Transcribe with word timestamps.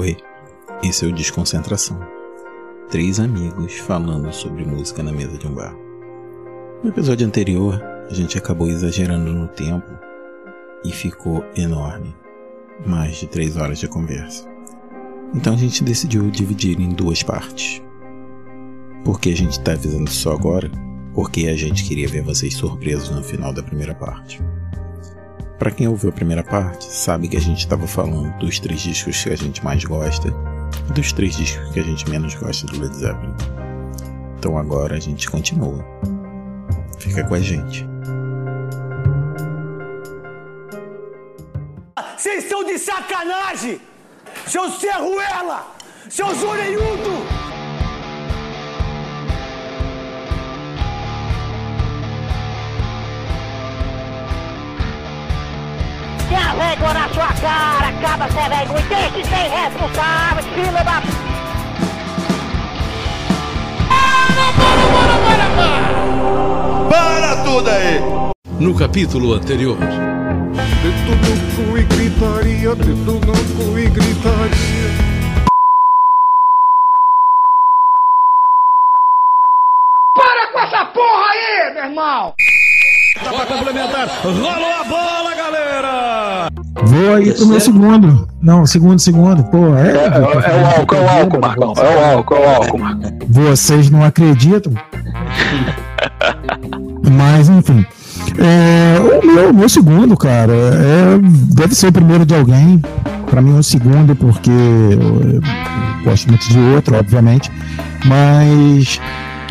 Oi, 0.00 0.16
esse 0.82 1.04
é 1.04 1.08
o 1.08 1.12
Desconcentração. 1.12 2.00
Três 2.90 3.20
amigos 3.20 3.76
falando 3.80 4.32
sobre 4.32 4.64
música 4.64 5.02
na 5.02 5.12
mesa 5.12 5.36
de 5.36 5.46
um 5.46 5.52
bar. 5.52 5.76
No 6.82 6.88
episódio 6.88 7.26
anterior, 7.26 7.78
a 8.08 8.14
gente 8.14 8.38
acabou 8.38 8.66
exagerando 8.70 9.30
no 9.30 9.46
tempo 9.46 9.90
e 10.86 10.90
ficou 10.90 11.44
enorme 11.54 12.16
mais 12.86 13.16
de 13.16 13.26
três 13.26 13.58
horas 13.58 13.78
de 13.78 13.88
conversa. 13.88 14.48
Então 15.34 15.52
a 15.52 15.58
gente 15.58 15.84
decidiu 15.84 16.30
dividir 16.30 16.80
em 16.80 16.88
duas 16.88 17.22
partes. 17.22 17.82
Por 19.04 19.20
que 19.20 19.30
a 19.30 19.36
gente 19.36 19.58
está 19.58 19.72
avisando 19.72 20.08
só 20.08 20.32
agora? 20.32 20.70
Porque 21.12 21.46
a 21.46 21.56
gente 21.56 21.84
queria 21.84 22.08
ver 22.08 22.22
vocês 22.22 22.54
surpresos 22.54 23.10
no 23.10 23.22
final 23.22 23.52
da 23.52 23.62
primeira 23.62 23.94
parte. 23.94 24.42
Para 25.60 25.70
quem 25.70 25.86
ouviu 25.86 26.08
a 26.08 26.12
primeira 26.12 26.42
parte, 26.42 26.86
sabe 26.86 27.28
que 27.28 27.36
a 27.36 27.40
gente 27.40 27.58
estava 27.58 27.86
falando 27.86 28.34
dos 28.38 28.58
três 28.58 28.80
discos 28.80 29.22
que 29.22 29.28
a 29.28 29.36
gente 29.36 29.62
mais 29.62 29.84
gosta 29.84 30.34
e 30.88 30.92
dos 30.94 31.12
três 31.12 31.36
discos 31.36 31.70
que 31.70 31.80
a 31.80 31.82
gente 31.82 32.08
menos 32.08 32.34
gosta 32.34 32.66
do 32.66 32.80
Led 32.80 32.96
Zeppelin. 32.96 33.34
Então 34.38 34.56
agora 34.56 34.96
a 34.96 34.98
gente 34.98 35.30
continua. 35.30 35.84
Fica 36.98 37.24
com 37.24 37.34
a 37.34 37.40
gente. 37.40 37.86
Vocês 42.16 42.44
são 42.44 42.64
de 42.64 42.78
sacanagem! 42.78 43.82
Seu 44.46 44.70
Serruela! 44.70 45.76
Seu 46.08 46.34
Zoreiudo! 46.36 47.39
Cara, 57.40 57.88
acaba 57.88 58.28
ser 58.30 58.48
vergonha. 58.48 58.86
Tem 58.88 59.12
que 59.12 59.28
ser 59.28 59.48
responsável, 59.48 60.44
filho 60.54 60.72
da... 60.72 61.02
Para 66.88 67.44
tudo 67.44 67.70
aí! 67.70 68.00
No 68.58 68.74
capítulo 68.74 69.34
anterior, 69.34 69.78
Dedo 70.82 71.14
no 71.14 71.70
cu 71.70 71.78
e 71.78 71.84
gritaria, 71.84 72.74
dedo 72.74 73.12
no 73.12 73.20
cu 73.20 73.78
e 73.78 73.88
gritaria. 73.88 74.90
Para 80.14 80.52
com 80.52 80.60
essa 80.60 80.84
porra 80.86 81.30
aí, 81.30 81.74
meu 81.74 81.84
irmão! 81.84 82.34
para 83.22 83.46
complementar, 83.46 84.08
rolou 84.22 84.72
a 84.72 84.84
bola, 84.84 85.34
galera! 85.34 86.50
Vou 86.74 87.14
aí 87.14 87.32
pro 87.32 87.46
meu 87.46 87.60
segundo. 87.60 88.28
Não, 88.40 88.66
segundo, 88.66 88.98
segundo. 88.98 89.44
Pô, 89.44 89.74
é. 89.76 89.90
É, 89.90 89.94
é, 89.94 90.56
é 90.56 90.62
o 90.62 90.78
álcool, 90.78 90.94
é 90.94 91.00
o 91.00 91.08
álcool, 91.08 91.40
Marcão. 91.40 91.74
É 91.76 91.80
o 91.80 92.16
álcool, 92.16 92.34
é 92.34 92.40
o 92.40 92.48
álcool, 92.48 92.78
Marcão. 92.78 93.10
Vocês 93.28 93.90
não 93.90 94.04
acreditam? 94.04 94.72
Mas, 97.10 97.48
enfim. 97.48 97.84
É, 98.38 98.98
o 99.00 99.26
meu, 99.26 99.52
meu 99.52 99.68
segundo, 99.68 100.16
cara, 100.16 100.52
é, 100.52 101.18
deve 101.54 101.74
ser 101.74 101.88
o 101.88 101.92
primeiro 101.92 102.24
de 102.24 102.34
alguém. 102.34 102.80
Pra 103.28 103.42
mim, 103.42 103.56
é 103.56 103.58
o 103.58 103.62
segundo, 103.62 104.14
porque 104.16 104.50
eu, 104.50 105.34
eu 105.34 105.42
gosto 106.04 106.28
muito 106.28 106.48
de 106.48 106.58
outro, 106.58 106.96
obviamente. 106.96 107.50
Mas 108.04 109.00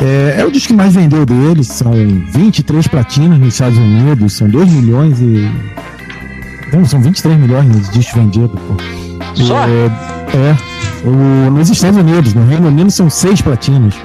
é, 0.02 0.42
é 0.42 0.45
o 0.45 0.52
disco 0.52 0.70
que 0.70 0.73
mais 0.73 0.94
vendeu 0.94 1.26
deles. 1.26 1.67
São 1.67 1.92
23 2.31 2.88
platinas 2.88 3.38
nos 3.38 3.54
Estados 3.54 3.78
Unidos, 3.78 4.33
são 4.33 4.50
2 4.50 4.72
milhões 4.72 5.20
e. 5.20 5.50
Não, 6.73 6.86
são 6.86 7.02
23 7.02 7.38
milhões 7.39 7.66
de 7.89 7.99
discos 7.99 8.14
vendidos, 8.21 8.52
pô. 8.52 8.76
Só? 9.36 9.64
É, 9.64 9.86
é. 10.38 11.08
O- 11.08 11.52
nos 11.52 11.70
Estados 11.70 11.98
Unidos, 11.99 12.33
no 12.33 12.45
Reino 12.45 12.67
Unido, 12.67 12.92
são 12.92 13.10
6 13.10 13.42
platinas. 13.42 13.95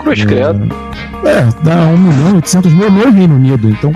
Cruz 0.00 0.24
credo. 0.24 0.68
É, 1.24 1.42
dá 1.64 1.86
1 1.86 1.96
milhão 1.98 2.30
e 2.32 2.34
800 2.36 2.72
mil 2.72 2.90
no 2.90 3.10
Reino 3.10 3.34
Unido. 3.34 3.68
Então, 3.70 3.92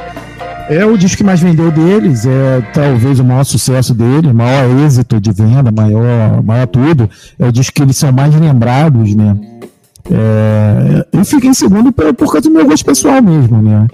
é 0.68 0.84
o 0.84 0.96
disco 0.96 1.18
que 1.18 1.24
mais 1.24 1.40
vendeu 1.40 1.70
deles, 1.70 2.26
é 2.26 2.60
talvez 2.72 3.20
o 3.20 3.24
maior 3.24 3.44
sucesso 3.44 3.94
deles, 3.94 4.32
maior 4.32 4.64
êxito 4.84 5.20
de 5.20 5.30
venda, 5.32 5.70
maior, 5.70 6.42
maior 6.42 6.66
tudo. 6.66 7.08
É 7.38 7.46
o 7.46 7.52
disco 7.52 7.74
que 7.74 7.82
eles 7.82 7.96
são 7.96 8.10
mais 8.10 8.34
lembrados, 8.34 9.14
né? 9.14 9.36
É, 10.10 11.06
eu 11.12 11.24
fiquei 11.24 11.50
em 11.50 11.54
segundo 11.54 11.92
por, 11.92 12.12
por 12.14 12.32
causa 12.32 12.48
do 12.48 12.50
meu 12.54 12.66
gosto 12.66 12.84
pessoal 12.84 13.22
mesmo, 13.22 13.62
né? 13.62 13.86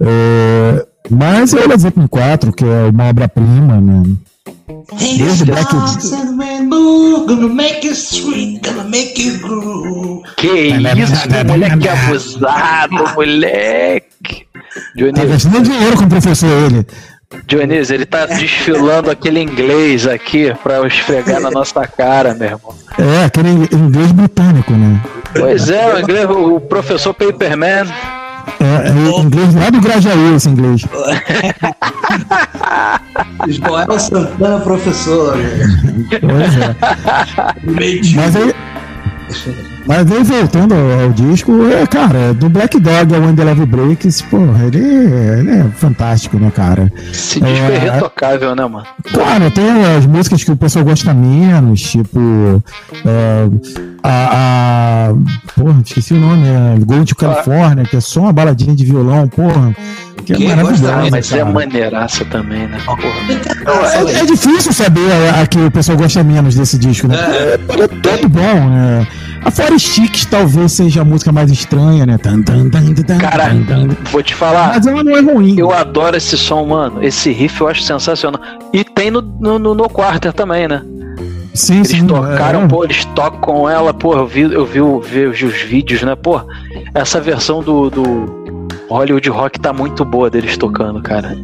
É, 0.00 0.86
mas 1.10 1.52
é 1.52 1.64
o 1.64 1.68
Led 1.68 1.80
Zeppelin 1.80 2.06
4, 2.06 2.52
que 2.52 2.64
é 2.64 2.90
uma 2.90 3.08
obra-prima, 3.08 3.80
né? 3.80 4.02
Desde 5.16 5.42
o 5.42 5.46
Black... 5.46 5.74
Que 10.36 10.48
isso, 10.48 11.12
moleque 11.46 11.88
abusado, 11.88 13.14
moleque. 13.14 14.46
Tá 14.50 14.80
Dionísio, 14.96 15.28
gastando 15.28 15.62
dinheiro 15.62 15.96
com 15.96 16.04
o 16.04 16.08
professor 16.08 16.48
ele. 16.48 16.86
Dionísio, 17.46 17.94
ele 17.94 18.06
tá 18.06 18.26
desfilando 18.26 19.10
aquele 19.10 19.40
inglês 19.40 20.06
aqui 20.06 20.52
pra 20.62 20.86
esfregar 20.86 21.40
na 21.40 21.50
nossa 21.50 21.86
cara, 21.86 22.34
meu 22.34 22.48
irmão. 22.48 22.74
É, 22.98 23.24
aquele 23.24 23.50
inglês 23.50 24.12
britânico, 24.12 24.72
né? 24.72 25.00
Pois 25.36 25.68
é, 25.68 25.94
o, 25.94 26.00
inglês, 26.00 26.28
o 26.30 26.60
professor 26.60 27.12
Paperman. 27.12 27.86
É, 28.64 28.88
é 28.88 29.20
inglês 29.20 29.54
lá 29.54 29.68
do 29.68 29.78
Grajaú, 29.80 30.34
esse 30.34 30.48
inglês. 30.48 30.86
Ismael 33.46 34.00
Santana, 34.00 34.58
professor. 34.60 35.36
Pois 36.20 36.56
é. 36.56 36.74
Mas 38.16 38.36
aí, 38.36 38.54
mas 39.86 40.10
aí 40.10 40.22
voltando 40.22 40.74
ao, 40.74 41.04
ao 41.04 41.10
disco, 41.12 41.52
é, 41.66 41.86
cara, 41.86 42.32
do 42.34 42.48
Black 42.48 42.78
Dog 42.80 43.14
ao 43.14 43.20
When 43.20 43.34
the 43.34 43.44
Love 43.44 43.66
Breaks, 43.66 44.22
porra, 44.22 44.64
ele, 44.64 44.78
ele 44.78 45.50
é 45.50 45.64
fantástico, 45.76 46.38
né, 46.38 46.50
cara? 46.54 46.90
Esse 47.12 47.40
disco 47.40 47.46
é 47.70 47.74
É. 47.74 47.78
retocável, 47.90 48.54
né, 48.56 48.66
mano? 48.66 48.86
Claro, 49.12 49.50
tem 49.50 49.84
as 49.96 50.06
músicas 50.06 50.42
que 50.42 50.50
o 50.52 50.56
pessoal 50.56 50.84
gosta 50.84 51.12
menos, 51.12 51.82
tipo. 51.82 52.62
é, 53.04 53.48
a, 54.02 55.08
a. 55.10 55.14
Porra, 55.54 55.80
esqueci 55.84 56.14
o 56.14 56.18
nome, 56.20 56.46
é 56.46 56.78
Going 56.84 57.04
to 57.04 57.14
California, 57.16 57.84
que 57.84 57.96
é 57.96 58.00
só 58.00 58.20
uma 58.20 58.32
baladinha 58.32 58.74
de 58.74 58.84
violão, 58.84 59.28
porra. 59.28 59.74
Que 60.24 60.32
é 60.32 60.38
maravilhosa. 60.56 60.92
mais, 60.96 61.10
Mas 61.10 61.32
é 61.32 61.38
cara. 61.38 61.50
maneiraça 61.50 62.24
também, 62.24 62.66
né? 62.66 62.78
Porra. 62.86 63.00
É, 64.08 64.20
é 64.20 64.24
difícil 64.24 64.72
saber 64.72 65.10
a, 65.34 65.42
a 65.42 65.46
que 65.46 65.58
o 65.58 65.70
pessoal 65.70 65.98
gosta 65.98 66.22
menos 66.24 66.54
desse 66.54 66.78
disco, 66.78 67.06
né? 67.08 67.16
É, 67.16 67.54
é 67.54 67.88
todo 67.88 68.28
bom, 68.28 68.68
né? 68.70 69.06
A 69.44 69.50
Fora 69.50 69.78
Sticks 69.78 70.24
talvez 70.24 70.72
seja 70.72 71.02
a 71.02 71.04
música 71.04 71.30
mais 71.30 71.50
estranha, 71.50 72.06
né? 72.06 72.16
Tan, 72.16 72.42
tan, 72.42 72.68
tan, 72.70 72.94
tan, 72.94 73.18
Cara, 73.18 73.50
vou 74.10 74.22
te 74.22 74.34
falar. 74.34 74.68
Mas 74.74 74.86
ela 74.86 75.04
não 75.04 75.16
é 75.16 75.20
ruim. 75.20 75.54
Eu 75.58 75.70
adoro 75.72 76.16
esse 76.16 76.36
som, 76.36 76.64
mano. 76.64 77.02
Esse 77.04 77.30
riff 77.30 77.60
eu 77.60 77.68
acho 77.68 77.82
sensacional. 77.82 78.40
E 78.72 78.82
tem 78.82 79.10
no, 79.10 79.20
no, 79.20 79.58
no, 79.58 79.74
no 79.74 79.88
Quarter 79.88 80.32
também, 80.32 80.66
né? 80.66 80.82
sim, 81.52 81.76
Eles 81.76 81.88
sim. 81.88 82.06
tocaram, 82.06 82.62
é. 82.64 82.66
pô, 82.68 82.82
eles 82.84 83.04
tocam 83.14 83.38
com 83.40 83.70
ela, 83.70 83.94
pô, 83.94 84.16
eu 84.16 84.26
vi, 84.26 84.40
eu 84.40 84.66
vi, 84.66 84.80
o- 84.80 85.00
vi 85.00 85.26
os 85.26 85.40
vídeos, 85.62 86.02
né? 86.02 86.16
Pô, 86.16 86.40
essa 86.94 87.20
versão 87.20 87.62
do, 87.62 87.90
do 87.90 88.66
Hollywood 88.88 89.28
Rock 89.28 89.60
tá 89.60 89.72
muito 89.72 90.04
boa 90.04 90.28
deles 90.28 90.56
tocando, 90.56 91.00
cara. 91.00 91.36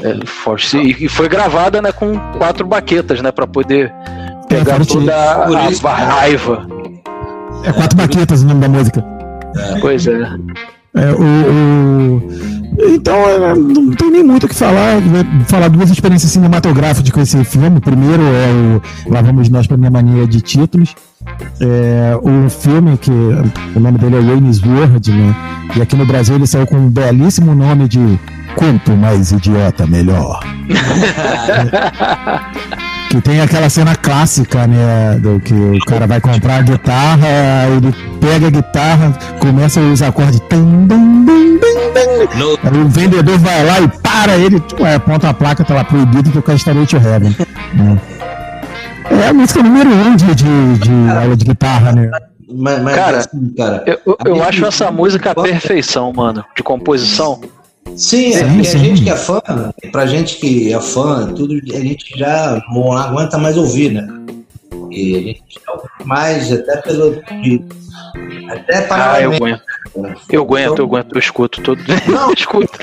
É, 0.00 0.26
forte. 0.26 0.76
E, 0.78 1.08
foi 1.08 1.28
gravada, 1.28 1.80
né, 1.80 1.92
com 1.92 2.18
quatro 2.38 2.66
baquetas, 2.66 3.20
né, 3.22 3.30
pra 3.30 3.46
poder 3.46 3.92
pegar 4.48 4.76
forte. 4.78 4.94
toda 4.94 5.14
a, 5.14 5.66
a 5.66 5.70
isso- 5.70 5.86
raiva. 5.86 6.66
É 7.64 7.72
quatro 7.72 7.96
baquetas 7.96 8.42
o 8.42 8.46
nome 8.46 8.60
da 8.60 8.68
música. 8.68 9.04
Pois 9.80 10.06
é. 10.06 10.20
É, 10.94 11.10
o, 11.12 11.22
o- 11.22 12.22
Então, 12.94 13.16
é, 13.16 13.54
não 13.54 13.90
tem 13.92 14.10
nem 14.10 14.22
muito 14.24 14.44
o 14.44 14.48
que 14.48 14.54
falar. 14.54 15.00
Vou 15.00 15.24
falar 15.46 15.68
duas 15.68 15.90
experiências 15.90 16.32
cinematográficas 16.32 17.10
com 17.10 17.20
esse 17.20 17.42
filme. 17.44 17.80
Primeiro 17.80 18.22
é 18.22 19.08
o 19.08 19.12
Lá 19.12 19.22
Vamos 19.22 19.48
Nós 19.48 19.66
para 19.66 19.76
Minha 19.76 19.90
Mania 19.90 20.26
de 20.26 20.40
Títulos. 20.40 20.94
É, 21.60 22.18
o 22.20 22.50
filme 22.50 22.96
que 22.98 23.10
o 23.10 23.80
nome 23.80 23.98
dele 23.98 24.16
é 24.16 24.20
Wayne's 24.20 24.60
World, 24.62 25.10
né? 25.12 25.34
E 25.76 25.82
aqui 25.82 25.96
no 25.96 26.04
Brasil 26.04 26.34
ele 26.34 26.46
saiu 26.46 26.66
com 26.66 26.76
um 26.76 26.88
belíssimo 26.90 27.54
nome 27.54 27.88
de 27.88 28.18
Quanto 28.56 28.90
Mais 28.92 29.32
Idiota 29.32 29.86
Melhor. 29.86 30.40
Que 33.12 33.20
tem 33.20 33.42
aquela 33.42 33.68
cena 33.68 33.94
clássica, 33.94 34.66
né? 34.66 35.18
Do 35.20 35.38
que 35.38 35.52
o 35.52 35.78
cara 35.84 36.06
vai 36.06 36.18
comprar 36.18 36.56
a 36.56 36.62
guitarra, 36.62 37.26
aí 37.66 37.76
ele 37.76 37.94
pega 38.18 38.46
a 38.46 38.50
guitarra, 38.50 39.12
começa 39.38 39.80
os 39.80 40.00
acordes. 40.00 40.40
Tum, 40.48 40.86
dum, 40.86 41.24
dum, 41.26 41.58
dum, 41.58 41.58
dum. 42.38 42.56
Aí 42.62 42.80
o 42.80 42.88
vendedor 42.88 43.36
vai 43.38 43.66
lá 43.66 43.80
e 43.82 43.88
para 43.88 44.38
ele, 44.38 44.58
tipo, 44.60 44.86
é, 44.86 44.94
aponta 44.94 45.28
a 45.28 45.34
placa, 45.34 45.62
tá 45.62 45.74
lá 45.74 45.84
proibido 45.84 46.30
tocar 46.30 46.54
Starway 46.54 46.86
to 46.86 46.96
Heaven. 46.96 47.36
né? 47.74 48.00
É 49.10 49.28
a 49.28 49.34
música 49.34 49.62
número 49.62 49.90
um 49.90 50.16
de, 50.16 50.34
de, 50.34 50.78
de 50.78 51.10
aula 51.14 51.36
de 51.36 51.44
guitarra, 51.44 51.92
né? 51.92 52.10
Mas, 52.54 52.82
mas, 52.82 52.94
Cara, 52.94 53.18
assim, 53.18 53.54
cara 53.56 53.82
Eu, 53.86 54.16
eu- 54.24 54.42
acho 54.42 54.64
essa 54.64 54.90
música 54.90 55.32
a 55.32 55.34
perfeição, 55.34 56.10
mano, 56.16 56.42
de 56.56 56.62
composição. 56.62 57.40
Sim, 57.96 58.28
é 58.32 58.38
Sim, 58.38 58.44
porque 58.52 58.64
sim. 58.64 58.76
a 58.76 58.80
gente 58.80 59.02
que 59.02 59.10
é 59.10 59.16
fã, 59.16 59.40
pra 59.90 60.06
gente 60.06 60.36
que 60.38 60.72
é 60.72 60.80
fã, 60.80 61.26
tudo, 61.34 61.54
a 61.74 61.80
gente 61.80 62.18
já 62.18 62.62
não 62.72 62.92
aguenta 62.92 63.36
mais 63.38 63.56
ouvir, 63.56 63.92
né? 63.92 64.06
E 64.90 65.16
a 65.16 65.18
gente 65.20 65.42
é 66.00 66.04
mais, 66.04 66.50
até 66.52 66.76
pelo. 66.78 67.12
de- 67.42 67.62
até 68.50 68.78
Ah, 68.78 68.82
para. 68.88 69.22
eu 69.22 69.32
aguento. 69.34 69.62
Eu 70.30 70.42
aguento, 70.42 70.78
eu 70.78 70.84
aguento, 70.86 71.12
eu 71.14 71.18
escuto 71.18 71.60
todo. 71.62 71.78
Não. 72.08 72.28
eu 72.28 72.34
escuto. 72.34 72.78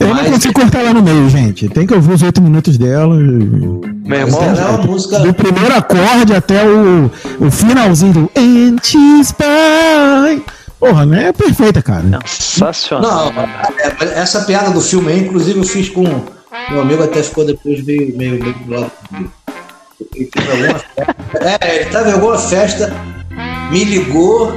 Eu 0.00 0.14
não 0.14 0.24
consigo 0.24 0.54
cortar 0.54 0.82
lá 0.82 0.92
no 0.94 1.02
meio, 1.02 1.28
gente. 1.28 1.68
Tem 1.68 1.86
que 1.86 1.94
ouvir 1.94 2.12
os 2.14 2.22
oito 2.22 2.40
minutos 2.40 2.76
dela. 2.78 3.14
Meu 3.16 4.18
irmão, 4.20 4.42
é 4.42 4.52
uma 4.68 4.78
música. 4.78 5.18
Do 5.20 5.34
primeiro 5.34 5.74
acorde 5.76 6.34
até 6.34 6.64
o, 6.64 7.10
o 7.40 7.50
finalzinho 7.50 8.12
do 8.12 8.30
And 8.36 8.76
she's 8.82 9.32
by. 9.32 10.42
Porra, 10.78 11.04
né? 11.04 11.28
É 11.28 11.32
perfeita, 11.32 11.82
cara. 11.82 12.04
sensacional. 12.24 13.32
Não, 13.32 13.42
é, 13.42 13.96
mas 13.98 14.12
essa 14.12 14.44
piada 14.44 14.70
do 14.70 14.80
filme 14.80 15.12
aí, 15.12 15.20
inclusive 15.20 15.58
eu 15.58 15.64
fiz 15.64 15.88
com. 15.88 16.04
Meu 16.70 16.80
amigo 16.80 17.02
até 17.02 17.22
ficou 17.22 17.44
depois 17.44 17.84
meio, 17.84 18.16
meio, 18.16 18.42
meio 18.42 18.54
do 18.54 18.70
lado 18.70 18.90
comigo. 19.08 19.32
Ele 20.14 20.26
teve 20.26 20.50
alguma 20.52 20.78
festa. 20.78 21.16
É, 21.60 21.76
ele 21.76 21.90
tava 21.90 22.08
em 22.08 22.12
alguma 22.12 22.38
festa, 22.38 22.92
me 23.70 23.84
ligou. 23.84 24.52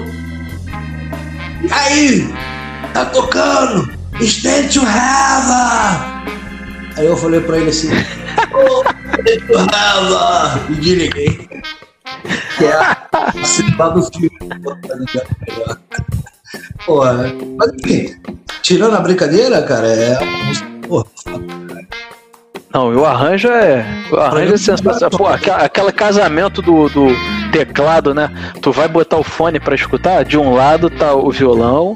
Aí, 1.71 2.33
tá 2.93 3.05
tocando! 3.05 3.91
Stand 4.19 4.67
to 4.67 4.79
Heaven! 4.79 6.21
Aí 6.97 7.05
eu 7.05 7.17
falei 7.17 7.39
pra 7.41 7.57
ele 7.57 7.69
assim, 7.69 7.89
oh, 8.53 8.81
Stand 8.81 9.47
to 9.47 9.53
Heaven! 9.53 10.65
E 10.69 10.75
desliguei. 10.75 11.49
Que 12.57 12.65
é 12.65 12.73
a 12.73 13.43
cena 13.43 13.89
do 13.89 14.01
filme. 14.03 14.31
tá? 14.39 15.77
Porra, 16.85 17.31
mas 17.57 17.71
enfim, 17.83 18.15
tirando 18.61 18.95
a 18.95 18.99
brincadeira, 18.99 19.61
cara, 19.63 19.87
é 19.87 20.17
uma 20.19 20.43
música. 20.45 20.67
Porra, 20.87 21.05
Não, 22.73 22.91
e 22.91 22.95
o 22.95 23.05
arranjo 23.05 23.47
é. 23.49 23.85
O 24.11 24.17
arranjo 24.17 24.53
é 24.53 24.57
sensacional. 24.57 25.09
Pô, 25.17 25.27
aquela, 25.27 25.59
aquele 25.63 25.91
casamento 25.91 26.61
do, 26.61 26.89
do 26.89 27.07
teclado, 27.51 28.13
né? 28.13 28.29
Tu 28.61 28.71
vai 28.71 28.87
botar 28.87 29.17
o 29.17 29.23
fone 29.23 29.59
pra 29.59 29.75
escutar, 29.75 30.25
de 30.25 30.37
um 30.37 30.53
lado 30.55 30.89
tá 30.89 31.13
o 31.13 31.29
violão, 31.31 31.95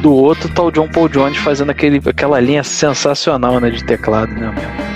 do 0.00 0.12
outro 0.14 0.48
tá 0.48 0.62
o 0.62 0.70
John 0.70 0.88
Paul 0.88 1.08
Jones 1.08 1.36
fazendo 1.38 1.70
aquele, 1.70 2.00
aquela 2.08 2.38
linha 2.40 2.62
sensacional, 2.64 3.58
né? 3.60 3.70
De 3.70 3.84
teclado, 3.84 4.32
né, 4.32 4.52
meu? 4.54 4.86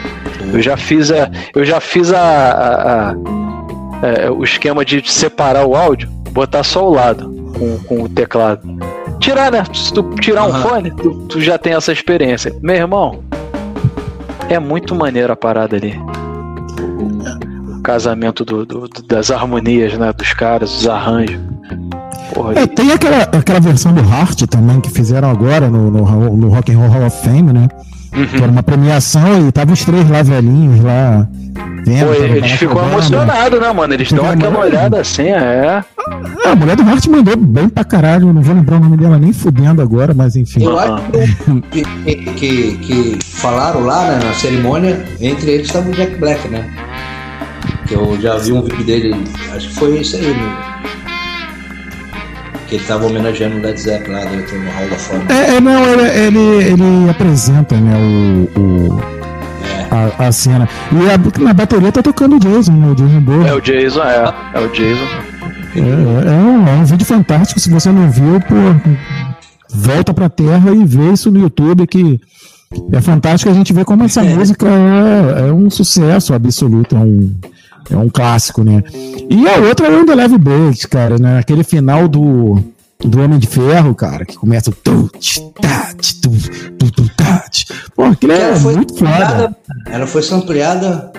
Eu 0.54 0.62
já 0.62 0.76
fiz 0.76 1.10
a. 1.10 1.30
Eu 1.54 1.64
já 1.64 1.80
fiz 1.80 2.12
a. 2.12 2.20
a- 2.20 3.10
a- 3.10 3.14
é, 4.02 4.30
o 4.30 4.42
esquema 4.44 4.84
de 4.84 5.02
separar 5.10 5.64
o 5.66 5.74
áudio, 5.76 6.08
botar 6.32 6.62
só 6.62 6.86
o 6.88 6.92
lado 6.94 7.28
com, 7.58 7.78
com 7.84 8.02
o 8.04 8.08
teclado. 8.08 8.60
Tirar, 9.18 9.52
né? 9.52 9.62
Se 9.74 9.92
tu 9.92 10.02
tirar 10.20 10.44
um 10.46 10.50
Aham. 10.50 10.62
fone, 10.62 10.90
tu, 10.92 11.10
tu 11.28 11.40
já 11.40 11.58
tem 11.58 11.74
essa 11.74 11.92
experiência. 11.92 12.54
Meu 12.62 12.74
irmão, 12.76 13.20
é 14.48 14.58
muito 14.58 14.94
maneiro 14.94 15.32
a 15.32 15.36
parada 15.36 15.76
ali. 15.76 15.94
O 17.78 17.82
casamento 17.82 18.44
do, 18.44 18.64
do- 18.64 18.88
do- 18.88 19.02
das 19.02 19.30
harmonias, 19.30 19.96
né? 19.98 20.12
Dos 20.12 20.32
caras, 20.32 20.74
os 20.74 20.88
arranjos. 20.88 21.38
Porra, 22.34 22.60
É, 22.60 22.66
tem 22.66 22.92
aquela, 22.92 23.22
aquela 23.22 23.60
versão 23.60 23.92
do 23.92 24.00
Heart 24.00 24.42
também 24.48 24.80
que 24.80 24.90
fizeram 24.90 25.28
agora 25.30 25.68
no, 25.68 25.90
no, 25.90 26.36
no 26.36 26.48
Rock 26.48 26.72
and 26.72 26.78
Roll 26.78 26.88
Hall 26.88 27.06
of 27.06 27.22
Fame, 27.22 27.52
né? 27.52 27.68
Uhum. 28.14 28.26
Que 28.26 28.42
era 28.42 28.50
uma 28.52 28.62
premiação 28.62 29.48
e 29.48 29.52
tava 29.52 29.72
os 29.72 29.84
três 29.84 30.08
lá 30.08 30.22
velhinhos 30.22 30.80
lá. 30.82 31.26
Vendo, 31.84 32.06
Pô, 32.06 32.20
Barack 32.20 32.56
ficam 32.58 32.72
Obama. 32.72 32.92
emocionados, 32.92 33.60
né, 33.60 33.72
mano? 33.72 33.94
Eles 33.94 34.12
dão 34.12 34.28
aquela 34.30 34.58
olhada 34.60 35.00
assim, 35.00 35.28
é. 35.28 35.82
Ah, 36.44 36.52
a 36.52 36.56
mulher 36.56 36.76
do 36.76 36.82
Hart 36.82 37.06
mandou 37.06 37.36
bem 37.36 37.68
pra 37.68 37.84
caralho. 37.84 38.32
Não 38.32 38.42
vou 38.42 38.54
lembrar 38.54 38.76
o 38.76 38.80
nome 38.80 38.96
dela 38.96 39.18
nem 39.18 39.32
fudendo 39.32 39.80
agora, 39.82 40.12
mas 40.14 40.36
enfim. 40.36 40.64
Eu 40.64 40.78
acho 40.78 41.02
que, 41.70 41.84
que, 42.34 42.76
que, 42.78 43.18
falaram 43.24 43.80
lá 43.80 44.04
né, 44.10 44.20
na 44.24 44.32
cerimônia, 44.34 45.04
entre 45.20 45.50
eles 45.52 45.66
estava 45.66 45.88
o 45.88 45.92
Jack 45.92 46.16
Black, 46.16 46.48
né? 46.48 46.68
Que 47.86 47.94
eu 47.94 48.18
já 48.20 48.36
vi 48.36 48.52
um 48.52 48.62
vídeo 48.62 48.84
dele, 48.84 49.16
acho 49.54 49.68
que 49.68 49.74
foi 49.74 49.98
isso 49.98 50.16
aí, 50.16 50.26
né? 50.34 50.56
Que 52.68 52.76
ele 52.76 52.84
tava 52.84 53.06
homenageando 53.06 53.56
o 53.56 53.62
Led 53.62 53.80
Zeppelin 53.80 54.14
lá 54.14 54.24
dentro 54.26 54.58
no 54.60 54.70
Hall 54.70 54.88
da 54.88 54.96
Fama. 54.96 55.24
É, 55.28 55.56
é, 55.56 55.60
não, 55.60 55.84
ele, 55.84 56.02
ele, 56.02 56.64
ele 56.72 57.10
apresenta, 57.10 57.74
né, 57.76 57.96
o, 58.56 58.60
o- 58.60 59.19
a, 59.90 60.26
a 60.28 60.32
cena. 60.32 60.68
E 60.92 61.10
a- 61.10 61.42
na 61.42 61.52
bateria 61.52 61.90
tá 61.92 62.02
tocando 62.02 62.36
o 62.36 62.40
Jason, 62.40 62.72
né, 62.72 62.90
o 62.90 62.94
Jason 62.94 63.20
Bourne. 63.20 63.48
É 63.48 63.54
o 63.54 63.60
Jason, 63.60 64.02
é. 64.02 64.34
É 64.54 64.60
o 64.60 64.68
Jason. 64.68 65.06
É, 65.74 65.78
é 65.80 66.32
um, 66.40 66.66
é 66.68 66.72
um 66.72 66.84
vídeo 66.84 67.06
fantástico. 67.06 67.60
Se 67.60 67.70
você 67.70 67.90
não 67.90 68.10
viu, 68.10 68.40
pô, 68.40 68.54
volta 69.72 70.12
pra 70.12 70.28
terra 70.28 70.72
e 70.72 70.84
vê 70.84 71.12
isso 71.12 71.30
no 71.30 71.40
YouTube 71.40 71.86
que 71.86 72.20
é 72.92 73.00
fantástico 73.00 73.50
a 73.50 73.54
gente 73.54 73.72
ver 73.72 73.84
como 73.84 74.04
essa 74.04 74.22
música 74.22 74.66
é, 74.68 75.48
é 75.48 75.52
um 75.52 75.68
sucesso 75.70 76.32
absoluto, 76.34 76.94
é 76.96 76.98
um, 77.00 77.34
é 77.90 77.96
um 77.96 78.08
clássico, 78.08 78.62
né? 78.62 78.82
E 79.28 79.48
a 79.48 79.56
outra 79.66 79.88
é 79.88 80.00
o 80.00 80.04
The 80.06 80.14
Leve 80.14 80.38
Breaks, 80.38 80.86
cara, 80.86 81.18
né? 81.18 81.38
Aquele 81.38 81.64
final 81.64 82.06
do, 82.06 82.62
do 83.04 83.22
Homem 83.22 83.38
de 83.38 83.46
Ferro, 83.46 83.94
cara, 83.94 84.24
que 84.24 84.36
começa 84.36 84.70
o 84.70 84.74
tch, 85.18 85.38
tá, 85.60 85.92
tu, 86.22 86.30
tu, 86.78 86.90
tu, 86.92 87.08
tá, 87.16 87.38
tch. 87.50 87.66
Pô, 87.94 88.04
aquilo 88.04 88.32
é 88.32 88.40
ela 88.50 88.56
foi 88.60 88.74
muito 88.76 88.94
foda. 88.98 89.10
ampliada, 89.10 89.56
ela 89.86 90.06
foi 90.06 90.22
sampleada 90.22 91.12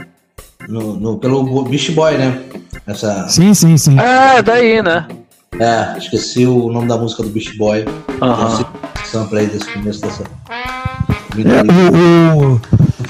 no, 0.68 0.96
no- 1.00 1.18
pelo 1.18 1.64
Beast 1.64 1.92
Boy, 1.94 2.18
né? 2.18 2.42
Essa, 2.88 3.28
Sim, 3.30 3.54
sim, 3.54 3.78
sim. 3.78 4.00
É, 4.00 4.42
daí, 4.42 4.82
né? 4.82 5.08
é, 5.60 5.98
esqueci 5.98 6.46
o 6.46 6.72
nome 6.72 6.88
da 6.88 6.98
música 6.98 7.24
do 7.24 7.30
Beast 7.30 7.58
Boy. 7.58 7.86
Aham. 8.22 8.66
Esse 9.02 9.12
sample 9.12 9.40
aí 9.40 9.48
desse 9.48 9.66
começo 9.72 10.02
dessa. 10.02 10.24
É, 10.50 11.62
o, 11.62 12.54
o- 12.56 12.62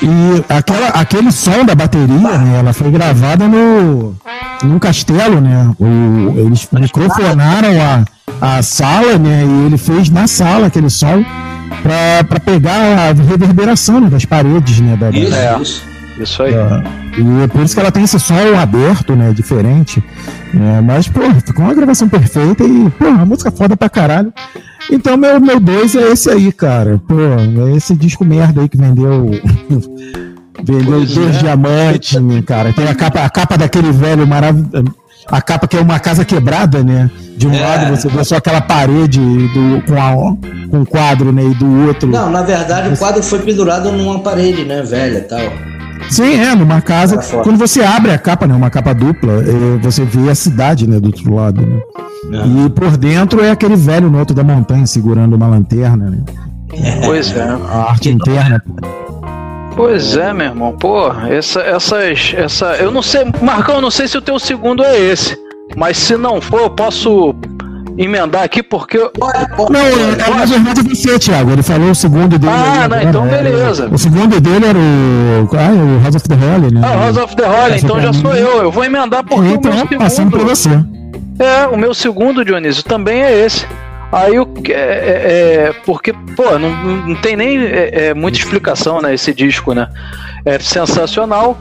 e 0.02 0.44
aquela, 0.54 0.88
aquele 0.90 1.32
som 1.32 1.64
da 1.66 1.76
bateria, 1.76 2.38
né, 2.38 2.60
ela 2.60 2.74
foi 2.74 2.90
gravada 2.92 3.48
no, 3.48 4.16
no 4.64 4.80
castelo, 4.80 5.40
né? 5.40 5.72
O, 5.80 6.34
eles 6.38 6.68
microfonaram 6.72 7.70
a, 8.42 8.58
a 8.58 8.62
sala, 8.64 9.18
né? 9.18 9.44
E 9.46 9.66
ele 9.68 9.78
fez 9.78 10.10
na 10.10 10.28
sala 10.28 10.68
aquele 10.68 10.90
som 10.90 11.24
pra 12.28 12.40
pegar 12.40 13.10
a 13.10 13.14
reverberação 13.14 14.02
né, 14.02 14.10
das 14.10 14.26
paredes, 14.26 14.80
né? 14.80 14.96
Da, 14.98 15.12
da- 15.12 15.18
Isso, 15.18 15.62
isso. 15.62 15.92
Isso 16.20 16.44
aí. 16.44 16.54
da- 16.54 16.84
e 17.18 17.44
é 17.44 17.48
por 17.48 17.62
isso 17.64 17.74
que 17.74 17.80
ela 17.80 17.92
tem 17.92 18.04
esse 18.04 18.20
som 18.20 18.36
aberto, 18.62 19.16
né? 19.16 19.32
Diferente. 19.34 20.04
né, 20.54 20.82
mas, 20.82 21.08
pô, 21.08 21.22
ficou 21.46 21.64
uma 21.66 21.74
gravação 21.74 22.10
perfeita 22.10 22.64
e, 22.64 22.90
pô, 22.98 23.08
uma 23.08 23.26
música 23.26 23.52
foda 23.52 23.76
pra 23.78 23.90
caralho. 23.90 24.34
Então, 24.90 25.18
meu, 25.18 25.40
meu 25.40 25.60
dois 25.60 25.96
é 25.96 26.12
esse 26.12 26.30
aí, 26.30 26.52
cara. 26.52 27.02
Pô, 27.08 27.16
é 27.20 27.76
esse 27.76 27.96
disco 27.96 28.24
merda 28.26 28.62
aí 28.62 28.70
que 28.70 28.78
vendeu. 28.78 29.32
vendeu 30.64 31.00
Pois 31.00 31.14
dois 31.14 31.36
é. 31.36 31.40
diamantes, 31.40 32.18
cara. 32.46 32.74
Tem 32.74 32.88
a 32.88 32.96
capa, 32.96 33.24
a 33.24 33.30
capa 33.30 33.58
daquele 33.58 33.92
velho 33.92 34.26
maravilhoso. 34.28 34.96
A 35.28 35.40
capa 35.40 35.68
que 35.68 35.78
é 35.78 35.80
uma 35.82 36.00
casa 36.00 36.26
quebrada, 36.26 36.84
né? 36.84 37.10
De 37.38 37.48
um 37.48 37.54
É. 37.54 37.60
lado 37.62 37.96
você 37.96 38.10
vê 38.10 38.24
só 38.24 38.38
aquela 38.38 38.60
parede 38.60 39.20
do, 39.20 39.82
com, 39.86 39.96
a, 39.96 40.12
com 40.68 40.80
um 40.80 40.86
quadro, 40.86 41.32
né? 41.32 41.44
E 41.44 41.54
do 41.54 41.88
outro. 41.88 42.10
Não, 42.10 42.30
na 42.32 42.42
verdade 42.42 42.94
o 42.94 42.98
quadro 42.98 43.22
foi 43.22 43.40
pendurado 43.40 43.92
numa 43.92 44.20
parede, 44.20 44.66
né, 44.66 44.82
velha 44.82 45.20
e 45.20 45.22
tal. 45.22 45.40
Sim, 46.10 46.36
é, 46.40 46.56
numa 46.56 46.82
casa. 46.82 47.18
Quando 47.44 47.58
você 47.58 47.82
abre 47.82 48.12
a 48.12 48.18
capa, 48.18 48.48
né? 48.48 48.54
Uma 48.54 48.70
capa 48.70 48.94
dupla, 48.94 49.34
é, 49.34 49.78
você 49.82 50.04
vê 50.04 50.30
a 50.30 50.36
cidade, 50.36 50.88
né? 50.88 51.00
Do 51.00 51.08
outro 51.08 51.34
lado, 51.34 51.62
né? 51.62 51.80
Né? 52.30 52.66
E 52.66 52.70
por 52.70 52.96
dentro 52.98 53.44
é 53.44 53.52
aquele 53.52 53.76
velho 53.76 54.10
no 54.10 54.20
alto 54.20 54.34
da 54.34 54.44
montanha 54.44 54.86
segurando 54.86 55.36
uma 55.36 55.48
lanterna, 55.48 56.10
né? 56.10 56.24
Pois 57.04 57.36
é. 57.36 57.42
A 57.42 57.90
arte 57.90 58.10
interna. 58.10 58.64
Pois 59.76 60.16
é, 60.16 60.34
meu 60.34 60.48
irmão. 60.48 60.76
Pô, 60.78 61.12
essa, 61.28 61.62
essas. 61.62 62.34
Essa, 62.36 62.76
eu 62.76 62.92
não 62.92 63.02
sei. 63.02 63.26
Marcão, 63.42 63.76
eu 63.76 63.82
não 63.82 63.92
sei 63.92 64.08
se 64.08 64.18
o 64.18 64.22
teu 64.22 64.40
segundo 64.40 64.84
é 64.84 64.98
esse. 64.98 65.38
Mas 65.76 65.98
se 65.98 66.18
não 66.18 66.42
for, 66.42 66.62
eu 66.62 66.70
posso 66.70 67.34
emendar 67.98 68.44
aqui 68.44 68.62
porque. 68.64 68.98
eu- 68.98 69.10
Pode, 69.12 69.56
pode. 69.56 69.72
Não, 69.74 69.80
é, 69.80 70.36
na 70.36 70.46
verdade 70.46 70.82
você, 70.84 71.20
Thiago. 71.20 71.52
Ele 71.52 71.64
falou 71.64 71.92
o 71.92 71.96
segundo 71.96 72.38
dele. 72.40 72.52
Ah, 72.54 72.84
aí 72.84 73.04
não, 73.04 73.10
então 73.10 73.26
né? 73.26 73.44
beleza. 73.44 73.90
O 73.92 73.98
segundo 73.98 74.40
dele 74.40 74.66
era 74.66 74.78
o. 74.78 75.50
Ah, 75.58 75.72
o 76.00 76.04
House 76.04 76.16
of 76.16 76.28
the 76.30 76.36
Holy, 76.36 76.74
né? 76.74 76.82
Ah, 76.84 77.06
House 77.06 77.18
of 77.18 77.36
the 77.36 77.44
Essa 77.76 77.86
então 77.86 78.00
já 78.02 78.14
sou 78.14 78.34
eu. 78.36 78.62
Eu 78.64 78.72
vou 78.72 78.84
emendar 78.84 79.24
porque 79.24 79.42
o 79.50 79.54
Então, 79.54 79.74
meu 79.74 80.00
passando 80.00 80.32
por 80.32 80.40
segundo. 80.56 80.56
você. 80.56 80.70
É, 81.44 81.68
o 81.68 81.78
meu 81.78 81.94
segundo, 81.94 82.46
Dionísio, 82.46 82.84
também 82.84 83.22
é 83.24 83.46
esse. 83.46 83.66
Aí 84.12 84.38
o 84.38 84.46
que- 84.46 84.74
é, 84.74 84.76
é, 84.76 85.68
é, 85.70 85.74
porque, 85.86 86.12
pô, 86.36 86.60
não, 86.60 86.70
não 87.08 87.16
tem 87.16 87.36
nem 87.38 87.58
é, 87.60 88.08
é, 88.10 88.14
muita 88.14 88.38
explicação, 88.38 89.02
né? 89.02 89.14
Esse 89.14 89.34
disco, 89.34 89.74
né? 89.74 89.88
É 90.46 90.60
sensacional. 90.60 91.58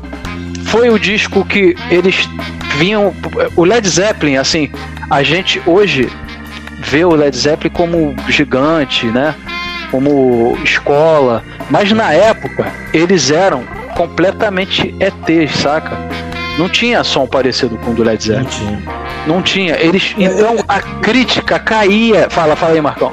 Foi 0.64 0.90
o 0.90 0.98
disco 0.98 1.44
que 1.44 1.74
eles 1.90 2.28
vinham. 2.76 3.12
O 3.56 3.64
Led 3.64 3.88
Zeppelin, 3.88 4.36
assim, 4.36 4.68
a 5.10 5.22
gente 5.22 5.60
hoje 5.66 6.08
vê 6.78 7.04
o 7.04 7.10
Led 7.14 7.36
Zeppelin 7.36 7.74
como 7.74 8.14
gigante, 8.28 9.06
né? 9.06 9.34
Como 9.90 10.56
escola. 10.62 11.42
Mas 11.68 11.90
na 11.92 12.12
época, 12.12 12.72
eles 12.94 13.30
eram 13.30 13.64
completamente 13.96 14.94
ETs, 15.00 15.56
saca? 15.56 15.98
Não 16.58 16.68
tinha 16.68 17.02
som 17.02 17.26
parecido 17.26 17.76
com 17.78 17.90
o 17.90 17.94
do 17.94 18.02
Led 18.04 18.28
Não 18.28 18.36
Zeppelin. 18.44 18.48
tinha. 18.50 18.82
Não 19.26 19.42
tinha. 19.42 19.76
Eles, 19.76 20.14
então 20.16 20.56
a 20.68 20.80
crítica 20.80 21.58
caía. 21.58 22.30
Fala, 22.30 22.54
fala 22.54 22.74
aí, 22.74 22.80
Marcão. 22.80 23.12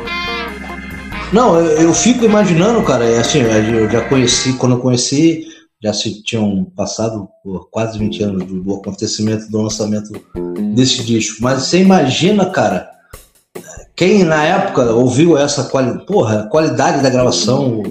Não, 1.33 1.59
eu, 1.59 1.81
eu 1.81 1.93
fico 1.93 2.23
imaginando, 2.23 2.81
cara, 2.83 3.03
é 3.03 3.19
assim, 3.19 3.41
eu 3.41 3.89
já 3.89 4.01
conheci, 4.01 4.53
quando 4.53 4.75
eu 4.75 4.79
conheci 4.79 5.56
já 5.81 5.93
se 5.93 6.23
tinham 6.23 6.65
passado 6.75 7.27
por 7.43 7.69
quase 7.69 7.99
20 7.99 8.23
anos 8.23 8.43
do, 8.45 8.61
do 8.61 8.73
acontecimento 8.75 9.49
do 9.49 9.61
lançamento 9.61 10.09
desse 10.75 11.03
disco. 11.03 11.37
Mas 11.41 11.63
você 11.63 11.79
imagina, 11.81 12.45
cara, 12.47 12.89
quem 13.95 14.23
na 14.23 14.43
época 14.43 14.91
ouviu 14.91 15.37
essa 15.37 15.65
quali 15.65 16.03
porra, 16.05 16.47
qualidade 16.49 17.01
da 17.03 17.09
gravação. 17.09 17.83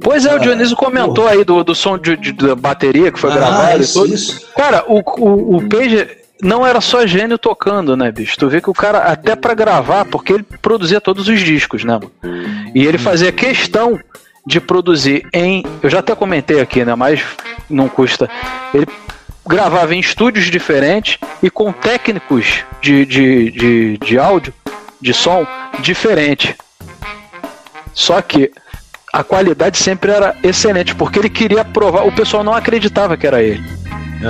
Pois 0.00 0.24
é, 0.26 0.34
o 0.34 0.38
Dionísio 0.38 0.76
comentou 0.76 1.26
aí 1.26 1.44
do, 1.44 1.62
do 1.64 1.74
som 1.74 1.98
de, 1.98 2.16
de- 2.16 2.32
da 2.32 2.54
bateria 2.54 3.10
que 3.10 3.18
foi 3.18 3.30
Ah, 3.32 3.34
gravado 3.36 3.82
isso, 3.82 3.98
e 3.98 4.02
tudo. 4.02 4.14
isso. 4.14 4.40
Cara, 4.54 4.84
o, 4.86 5.00
o, 5.20 5.56
o 5.56 5.68
Page 5.68 6.06
não 6.42 6.64
era 6.66 6.80
só 6.80 7.06
gênio 7.06 7.36
tocando, 7.36 7.96
né, 7.96 8.12
bicho? 8.12 8.36
Tu 8.38 8.48
vê 8.48 8.60
que 8.60 8.70
o 8.70 8.74
cara, 8.74 8.98
até 9.00 9.34
pra 9.34 9.54
gravar, 9.54 10.04
porque 10.04 10.32
ele 10.34 10.44
produzia 10.62 11.00
todos 11.00 11.26
os 11.28 11.40
discos, 11.40 11.84
né, 11.84 11.94
mano? 11.94 12.12
E 12.74 12.86
ele 12.86 12.96
fazia 12.96 13.32
questão 13.32 13.98
de 14.48 14.62
produzir 14.62 15.28
em. 15.30 15.62
Eu 15.82 15.90
já 15.90 15.98
até 15.98 16.14
comentei 16.14 16.58
aqui, 16.58 16.82
né? 16.82 16.94
Mas 16.94 17.22
não 17.68 17.86
custa. 17.86 18.30
Ele 18.72 18.86
gravava 19.46 19.94
em 19.94 20.00
estúdios 20.00 20.46
diferentes 20.46 21.18
e 21.42 21.50
com 21.50 21.70
técnicos 21.70 22.64
de, 22.80 23.04
de, 23.04 23.50
de, 23.50 23.98
de 23.98 24.18
áudio, 24.18 24.54
de 24.98 25.12
som, 25.12 25.46
diferente. 25.80 26.56
Só 27.92 28.22
que 28.22 28.50
a 29.12 29.22
qualidade 29.22 29.76
sempre 29.76 30.12
era 30.12 30.34
excelente, 30.42 30.94
porque 30.94 31.18
ele 31.18 31.28
queria 31.28 31.62
provar. 31.62 32.06
O 32.06 32.12
pessoal 32.12 32.42
não 32.42 32.54
acreditava 32.54 33.18
que 33.18 33.26
era 33.26 33.42
ele. 33.42 33.62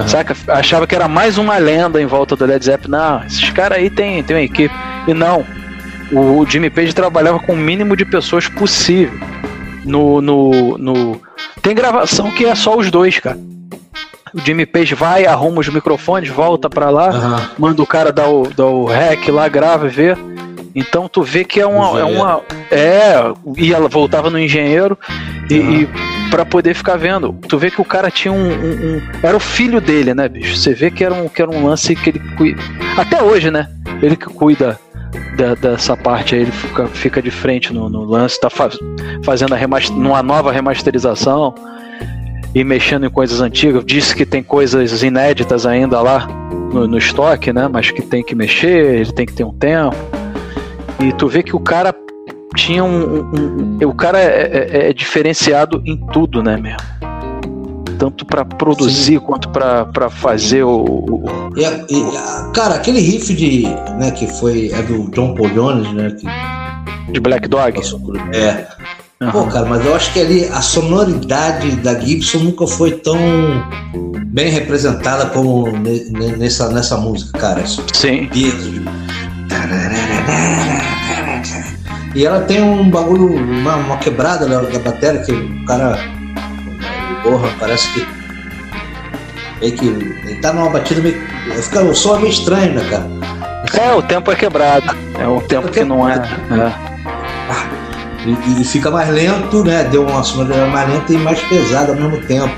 Saca? 0.08 0.36
Achava 0.48 0.84
que 0.84 0.96
era 0.96 1.06
mais 1.06 1.38
uma 1.38 1.56
lenda 1.58 2.02
em 2.02 2.06
volta 2.06 2.34
do 2.34 2.44
Led 2.44 2.64
Zeppelin. 2.64 2.90
Não, 2.90 3.24
esses 3.24 3.50
caras 3.50 3.78
aí 3.78 3.88
tem, 3.88 4.20
tem 4.24 4.36
uma 4.36 4.42
equipe. 4.42 4.74
E 5.06 5.14
não. 5.14 5.46
O 6.10 6.44
Jimmy 6.44 6.70
Page 6.70 6.92
trabalhava 6.92 7.38
com 7.38 7.52
o 7.52 7.56
mínimo 7.56 7.96
de 7.96 8.04
pessoas 8.04 8.48
possível. 8.48 9.16
No, 9.84 10.20
no, 10.20 10.76
no... 10.78 11.20
Tem 11.62 11.74
gravação 11.74 12.30
que 12.30 12.44
é 12.44 12.54
só 12.54 12.76
os 12.76 12.90
dois, 12.90 13.18
cara. 13.18 13.38
O 14.34 14.40
Jimmy 14.40 14.66
Page 14.66 14.94
vai, 14.94 15.24
arruma 15.24 15.60
os 15.60 15.68
microfones, 15.68 16.28
volta 16.28 16.68
pra 16.68 16.90
lá, 16.90 17.08
Aham. 17.08 17.50
manda 17.58 17.82
o 17.82 17.86
cara 17.86 18.12
dar 18.12 18.28
o, 18.28 18.48
dar 18.54 18.66
o 18.66 18.84
rec 18.84 19.26
lá, 19.28 19.48
grava 19.48 19.86
e 19.86 19.90
vê. 19.90 20.14
Então 20.74 21.08
tu 21.08 21.22
vê 21.22 21.44
que 21.44 21.58
é 21.60 21.66
uma. 21.66 21.98
É, 21.98 22.04
uma, 22.04 22.42
é 22.70 23.14
e 23.56 23.72
ela 23.72 23.88
voltava 23.88 24.28
no 24.28 24.38
engenheiro 24.38 24.98
e, 25.50 25.54
e 25.54 25.88
para 26.30 26.44
poder 26.44 26.74
ficar 26.74 26.96
vendo. 26.96 27.32
Tu 27.48 27.56
vê 27.58 27.70
que 27.70 27.80
o 27.80 27.84
cara 27.84 28.10
tinha 28.10 28.30
um, 28.32 28.36
um- 28.52 28.96
um- 28.96 29.02
Era 29.22 29.36
o 29.36 29.40
filho 29.40 29.80
dele, 29.80 30.12
né, 30.14 30.28
bicho? 30.28 30.56
Você 30.56 30.74
vê 30.74 30.90
que 30.90 31.02
era 31.02 31.14
um, 31.14 31.26
que 31.28 31.40
era 31.40 31.50
um 31.50 31.66
lance 31.66 31.96
que 31.96 32.10
ele 32.10 32.20
cuida. 32.36 32.62
Até 32.98 33.22
hoje, 33.22 33.50
né? 33.50 33.66
Ele 34.02 34.14
que 34.14 34.26
cuida 34.26 34.78
da- 35.36 35.54
dessa 35.54 35.96
parte 35.96 36.34
aí, 36.34 36.42
ele 36.42 36.52
fica, 36.52 36.86
fica 36.88 37.22
de 37.22 37.30
frente 37.30 37.72
no, 37.72 37.88
no 37.88 38.04
lance, 38.04 38.40
tá 38.40 38.48
fa- 38.50 38.70
fazendo 39.24 39.54
remaster, 39.54 39.94
numa 39.96 40.22
nova 40.22 40.50
remasterização 40.52 41.54
e 42.54 42.64
mexendo 42.64 43.06
em 43.06 43.10
coisas 43.10 43.40
antigas. 43.40 43.84
Disse 43.84 44.14
que 44.14 44.24
tem 44.26 44.42
coisas 44.42 45.02
inéditas 45.02 45.66
ainda 45.66 46.00
lá 46.00 46.26
no, 46.72 46.86
no 46.86 46.98
estoque, 46.98 47.52
né? 47.52 47.68
Mas 47.68 47.90
que 47.90 48.02
tem 48.02 48.22
que 48.22 48.34
mexer, 48.34 49.00
ele 49.00 49.12
tem 49.12 49.26
que 49.26 49.32
ter 49.32 49.44
um 49.44 49.52
tempo. 49.52 49.96
E 51.00 51.12
tu 51.12 51.28
vê 51.28 51.42
que 51.42 51.54
o 51.54 51.60
cara 51.60 51.94
tinha 52.56 52.82
um. 52.82 52.88
um- 53.20 53.78
um- 53.82 53.86
o 53.88 53.94
cara 53.94 54.18
é, 54.18 54.68
é- 54.70 54.90
é 54.90 54.92
diferenciado 54.92 55.80
em 55.84 55.96
tudo, 56.12 56.42
né, 56.42 56.56
mesmo? 56.56 56.78
Tanto 57.98 58.24
pra 58.24 58.44
produzir 58.44 59.18
quanto 59.20 59.48
pra 59.48 59.84
pra 59.86 60.08
fazer 60.08 60.62
o. 60.62 61.50
E, 61.56 61.62
e 61.94 62.52
cara, 62.54 62.76
aquele 62.76 63.00
riff 63.00 63.34
de. 63.34 63.64
Né, 63.98 64.10
que 64.12 64.26
foi. 64.26 64.70
É 64.72 64.82
do 64.82 65.10
John 65.10 65.34
Paul 65.34 65.50
Jones, 65.50 65.92
né? 65.92 66.10
Que 66.10 67.12
de 67.12 67.20
Black 67.20 67.48
Dog. 67.48 67.80
É. 68.34 68.66
Aham. 69.20 69.32
Pô, 69.32 69.44
cara, 69.46 69.66
mas 69.66 69.84
eu 69.84 69.96
acho 69.96 70.12
que 70.12 70.20
ali 70.20 70.44
a 70.44 70.60
sonoridade 70.60 71.72
da 71.76 71.98
Gibson 71.98 72.38
nunca 72.38 72.66
foi 72.68 72.92
tão 72.92 73.18
bem 74.26 74.48
representada 74.50 75.26
como 75.26 75.66
ne- 75.72 76.04
ne- 76.10 76.36
nessa, 76.36 76.68
nessa 76.68 76.96
música, 76.98 77.36
cara. 77.36 77.64
Sim. 77.92 78.28
E 82.14 82.24
ela 82.24 82.40
tem 82.42 82.62
um 82.62 82.88
bagulho, 82.90 83.34
uma, 83.34 83.76
uma 83.76 83.96
quebrada 83.98 84.46
da, 84.46 84.60
da 84.62 84.78
bateria 84.78 85.20
que 85.22 85.32
o 85.32 85.64
cara. 85.64 85.98
Porra, 87.22 87.48
parece 87.58 87.92
que. 87.92 88.06
Meio 89.60 89.76
que. 89.76 89.86
Ele 89.86 90.40
tá 90.40 90.52
numa 90.52 90.70
batida 90.70 91.00
meio. 91.00 91.20
Fica, 91.62 91.82
o 91.82 91.94
som 91.94 92.16
é 92.16 92.18
meio 92.20 92.30
estranho, 92.30 92.74
né, 92.74 92.84
cara? 92.90 93.06
É, 93.74 93.92
o 93.94 94.02
tempo 94.02 94.30
é 94.30 94.36
quebrado. 94.36 94.96
É 95.18 95.26
um 95.26 95.40
tempo 95.40 95.68
que 95.68 95.84
não 95.84 96.08
é. 96.08 96.16
é. 96.16 96.88
E, 98.26 98.60
e 98.60 98.64
fica 98.64 98.90
mais 98.90 99.08
lento, 99.08 99.64
né? 99.64 99.84
Deu 99.84 100.06
uma 100.06 100.22
sonoridade 100.22 100.70
mais 100.70 100.88
lenta 100.88 101.12
e 101.12 101.18
mais 101.18 101.40
pesada 101.44 101.92
ao 101.92 101.98
mesmo 101.98 102.20
tempo. 102.26 102.54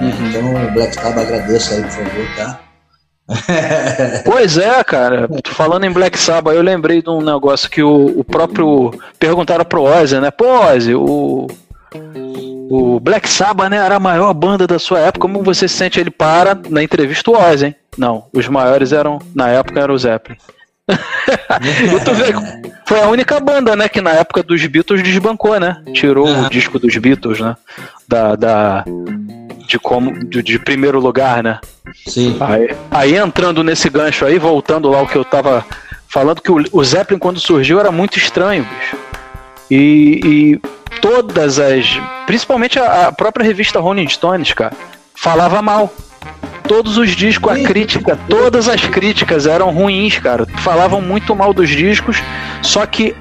Então, 0.00 0.54
o 0.54 0.72
Black 0.72 0.94
Sabbath 0.94 1.26
agradeço 1.26 1.74
aí, 1.74 1.82
por 1.82 1.90
favor, 1.90 2.26
tá? 2.36 2.60
Pois 4.24 4.58
é, 4.58 4.82
cara. 4.82 5.28
Falando 5.46 5.84
em 5.84 5.92
Black 5.92 6.18
Sabbath, 6.18 6.54
eu 6.54 6.62
lembrei 6.62 7.00
de 7.02 7.10
um 7.10 7.20
negócio 7.20 7.70
que 7.70 7.82
o, 7.82 8.18
o 8.18 8.24
próprio. 8.24 8.90
Perguntaram 9.18 9.64
pro 9.64 9.82
Ozzy, 9.82 10.18
né? 10.18 10.30
Pô, 10.30 10.46
Ozzy, 10.46 10.94
o. 10.94 11.46
O 12.70 13.00
Black 13.00 13.28
Sabbath, 13.28 13.68
né, 13.68 13.78
era 13.78 13.96
a 13.96 14.00
maior 14.00 14.32
banda 14.32 14.64
da 14.64 14.78
sua 14.78 15.00
época. 15.00 15.26
Como 15.26 15.42
você 15.42 15.66
se 15.66 15.76
sente? 15.76 15.98
Ele 15.98 16.10
para 16.10 16.56
na 16.68 16.80
entrevista 16.80 17.28
o 17.28 17.34
Ozzy, 17.34 17.66
hein? 17.66 17.76
Não, 17.98 18.26
os 18.32 18.46
maiores 18.46 18.92
eram, 18.92 19.18
na 19.34 19.48
época, 19.48 19.80
era 19.80 19.92
o 19.92 19.98
Zeppelin. 19.98 20.38
vê, 20.88 22.32
foi 22.86 23.00
a 23.00 23.08
única 23.08 23.40
banda, 23.40 23.74
né, 23.74 23.88
que 23.88 24.00
na 24.00 24.12
época 24.12 24.44
dos 24.44 24.64
Beatles 24.66 25.02
desbancou, 25.02 25.58
né? 25.58 25.82
Tirou 25.92 26.28
Aham. 26.28 26.46
o 26.46 26.50
disco 26.50 26.78
dos 26.78 26.96
Beatles, 26.96 27.40
né? 27.40 27.56
Da. 28.06 28.36
da 28.36 28.84
de 29.66 29.78
como 29.78 30.12
de, 30.24 30.42
de 30.42 30.58
primeiro 30.58 31.00
lugar, 31.00 31.42
né? 31.42 31.58
Sim. 32.06 32.36
Aí, 32.40 32.76
aí 32.90 33.16
entrando 33.16 33.62
nesse 33.64 33.88
gancho 33.88 34.24
aí, 34.24 34.38
voltando 34.38 34.88
lá 34.88 35.02
o 35.02 35.06
que 35.06 35.16
eu 35.16 35.24
tava 35.24 35.64
falando, 36.08 36.40
que 36.40 36.50
o, 36.50 36.64
o 36.72 36.84
Zeppelin 36.84 37.18
quando 37.18 37.38
surgiu 37.38 37.78
era 37.78 37.92
muito 37.92 38.18
estranho, 38.18 38.64
bicho. 38.64 38.96
E, 39.70 40.20
e 40.24 40.60
todas 41.00 41.58
as. 41.58 42.00
Principalmente 42.26 42.78
a, 42.78 43.08
a 43.08 43.12
própria 43.12 43.44
revista 43.44 43.80
Rolling 43.80 44.08
Stones, 44.08 44.52
cara, 44.52 44.72
falava 45.14 45.60
mal. 45.60 45.92
Todos 46.66 46.98
os 46.98 47.10
discos, 47.16 47.50
a 47.50 47.62
crítica, 47.64 48.16
todas 48.28 48.68
as 48.68 48.84
críticas 48.84 49.46
eram 49.46 49.70
ruins, 49.70 50.18
cara. 50.18 50.46
Falavam 50.58 51.00
muito 51.00 51.34
mal 51.34 51.52
dos 51.52 51.68
discos, 51.68 52.22
só 52.62 52.86
que 52.86 53.14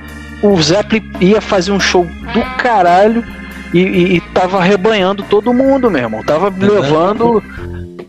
o 0.44 0.62
Zeppelin 0.62 1.12
ia 1.20 1.42
fazer 1.42 1.72
um 1.72 1.80
show 1.80 2.06
do 2.06 2.42
caralho 2.58 3.26
e, 3.74 3.80
e, 3.80 4.16
e 4.16 4.22
tava 4.22 4.60
arrebanhando 4.60 5.24
todo 5.24 5.54
mundo, 5.54 5.90
meu 5.90 6.02
irmão. 6.02 6.24
Tava 6.24 6.54
levando. 6.56 7.44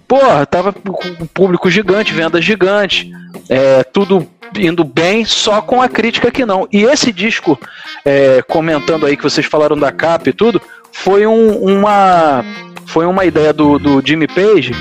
Porra, 0.06 0.44
tava 0.44 0.72
com 0.72 1.08
um 1.22 1.26
público 1.26 1.70
gigante, 1.70 2.12
venda 2.12 2.42
gigante, 2.42 3.10
é, 3.48 3.84
tudo 3.84 4.28
indo 4.58 4.84
bem, 4.84 5.24
só 5.24 5.60
com 5.62 5.80
a 5.80 5.88
crítica 5.88 6.30
que 6.30 6.44
não. 6.44 6.66
E 6.72 6.84
esse 6.84 7.12
disco, 7.12 7.58
é, 8.04 8.42
comentando 8.48 9.06
aí 9.06 9.16
que 9.16 9.22
vocês 9.22 9.46
falaram 9.46 9.76
da 9.78 9.92
capa 9.92 10.28
e 10.28 10.32
tudo, 10.32 10.60
foi 10.92 11.26
um- 11.26 11.56
uma 11.64 12.44
foi 12.86 13.06
uma 13.06 13.24
ideia 13.24 13.52
do, 13.52 13.78
do 13.78 14.02
Jimmy 14.04 14.26
Page 14.26 14.72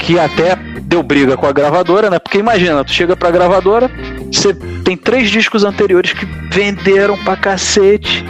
que 0.00 0.18
até 0.18 0.56
deu 0.82 1.02
briga 1.02 1.36
com 1.36 1.46
a 1.46 1.52
gravadora, 1.52 2.10
né? 2.10 2.18
Porque 2.18 2.38
imagina, 2.38 2.84
tu 2.84 2.92
chega 2.92 3.16
pra 3.16 3.30
gravadora, 3.30 3.88
você 4.32 4.52
tem 4.84 4.96
três 4.96 5.30
discos 5.30 5.64
anteriores 5.64 6.12
que 6.12 6.26
venderam 6.50 7.16
pra 7.18 7.36
cacete, 7.36 8.24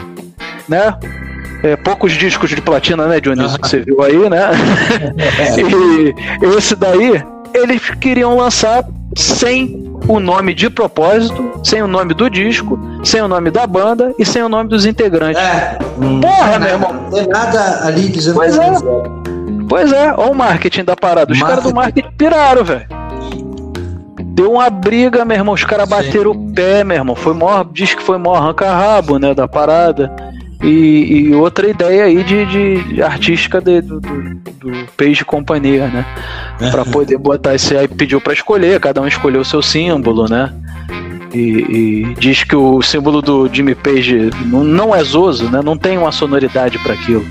né? 0.68 0.95
É, 1.62 1.75
poucos 1.76 2.12
discos 2.12 2.50
de 2.50 2.61
platina, 2.61 3.06
né, 3.06 3.18
Dionísio, 3.21 3.59
que 3.59 3.68
você 3.68 3.80
viu 3.80 4.02
aí, 4.02 4.28
né? 4.28 4.50
e 6.42 6.56
esse 6.56 6.76
daí, 6.76 7.23
eles 7.54 7.90
queriam 8.00 8.37
lançar 8.37 8.85
sem 9.16 9.86
o 10.08 10.20
nome 10.20 10.54
de 10.54 10.70
propósito, 10.70 11.60
sem 11.64 11.82
o 11.82 11.86
nome 11.86 12.14
do 12.14 12.30
disco, 12.30 12.78
sem 13.02 13.20
o 13.20 13.28
nome 13.28 13.50
da 13.50 13.66
banda 13.66 14.14
e 14.18 14.25
sem 14.25 14.42
o 14.42 14.48
nome 14.48 14.68
dos 14.68 14.86
integrantes. 14.86 15.40
É, 15.40 15.78
Porra, 16.20 16.58
meu 16.58 16.68
irmão. 16.68 16.92
Não 16.92 17.10
tem 17.10 17.26
nada 17.26 17.86
ali 17.86 18.08
dizendo 18.08 18.34
Pois 18.34 18.56
que 18.56 18.64
é. 18.64 18.75
Zero. 18.75 19.22
Pois 19.68 19.92
é, 19.92 20.12
olha 20.16 20.30
o 20.30 20.34
marketing 20.34 20.84
da 20.84 20.96
parada. 20.96 21.32
Os 21.32 21.42
caras 21.42 21.64
do 21.64 21.75
marketing 21.75 22.10
piraram, 22.16 22.64
velho. 22.64 22.86
Deu 24.22 24.52
uma 24.52 24.70
briga, 24.70 25.25
meu 25.25 25.36
irmão. 25.36 25.54
Os 25.54 25.64
caras 25.64 25.88
bateram 25.88 26.30
o 26.30 26.52
pé, 26.52 26.84
meu 26.84 26.96
irmão. 26.96 27.16
Foi 27.16 27.34
maior, 27.34 27.66
diz 27.72 27.94
que 27.94 28.02
foi 28.02 28.18
maior 28.18 28.36
arranca-rabo, 28.36 29.18
né, 29.18 29.34
da 29.34 29.48
parada. 29.48 30.14
E, 30.68 31.28
e 31.28 31.35
outra 31.35 31.68
ideia 31.70 32.04
aí 32.04 32.25
de, 32.25 32.44
de- 32.46 32.94
de 32.94 33.02
artística 33.02 33.61
de- 33.61 33.80
do, 33.80 34.00
do, 34.00 34.35
do 34.35 34.73
Page 34.96 35.25
Companhia, 35.25 35.87
né? 35.87 36.04
Pra 36.73 36.85
poder 36.85 37.18
botar 37.18 37.54
esse 37.54 37.76
aí, 37.76 37.87
pediu 37.87 38.20
pra 38.20 38.32
escolher, 38.32 38.80
cada 38.80 39.00
um 39.00 39.06
escolheu 39.06 39.42
o 39.42 39.44
seu 39.44 39.62
símbolo, 39.62 40.26
né? 40.28 40.52
E, 41.32 41.38
e 42.11 42.14
diz 42.18 42.42
que 42.42 42.56
o 42.56 42.82
símbolo 42.82 43.23
do 43.23 43.49
Jimmy 43.52 43.75
Page 43.75 44.30
não, 44.46 44.64
não 44.64 44.94
é 44.94 45.04
zoso, 45.04 45.49
né? 45.50 45.61
Não 45.62 45.76
tem 45.76 45.96
uma 45.99 46.11
sonoridade 46.11 46.78
para 46.80 46.94
aquilo. 46.94 47.25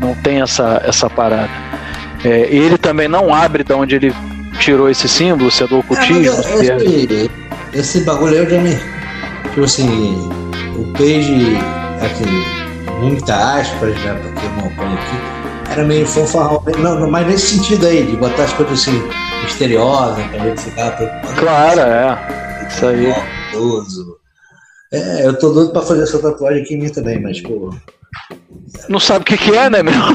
Não 0.00 0.14
tem 0.14 0.40
essa, 0.40 0.82
essa 0.84 1.08
parada. 1.08 1.50
É, 2.24 2.48
ele 2.50 2.76
também 2.78 3.06
não 3.08 3.32
abre 3.32 3.62
de 3.62 3.72
onde 3.74 3.94
ele 3.96 4.12
tirou 4.58 4.88
esse 4.90 5.08
símbolo, 5.08 5.50
se 5.50 5.62
é 5.62 5.66
do 5.68 5.76
É, 5.76 5.78
ocultismo. 5.78 6.42
é- 6.44 6.74
esse, 6.74 7.30
esse 7.74 8.00
bagulho 8.00 8.32
aí 8.32 8.38
eu 8.44 8.50
já 8.50 8.58
me. 8.60 8.74
Tipo 9.50 9.64
assim, 9.64 10.28
o 10.76 10.84
Page, 10.92 11.56
assim, 12.00 13.00
muita 13.00 13.34
aspas, 13.34 13.94
né? 14.02 14.14
Porque 14.22 14.46
eu 14.46 14.50
não 14.50 14.76
ponho 14.76 14.94
aqui. 14.94 15.70
era 15.72 15.84
meio 15.84 16.06
fanfarrão. 16.06 16.62
Não, 16.78 17.00
não, 17.00 17.10
mas 17.10 17.26
nesse 17.26 17.56
sentido 17.56 17.86
aí, 17.86 18.04
de 18.04 18.16
botar 18.16 18.44
as 18.44 18.52
coisas 18.52 18.80
assim 18.80 19.02
misteriosas, 19.44 20.26
pra 20.26 20.38
gente 20.40 20.60
ficar 20.62 20.96
preocupado. 20.96 21.34
Claro, 21.36 21.80
é. 21.80 22.66
Isso 22.68 22.86
aí. 22.86 23.14
Maldoso. 23.52 24.20
É, 24.92 25.26
eu 25.26 25.38
tô 25.38 25.50
doido 25.52 25.72
pra 25.72 25.82
fazer 25.82 26.02
essa 26.02 26.18
tatuagem 26.18 26.62
aqui 26.62 26.74
em 26.74 26.78
mim 26.78 26.88
também, 26.88 27.20
mas, 27.20 27.40
pô. 27.40 27.72
Não 28.88 28.98
sabe 28.98 29.22
o 29.22 29.24
que, 29.24 29.36
que 29.36 29.56
é, 29.56 29.70
né, 29.70 29.82
meu? 29.82 29.92
Não, 29.92 30.14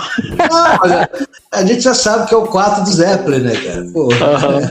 mas 0.81 1.09
a, 1.51 1.65
gente 1.65 1.81
já 1.81 1.93
sabe 1.93 2.27
que 2.27 2.33
é 2.33 2.37
o 2.37 2.45
4 2.47 2.83
do 2.83 2.91
Zeppelin, 2.91 3.39
né, 3.39 3.55
cara? 3.55 3.85
Pô. 3.93 4.09
Aham. 4.11 4.61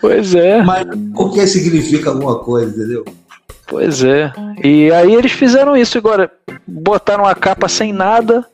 Pois 0.00 0.34
é. 0.34 0.62
Mas 0.62 0.86
o 1.14 1.30
que 1.30 1.46
significa 1.46 2.10
alguma 2.10 2.38
coisa, 2.38 2.70
entendeu? 2.70 3.04
Pois 3.66 4.02
é. 4.04 4.32
E 4.62 4.92
aí 4.92 5.14
eles 5.14 5.32
fizeram 5.32 5.76
isso 5.76 5.98
agora. 5.98 6.30
Botaram 6.66 7.24
a 7.26 7.34
capa 7.34 7.68
sem 7.68 7.92
nada, 7.92 8.44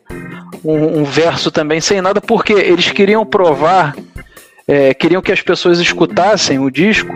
um, 0.64 1.00
um 1.00 1.04
verso 1.04 1.50
também 1.50 1.80
sem 1.80 2.00
nada, 2.00 2.20
porque 2.20 2.52
eles 2.52 2.90
queriam 2.90 3.24
provar, 3.24 3.94
é, 4.66 4.94
queriam 4.94 5.22
que 5.22 5.32
as 5.32 5.40
pessoas 5.40 5.78
escutassem 5.78 6.58
o 6.58 6.70
disco 6.70 7.14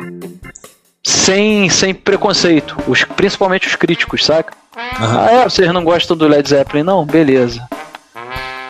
sem, 1.03 1.69
sem 1.69 1.95
preconceito, 1.95 2.77
os, 2.89 3.05
principalmente 3.05 3.69
os 3.69 3.77
críticos, 3.77 4.25
saca? 4.25 4.53
Aham. 4.77 5.21
Ah, 5.21 5.33
é, 5.33 5.45
vocês 5.45 5.73
não 5.73 5.85
gostam 5.85 6.17
do 6.17 6.27
Led 6.27 6.49
Zeppelin? 6.49 6.83
Não, 6.83 7.05
beleza. 7.05 7.67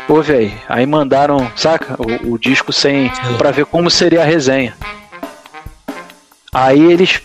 Ouve 0.08 0.32
aí. 0.32 0.54
Aí 0.68 0.86
mandaram, 0.86 1.50
saca? 1.56 1.96
O, 1.98 2.34
o 2.34 2.38
disco 2.38 2.72
sem. 2.72 3.10
pra 3.38 3.50
ver 3.50 3.66
como 3.66 3.90
seria 3.90 4.22
a 4.22 4.24
resenha. 4.24 4.74
Aí 6.52 6.80
eles. 6.92 7.20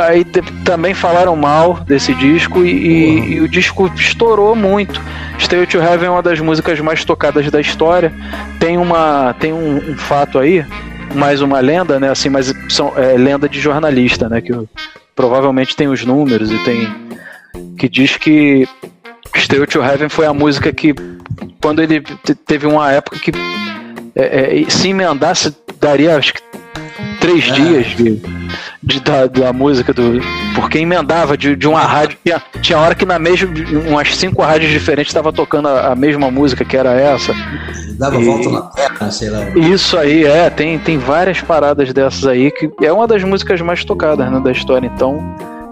Aí 0.00 0.24
também 0.64 0.94
falaram 0.94 1.36
mal 1.36 1.74
desse 1.86 2.14
disco 2.14 2.64
e, 2.64 2.70
e- 2.70 3.32
e 3.34 3.40
o 3.40 3.48
disco 3.48 3.90
estourou 3.94 4.54
muito. 4.56 5.00
Stay 5.38 5.66
to 5.66 5.78
Heaven 5.78 6.06
é 6.06 6.10
uma 6.10 6.22
das 6.22 6.40
músicas 6.40 6.78
mais 6.80 7.04
tocadas 7.04 7.50
da 7.50 7.60
história. 7.60 8.12
Tem 8.58 8.78
uma. 8.78 9.34
Tem 9.38 9.52
um, 9.52 9.90
um 9.92 9.96
fato 9.98 10.38
aí, 10.38 10.64
mais 11.14 11.42
uma 11.42 11.60
lenda, 11.60 11.98
né? 12.00 12.08
Assim, 12.10 12.28
mas 12.28 12.52
são, 12.68 12.92
é 12.96 13.16
lenda 13.16 13.48
de 13.48 13.60
jornalista, 13.60 14.28
né? 14.28 14.40
Que 14.40 14.52
provavelmente 15.14 15.76
tem 15.76 15.88
os 15.88 16.04
números 16.04 16.50
e 16.50 16.58
tem 16.64 16.88
que 17.76 17.88
diz 17.88 18.16
que 18.16 18.66
Stay 19.36 19.66
to 19.66 19.82
Heaven 19.82 20.08
foi 20.08 20.24
a 20.26 20.32
música 20.32 20.72
que, 20.72 20.94
quando 21.60 21.82
ele 21.82 22.00
te- 22.00 22.34
teve 22.34 22.66
uma 22.66 22.90
época 22.92 23.18
que 23.18 23.30
é, 24.14 24.60
é, 24.62 24.70
se 24.70 24.88
emendasse, 24.88 25.54
daria 25.80 26.16
acho 26.16 26.34
que 26.34 26.40
três 27.20 27.48
É. 27.48 27.52
dias 27.52 27.86
de, 27.96 28.22
de- 28.82 29.00
da, 29.00 29.26
da 29.26 29.52
música 29.52 29.92
do. 29.92 30.20
Porque 30.54 30.78
emendava 30.78 31.36
de, 31.36 31.54
de 31.56 31.68
uma 31.68 31.80
rádio. 31.80 32.18
Tinha, 32.24 32.42
tinha 32.60 32.78
hora 32.78 32.94
que 32.94 33.04
na 33.04 33.18
mesma. 33.18 33.48
umas 33.88 34.16
cinco 34.16 34.42
rádios 34.42 34.70
diferentes 34.70 35.10
estava 35.10 35.32
tocando 35.32 35.68
a, 35.68 35.92
a 35.92 35.94
mesma 35.94 36.30
música, 36.30 36.64
que 36.64 36.76
era 36.76 36.92
essa. 36.92 37.32
Dava 37.98 38.16
E- 38.20 38.24
volta 38.24 38.48
na 38.50 38.62
terra, 38.62 39.10
sei 39.10 39.30
lá. 39.30 39.40
Isso 39.56 39.96
aí, 39.96 40.24
é, 40.24 40.50
tem, 40.50 40.78
tem 40.78 40.98
várias 40.98 41.40
paradas 41.40 41.92
dessas 41.92 42.26
aí, 42.26 42.50
que 42.50 42.70
é 42.82 42.92
uma 42.92 43.06
das 43.06 43.22
músicas 43.22 43.60
mais 43.60 43.84
tocadas 43.84 44.30
né, 44.30 44.40
da 44.40 44.50
história, 44.50 44.90
então. 44.92 45.22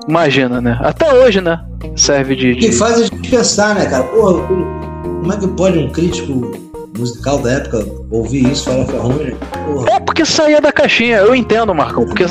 Imagina, 0.08 0.60
né? 0.60 0.78
Até 0.80 1.12
hoje, 1.12 1.40
né? 1.40 1.60
Serve 1.94 2.34
de. 2.34 2.54
de- 2.54 2.60
Que 2.68 2.72
faz 2.72 2.98
a 2.98 3.02
gente 3.04 3.28
pensar, 3.30 3.74
né, 3.74 3.86
cara? 3.86 4.04
Porra, 4.04 4.42
como 4.46 5.32
é 5.32 5.36
que 5.36 5.46
pode 5.48 5.78
um 5.78 5.88
crítico 5.90 6.69
musical 6.98 7.38
da 7.38 7.52
época 7.52 7.86
ouvir 8.10 8.50
isso 8.50 8.64
falar 8.64 8.84
que 8.84 8.94
é 8.96 8.98
ruim? 8.98 9.24
né? 9.24 9.36
Porra. 9.66 9.90
É 9.92 10.00
porque 10.00 10.24
saía 10.24 10.60
da 10.60 10.72
caixinha, 10.72 11.18
eu 11.18 11.34
entendo, 11.34 11.74
Marcão, 11.74 12.04
porque 12.04 12.24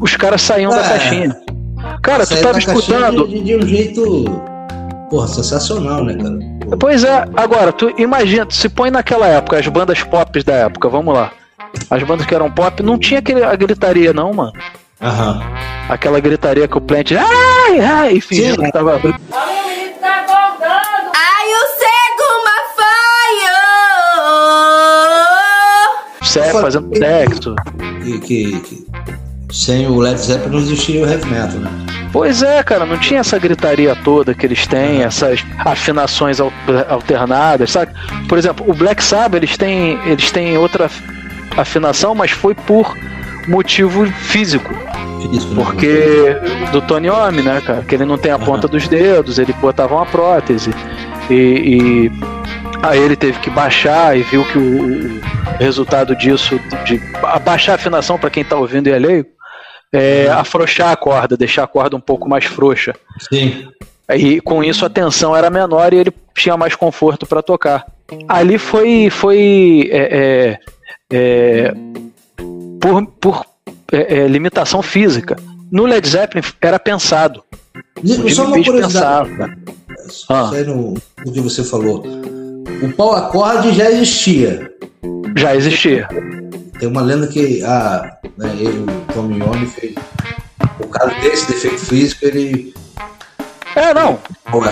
os 0.00 0.16
caras 0.16 0.42
saíam 0.42 0.70
da 0.70 0.84
É. 0.84 0.88
caixinha. 0.88 1.36
Cara, 2.02 2.26
tu 2.26 2.36
tava 2.36 2.52
da 2.52 2.58
escutando. 2.58 3.26
De, 3.28 3.40
de 3.40 3.56
um 3.56 3.62
jeito. 3.66 4.24
Porra, 5.10 5.26
sensacional, 5.28 6.04
né, 6.04 6.14
cara? 6.14 6.38
Pô, 6.70 6.76
Pois 6.78 7.04
é, 7.04 7.24
agora, 7.36 7.72
tu 7.72 7.92
imagina, 7.98 8.46
tu 8.46 8.54
se 8.54 8.68
põe 8.68 8.90
naquela 8.90 9.26
época, 9.26 9.58
as 9.58 9.66
bandas 9.68 10.02
pop 10.02 10.42
da 10.42 10.52
época, 10.54 10.88
vamos 10.88 11.12
lá. 11.14 11.32
As 11.90 12.02
bandas 12.02 12.24
que 12.26 12.34
eram 12.34 12.50
pop, 12.50 12.82
não 12.82 12.98
tinha 12.98 13.18
aquele, 13.20 13.42
a 13.42 13.54
gritaria, 13.56 14.12
não, 14.12 14.32
mano. 14.32 14.52
Aham. 15.00 15.42
Aquela 15.88 16.20
gritaria 16.20 16.68
que 16.68 16.78
o 16.78 16.80
plant. 16.80 17.12
Ai, 17.12 17.80
ai, 17.80 18.12
e 18.14 18.20
fingindo 18.20 18.56
Sim. 18.60 18.66
que 18.66 18.72
tava. 18.72 19.00
Sé, 26.32 26.50
fazendo 26.52 26.96
sexo. 26.96 27.54
Que, 28.02 28.18
que, 28.20 28.60
que 28.60 28.86
sem 29.52 29.86
o 29.86 29.98
Led 29.98 30.18
Zeppelin 30.18 30.50
não 30.52 30.58
existiria 30.58 31.04
o 31.04 31.08
heavy 31.08 31.26
metal, 31.30 31.58
né? 31.60 31.70
Pois 32.12 32.42
é, 32.42 32.62
cara, 32.62 32.84
não 32.84 32.98
tinha 32.98 33.20
essa 33.20 33.38
gritaria 33.38 33.96
toda 34.04 34.34
que 34.34 34.44
eles 34.44 34.66
têm, 34.66 35.02
essas 35.02 35.44
afinações 35.58 36.40
al- 36.40 36.52
alternadas, 36.88 37.70
sabe? 37.70 37.92
Por 38.28 38.36
exemplo, 38.38 38.64
o 38.68 38.74
Black 38.74 39.02
Sabbath, 39.02 39.36
eles 39.42 39.56
têm, 39.56 39.98
eles 40.06 40.30
têm 40.30 40.58
outra 40.58 40.90
afinação, 41.56 42.14
mas 42.14 42.30
foi 42.30 42.54
por 42.54 42.94
motivo 43.48 44.06
físico. 44.06 44.74
Isso, 45.32 45.48
né? 45.48 45.54
Porque 45.64 46.36
do 46.70 46.80
Tony 46.82 47.06
Iommi, 47.08 47.42
né, 47.42 47.62
cara? 47.64 47.82
Que 47.82 47.94
ele 47.94 48.04
não 48.04 48.18
tem 48.18 48.30
a 48.32 48.38
ponta 48.38 48.68
dos 48.68 48.86
dedos, 48.88 49.38
ele 49.38 49.54
botava 49.54 49.94
uma 49.94 50.06
prótese. 50.06 50.70
E, 51.30 51.34
e 51.34 52.12
aí 52.82 53.00
ele 53.00 53.16
teve 53.16 53.38
que 53.38 53.48
baixar 53.48 54.16
e 54.16 54.22
viu 54.22 54.44
que 54.44 54.58
o, 54.58 55.18
o 55.18 55.20
resultado 55.58 56.14
disso, 56.16 56.58
de 56.84 57.00
abaixar 57.22 57.74
a 57.74 57.76
afinação 57.76 58.18
para 58.18 58.30
quem 58.30 58.44
tá 58.44 58.56
ouvindo 58.56 58.88
e 58.88 58.92
é 58.92 58.98
leigo, 58.98 59.28
é 59.92 60.28
afrouxar 60.28 60.90
a 60.90 60.96
corda, 60.96 61.36
deixar 61.36 61.64
a 61.64 61.66
corda 61.66 61.96
um 61.96 62.00
pouco 62.00 62.28
mais 62.28 62.44
frouxa. 62.44 62.94
Sim. 63.28 63.68
E 64.14 64.40
com 64.40 64.64
isso 64.64 64.84
a 64.84 64.90
tensão 64.90 65.34
era 65.34 65.48
menor 65.48 65.92
e 65.92 65.98
ele 65.98 66.12
tinha 66.34 66.56
mais 66.56 66.74
conforto 66.74 67.26
para 67.26 67.42
tocar. 67.42 67.86
Ali 68.28 68.58
foi, 68.58 69.08
foi 69.10 69.88
é, 69.90 70.58
é, 71.10 71.16
é, 71.16 71.74
por, 72.80 73.06
por 73.20 73.46
é, 73.92 74.18
é, 74.18 74.28
limitação 74.28 74.82
física. 74.82 75.36
No 75.70 75.86
Led 75.86 76.06
Zeppelin 76.06 76.44
era 76.60 76.78
pensado. 76.78 77.42
O 78.02 78.30
Só 78.30 78.46
uma 78.46 78.62
curiosidade. 78.62 79.30
pensava. 79.30 79.54
Ah. 80.28 80.50
no, 80.66 80.94
no 81.24 81.32
que 81.32 81.40
você 81.40 81.62
falou. 81.62 82.02
O 82.82 82.92
pau 82.92 83.14
acorde 83.14 83.72
já 83.72 83.90
existia. 83.90 84.70
Já 85.36 85.54
existia. 85.54 86.08
Tem 86.78 86.88
uma 86.88 87.02
lenda 87.02 87.26
que 87.26 87.62
a, 87.64 88.16
né, 88.36 88.54
ele, 88.58 88.78
o 88.78 89.12
Tommy 89.12 89.38
Iommi 89.38 89.66
fez. 89.66 89.94
Por 90.78 90.88
causa 90.88 91.14
desse 91.20 91.46
defeito 91.48 91.78
físico, 91.78 92.24
ele. 92.24 92.74
É, 93.74 93.94
não. 93.94 94.18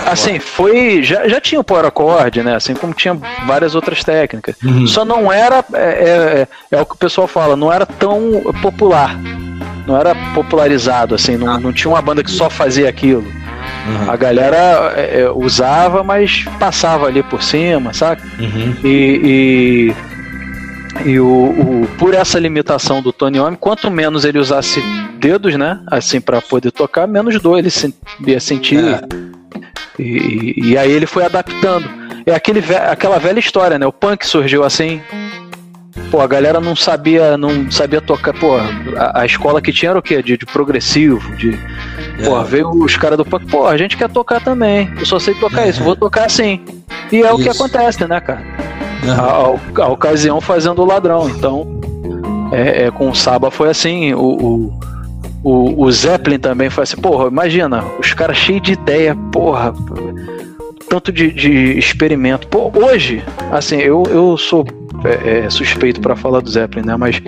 Assim, 0.05 0.39
foi. 0.39 1.01
Já, 1.01 1.27
já 1.27 1.39
tinha 1.41 1.59
o 1.59 1.63
power 1.63 1.85
accord, 1.85 2.43
né? 2.43 2.55
Assim 2.55 2.73
como 2.73 2.93
tinha 2.93 3.13
várias 3.47 3.75
outras 3.75 4.03
técnicas. 4.03 4.55
Uhum. 4.63 4.85
Só 4.87 5.03
não 5.03 5.31
era. 5.31 5.63
É, 5.73 6.47
é, 6.71 6.77
é 6.77 6.81
o 6.81 6.85
que 6.85 6.93
o 6.93 6.97
pessoal 6.97 7.27
fala, 7.27 7.55
não 7.55 7.71
era 7.71 7.85
tão 7.85 8.41
popular. 8.61 9.17
Não 9.87 9.97
era 9.97 10.13
popularizado, 10.35 11.15
assim. 11.15 11.37
Não, 11.37 11.59
não 11.59 11.73
tinha 11.73 11.89
uma 11.89 12.01
banda 12.01 12.23
que 12.23 12.31
só 12.31 12.49
fazia 12.49 12.87
aquilo. 12.87 13.25
Uhum. 13.87 14.11
A 14.11 14.15
galera 14.15 14.93
é, 14.95 15.21
é, 15.21 15.29
usava, 15.31 16.03
mas 16.03 16.43
passava 16.59 17.07
ali 17.07 17.21
por 17.23 17.41
cima, 17.41 17.93
saca? 17.93 18.21
Uhum. 18.39 18.75
E, 18.83 19.93
e, 21.05 21.09
e 21.11 21.19
o, 21.19 21.25
o- 21.27 21.87
por 21.97 22.13
essa 22.13 22.39
limitação 22.39 23.01
do 23.01 23.11
Tony 23.13 23.37
Iommi, 23.37 23.57
quanto 23.57 23.89
menos 23.89 24.25
ele 24.25 24.39
usasse 24.39 24.81
dedos, 25.19 25.55
né? 25.55 25.79
Assim, 25.87 26.19
para 26.21 26.41
poder 26.41 26.71
tocar, 26.71 27.07
menos 27.07 27.39
dor 27.41 27.57
ele 27.59 27.69
sen- 27.69 27.93
ia 28.25 28.39
sentir. 28.39 28.79
É. 28.83 29.01
E, 29.99 30.53
e 30.71 30.77
aí 30.77 30.91
ele 30.91 31.05
foi 31.05 31.23
adaptando. 31.25 31.87
É 32.25 32.33
aquele, 32.33 32.63
aquela 32.89 33.17
velha 33.19 33.39
história, 33.39 33.77
né? 33.79 33.85
O 33.85 33.91
punk 33.93 34.25
surgiu 34.27 34.63
assim. 34.63 35.01
Pô, 36.09 36.21
a 36.21 36.27
galera 36.27 36.59
não 36.59 36.75
sabia, 36.75 37.37
não 37.37 37.71
sabia 37.71 38.01
tocar. 38.01 38.33
Pô, 38.33 38.57
a, 38.57 39.21
a 39.21 39.25
escola 39.25 39.61
que 39.61 39.71
tinha 39.71 39.91
era 39.91 39.99
o 39.99 40.01
quê? 40.01 40.21
De, 40.21 40.37
de 40.37 40.45
progressivo, 40.45 41.35
de. 41.35 41.57
Pô, 42.23 42.39
É. 42.39 42.43
veio 42.43 42.69
os 42.69 42.95
caras 42.97 43.17
do 43.17 43.25
punk. 43.25 43.45
Pô, 43.47 43.67
a 43.67 43.77
gente 43.77 43.97
quer 43.97 44.09
tocar 44.09 44.41
também. 44.41 44.89
Eu 44.99 45.05
só 45.05 45.19
sei 45.19 45.33
tocar 45.35 45.67
isso, 45.67 45.83
vou 45.83 45.95
tocar 45.95 46.25
assim. 46.25 46.59
E 47.11 47.21
é 47.21 47.31
o 47.31 47.37
que 47.37 47.49
Isso. 47.49 47.61
acontece, 47.63 48.05
né, 48.07 48.19
cara? 48.19 48.41
Aham. 49.07 49.57
a, 49.77 49.81
a 49.83 49.87
ocasião 49.89 50.39
fazendo 50.39 50.81
o 50.81 50.85
ladrão. 50.85 51.29
Então, 51.29 51.67
é, 52.51 52.83
é, 52.85 52.91
com 52.91 53.09
o 53.09 53.15
Saba 53.15 53.49
foi 53.51 53.69
assim. 53.69 54.13
O, 54.13 54.19
o, 54.19 54.79
o, 55.43 55.83
o 55.85 55.91
Zeppelin 55.91 56.37
também 56.39 56.69
foi 56.69 56.83
assim. 56.83 56.97
Porra, 56.97 57.27
imagina, 57.27 57.83
os 57.99 58.13
caras 58.13 58.37
cheios 58.37 58.61
de 58.61 58.73
ideia, 58.73 59.15
porra. 59.31 59.73
Tanto 60.89 61.11
de, 61.11 61.31
de 61.31 61.77
experimento. 61.77 62.47
Pô, 62.47 62.69
hoje, 62.75 63.23
assim, 63.51 63.77
eu, 63.77 64.03
eu 64.09 64.37
sou 64.37 64.65
é, 65.05 65.45
é, 65.45 65.49
suspeito 65.49 66.01
pra 66.01 66.15
falar 66.15 66.41
do 66.41 66.49
Zeppelin, 66.49 66.85
né? 66.85 66.95
Mas 66.97 67.21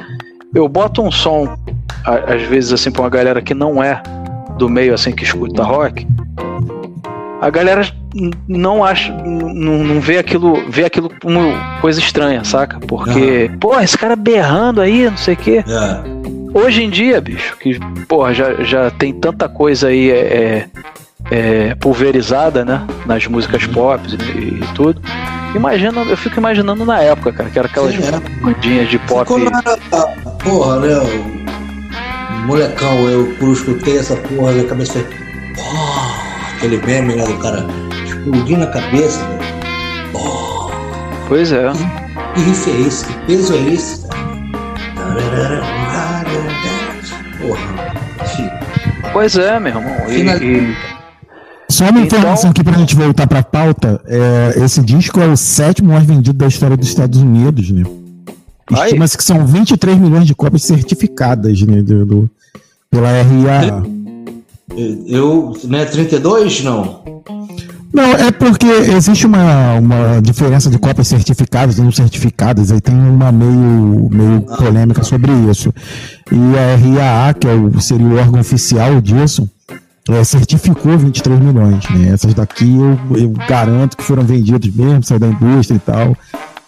eu 0.53 0.67
boto 0.67 1.01
um 1.01 1.09
som, 1.09 1.57
a- 2.05 2.33
às 2.35 2.41
vezes, 2.43 2.73
assim, 2.73 2.91
pra 2.91 3.01
uma 3.03 3.09
galera 3.09 3.41
que 3.41 3.53
não 3.53 3.81
é 3.81 4.01
do 4.63 4.69
meio, 4.69 4.93
assim, 4.93 5.11
que 5.11 5.23
escuta 5.23 5.61
rock. 5.61 6.07
A 7.41 7.49
galera 7.49 7.85
não 8.47 8.83
acha, 8.83 9.11
não, 9.25 9.83
não 9.83 9.99
vê 9.99 10.17
aquilo, 10.17 10.63
vê 10.69 10.85
aquilo 10.85 11.11
como 11.21 11.39
coisa 11.81 11.99
estranha, 11.99 12.43
saca? 12.45 12.79
Porque, 12.79 13.51
pô, 13.59 13.77
esse 13.79 13.97
cara 13.97 14.15
berrando 14.15 14.79
aí, 14.79 15.09
não 15.09 15.17
sei 15.17 15.33
o 15.33 15.37
quê. 15.37 15.63
É. 15.67 16.57
Hoje 16.57 16.83
em 16.83 16.89
dia, 16.89 17.19
bicho, 17.19 17.57
que, 17.57 17.77
porra, 18.07 18.33
já, 18.33 18.63
já 18.63 18.89
tem 18.91 19.11
tanta 19.11 19.49
coisa 19.49 19.89
aí 19.89 20.09
é, 20.09 20.15
é, 20.15 20.69
é, 21.31 21.75
pulverizada, 21.75 22.63
né? 22.63 22.87
Nas 23.05 23.27
músicas 23.27 23.65
pop 23.67 24.01
e, 24.07 24.63
e 24.63 24.67
tudo. 24.73 25.01
Imagina, 25.53 26.01
eu 26.03 26.15
fico 26.15 26.39
imaginando 26.39 26.85
na 26.85 27.01
época, 27.01 27.33
cara, 27.33 27.49
que 27.49 27.59
era 27.59 27.67
aquelas 27.67 27.93
bandinhas 28.41 28.89
de 28.89 28.99
pop. 28.99 29.29
Eu 29.29 29.47
era, 29.47 29.77
porra, 30.41 30.79
né? 30.79 31.42
Molecão, 32.45 33.07
eu 33.09 33.53
escutei 33.53 33.97
essa 33.97 34.15
porra 34.15 34.51
na 34.53 34.63
cabeça 34.65 34.93
falei, 34.93 35.07
porra, 35.55 36.53
aquele 36.55 36.77
meme 36.85 37.15
né, 37.15 37.25
do 37.25 37.37
cara 37.37 37.65
explodindo 38.05 38.63
a 38.63 38.67
cabeça, 38.67 39.19
velho. 39.25 40.11
Porra, 40.11 40.71
Pois 41.27 41.51
é. 41.51 41.71
que 42.33 42.41
riff 42.41 42.69
é 42.69 42.81
esse? 42.87 43.05
Que 43.05 43.13
peso 43.25 43.53
é 43.53 43.57
esse? 43.73 44.03
Porra, 47.41 47.61
enfim. 48.23 48.49
Pois 49.11 49.35
é, 49.37 49.59
meu 49.59 49.69
irmão. 49.75 49.95
E, 50.09 50.13
Final- 50.13 50.37
e- 50.37 50.75
Só 51.69 51.85
uma 51.85 52.01
Então- 52.01 52.19
informação 52.19 52.49
aqui 52.51 52.63
pra 52.63 52.73
gente 52.77 52.95
voltar 52.95 53.25
pra 53.25 53.41
pauta. 53.41 53.99
É, 54.05 54.63
esse 54.63 54.81
disco 54.81 55.19
é 55.19 55.27
o 55.27 55.35
sétimo 55.35 55.93
mais 55.93 56.05
vendido 56.05 56.37
da 56.37 56.47
história 56.47 56.77
dos 56.77 56.87
Estados 56.87 57.19
Unidos, 57.19 57.71
né? 57.71 57.83
Estima-se 58.71 59.17
que 59.17 59.23
são 59.23 59.45
23 59.45 59.97
milhões 59.97 60.25
de 60.25 60.33
cópias 60.35 60.63
certificadas, 60.63 61.61
né? 61.61 61.81
Do, 61.81 62.05
do- 62.05 62.29
pela 62.89 63.09
RIA. 63.23 63.83
Eu, 65.07 65.53
né, 65.65 65.85
32? 65.85 66.63
Não. 66.63 67.03
Não, 67.93 68.03
é 68.15 68.31
porque 68.31 68.65
existe 68.65 69.27
uma, 69.27 69.75
uma 69.75 70.19
diferença 70.21 70.67
de 70.69 70.79
cópias 70.79 71.07
certificadas 71.07 71.77
e 71.77 71.81
não 71.81 71.91
certificadas, 71.91 72.71
aí 72.71 72.81
tem 72.81 72.95
uma 72.95 73.31
meio, 73.31 74.09
meio 74.11 74.41
polêmica 74.57 75.03
sobre 75.03 75.31
isso. 75.51 75.71
E 76.31 76.57
a 76.57 76.75
RIAA, 76.75 77.33
que 77.35 77.47
é 77.47 77.53
o, 77.53 77.79
seria 77.79 78.07
o 78.07 78.17
órgão 78.17 78.39
oficial 78.41 78.99
disso, 78.99 79.47
é, 80.09 80.23
certificou 80.23 80.97
23 80.97 81.39
milhões. 81.39 81.87
Né? 81.91 82.09
Essas 82.09 82.33
daqui 82.33 82.75
eu, 82.75 82.97
eu 83.15 83.29
garanto 83.47 83.95
que 83.95 84.03
foram 84.03 84.23
vendidas 84.23 84.73
mesmo, 84.73 85.03
saiu 85.03 85.19
da 85.19 85.27
indústria 85.27 85.75
e 85.75 85.79
tal, 85.79 86.17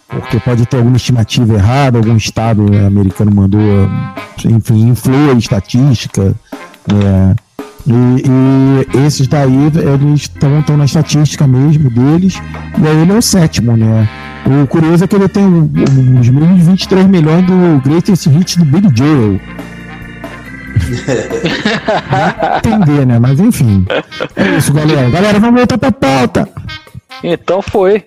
porque 0.07 0.39
pode 0.39 0.65
ter 0.65 0.77
alguma 0.77 0.97
estimativa 0.97 1.53
errada, 1.55 1.97
algum 1.97 2.15
estado 2.15 2.65
americano 2.85 3.31
mandou, 3.33 3.61
enfim, 4.45 4.89
inflou 4.89 5.31
a 5.31 5.33
estatística. 5.33 6.35
né? 6.91 7.35
E, 7.87 8.23
e 8.97 9.05
esses 9.05 9.27
daí, 9.27 9.53
eles 9.53 10.21
estão 10.21 10.75
na 10.75 10.85
estatística 10.85 11.45
mesmo 11.45 11.89
deles, 11.91 12.41
e 12.81 12.87
aí 12.87 12.97
ele 13.01 13.11
é 13.11 13.15
o 13.15 13.21
sétimo, 13.21 13.77
né? 13.77 14.09
O 14.45 14.65
curioso 14.67 15.03
é 15.03 15.07
que 15.07 15.15
ele 15.15 15.27
tem 15.27 15.45
os 15.45 16.29
mesmos 16.29 16.65
23 16.65 17.05
milhões 17.07 17.45
do 17.45 17.81
Greatest 17.83 18.27
Hits 18.27 18.57
do 18.57 18.65
Billy 18.65 18.89
Joel. 18.95 19.39
Entender, 22.57 23.05
né? 23.05 23.19
Mas 23.19 23.39
enfim. 23.39 23.85
É 24.35 24.57
isso, 24.57 24.73
galera. 24.73 25.09
Galera, 25.09 25.39
vamos 25.39 25.55
voltar 25.55 25.77
pra 25.77 25.91
pauta. 25.91 26.49
Então 27.23 27.61
foi. 27.61 28.05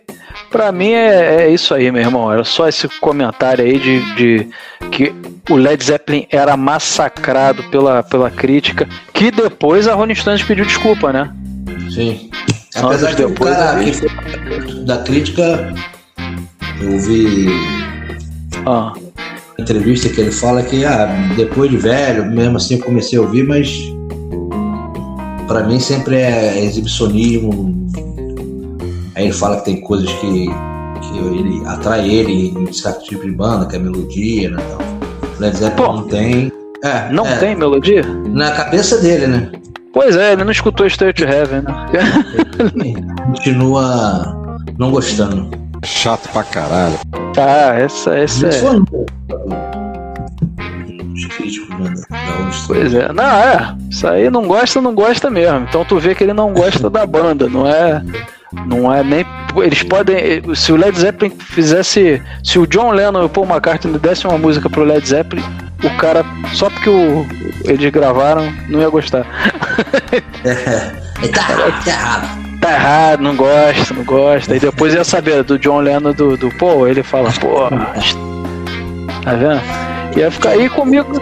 Pra 0.51 0.71
mim 0.73 0.93
é, 0.93 1.47
é 1.47 1.51
isso 1.51 1.75
aí, 1.75 1.91
meu 1.91 2.03
irmão. 2.03 2.33
Era 2.33 2.45
só 2.45 2.69
esse 2.69 2.89
comentário 3.01 3.65
aí 3.65 3.79
de, 3.79 4.15
de 4.15 4.49
que 4.91 5.13
o 5.51 5.57
Led 5.57 5.83
Zeppelin 5.83 6.27
era 6.31 6.57
massacrado 6.57 7.63
pela, 7.65 8.03
pela 8.03 8.31
crítica, 8.31 8.89
que 9.13 9.31
depois 9.31 9.89
a 9.89 9.95
Rolling 9.95 10.15
Stones 10.15 10.43
pediu 10.43 10.65
desculpa, 10.65 11.13
né? 11.13 11.31
Sim. 11.91 12.31
Anos 12.77 13.03
Apesar 13.03 13.15
que 13.17 13.23
o 13.25 13.29
depois, 13.29 13.51
cara 13.57 13.79
aí. 13.79 13.85
que 13.87 13.93
foi 13.93 14.09
da 14.85 14.99
crítica, 14.99 15.75
eu 16.81 16.99
vi 17.01 17.49
Ah, 18.67 18.93
entrevista 19.59 20.09
que 20.09 20.21
ele 20.21 20.31
fala 20.31 20.63
que 20.63 20.85
ah, 20.85 21.09
depois 21.37 21.71
de 21.71 21.77
velho, 21.77 22.27
mesmo 22.27 22.57
assim 22.57 22.75
eu 22.77 22.81
comecei 22.85 23.19
a 23.19 23.23
ouvir, 23.23 23.45
mas 23.45 23.73
pra 25.47 25.65
mim 25.65 25.81
sempre 25.81 26.17
é 26.17 26.63
exibicionismo. 26.65 27.75
Aí 29.19 29.25
ele 29.25 29.33
fala 29.33 29.57
que 29.57 29.65
tem 29.65 29.81
coisas 29.81 30.09
que, 30.13 30.47
que 30.47 31.19
ele 31.19 31.61
atrai 31.67 32.09
ele 32.09 32.55
em 32.57 32.73
certo 32.73 33.03
tipo 33.03 33.25
de 33.25 33.33
banda, 33.33 33.67
que 33.67 33.75
é 33.75 33.79
melodia, 33.81 34.49
né? 34.49 34.63
Tal. 34.71 34.79
Led 35.41 35.57
Zeppelin 35.57 35.87
Pô, 35.89 35.93
não 35.93 36.07
tem. 36.07 36.53
É, 36.85 37.11
não 37.11 37.27
é, 37.27 37.37
tem 37.39 37.57
melodia? 37.57 38.05
Na 38.29 38.53
cabeça 38.53 38.99
dele, 38.99 39.27
né? 39.27 39.51
Pois 39.93 40.17
é, 40.17 40.35
ele 40.35 40.45
não 40.45 40.53
escutou 40.53 40.89
Stay 40.89 41.13
to 41.13 41.25
Heaven, 41.25 41.63
né? 41.63 41.87
Continua 43.35 44.37
não 44.79 44.93
gostando. 44.93 45.51
Chato 45.85 46.29
pra 46.29 46.45
caralho. 46.45 47.01
Ah, 47.37 47.75
essa, 47.75 48.17
essa 48.17 48.47
Isso 48.49 48.57
é. 48.57 48.61
foi 48.61 48.79
um 48.79 48.85
dos 51.13 51.27
críticos 51.27 51.77
né. 51.77 51.93
Pois 52.69 52.95
é, 52.95 53.13
não, 53.13 53.25
é. 53.25 53.77
Isso 53.91 54.07
aí 54.07 54.31
não 54.31 54.47
gosta, 54.47 54.81
não 54.81 54.95
gosta 54.95 55.29
mesmo. 55.29 55.67
Então 55.69 55.85
tu 55.85 55.99
vê 55.99 56.15
que 56.15 56.23
ele 56.23 56.33
não 56.33 56.55
gosta 56.55 56.89
da 56.89 57.05
banda, 57.05 57.49
não 57.49 57.67
é. 57.67 58.01
Não 58.53 58.93
é 58.93 59.05
nem. 59.05 59.27
Eles 59.57 59.83
podem. 59.83 60.43
Se 60.55 60.73
o 60.73 60.77
Led 60.77 60.99
Zeppelin 60.99 61.31
fizesse. 61.39 62.23
Se 62.43 62.59
o 62.59 62.67
John 62.67 62.93
Lennon 62.93 63.23
e 63.23 63.25
o 63.27 63.29
Paul 63.29 63.47
McCartney 63.47 63.99
dessem 63.99 64.31
uma 64.31 64.39
música 64.39 64.71
pro 64.71 64.85
Led 64.85 65.07
Zeppelin, 65.07 65.45
o 65.85 65.91
cara. 65.99 66.25
Só 66.55 66.71
porque 66.71 66.89
o, 66.89 67.27
eles 67.65 67.91
gravaram, 67.91 68.53
não 68.69 68.81
ia 68.81 68.89
gostar. 68.89 69.27
É, 70.45 71.29
tá, 71.29 71.47
tá 71.85 71.91
errado. 71.91 72.49
Tá 72.61 72.73
errado, 72.73 73.21
não 73.21 73.37
gosta, 73.37 73.95
não 73.95 74.05
gosta. 74.05 74.57
E 74.57 74.61
depois 74.61 74.95
ia 74.95 75.05
saber 75.05 75.45
do 75.45 75.59
John 75.59 75.81
Lennon 75.81 76.13
do, 76.13 76.37
do 76.37 76.51
Paul, 76.57 76.89
ele 76.89 77.03
fala, 77.03 77.31
pô. 77.33 77.69
Tá 79.23 79.35
vendo? 79.35 79.61
Ia 80.17 80.31
ficar 80.31 80.51
aí 80.51 80.69
comigo. 80.69 81.21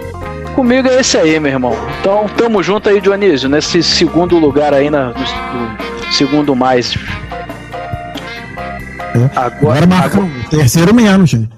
Comigo 0.54 0.88
é 0.88 1.00
esse 1.00 1.18
aí, 1.18 1.38
meu 1.38 1.52
irmão. 1.52 1.76
Então, 2.00 2.26
tamo 2.34 2.62
junto 2.62 2.88
aí, 2.88 2.98
Dionísio, 2.98 3.48
nesse 3.48 3.82
segundo 3.82 4.38
lugar 4.38 4.72
aí, 4.72 4.88
na, 4.88 5.08
no 5.08 5.95
segundo 6.12 6.54
mais. 6.54 6.94
Agora 9.34 9.46
Agora, 9.46 9.86
marca 9.86 10.18
agora 10.18 10.32
o 10.46 10.50
terceiro 10.50 10.94
menos, 10.94 11.30
gente. 11.30 11.50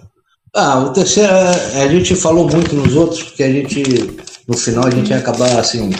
Ah, 0.54 0.78
o 0.80 0.92
terceiro, 0.92 1.32
é, 1.32 1.82
a 1.82 1.88
gente 1.88 2.14
falou 2.14 2.48
muito 2.50 2.74
nos 2.74 2.96
outros, 2.96 3.22
porque 3.22 3.42
a 3.42 3.52
gente, 3.52 3.82
no 4.46 4.56
final, 4.56 4.86
a 4.86 4.90
gente 4.90 5.10
ia 5.10 5.18
acabar 5.18 5.58
assim, 5.58 5.90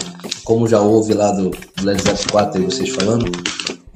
como 0.43 0.67
já 0.67 0.79
houve 0.81 1.13
lá 1.13 1.31
do 1.31 1.51
Led 1.81 2.01
Zeppelin 2.01 2.29
4 2.31 2.59
aí 2.59 2.65
vocês 2.65 2.89
falando. 2.89 3.31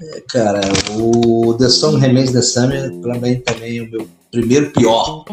É, 0.02 0.24
cara, 0.30 0.62
o 0.96 1.54
The 1.56 1.70
Song 1.70 2.00
Remains 2.00 2.32
the 2.32 2.42
Summer, 2.42 2.92
pra 3.02 3.18
mim, 3.18 3.36
também 3.38 3.80
é 3.80 3.82
o 3.82 3.92
meu 3.92 4.08
primeiro 4.32 4.72
pior. 4.72 5.26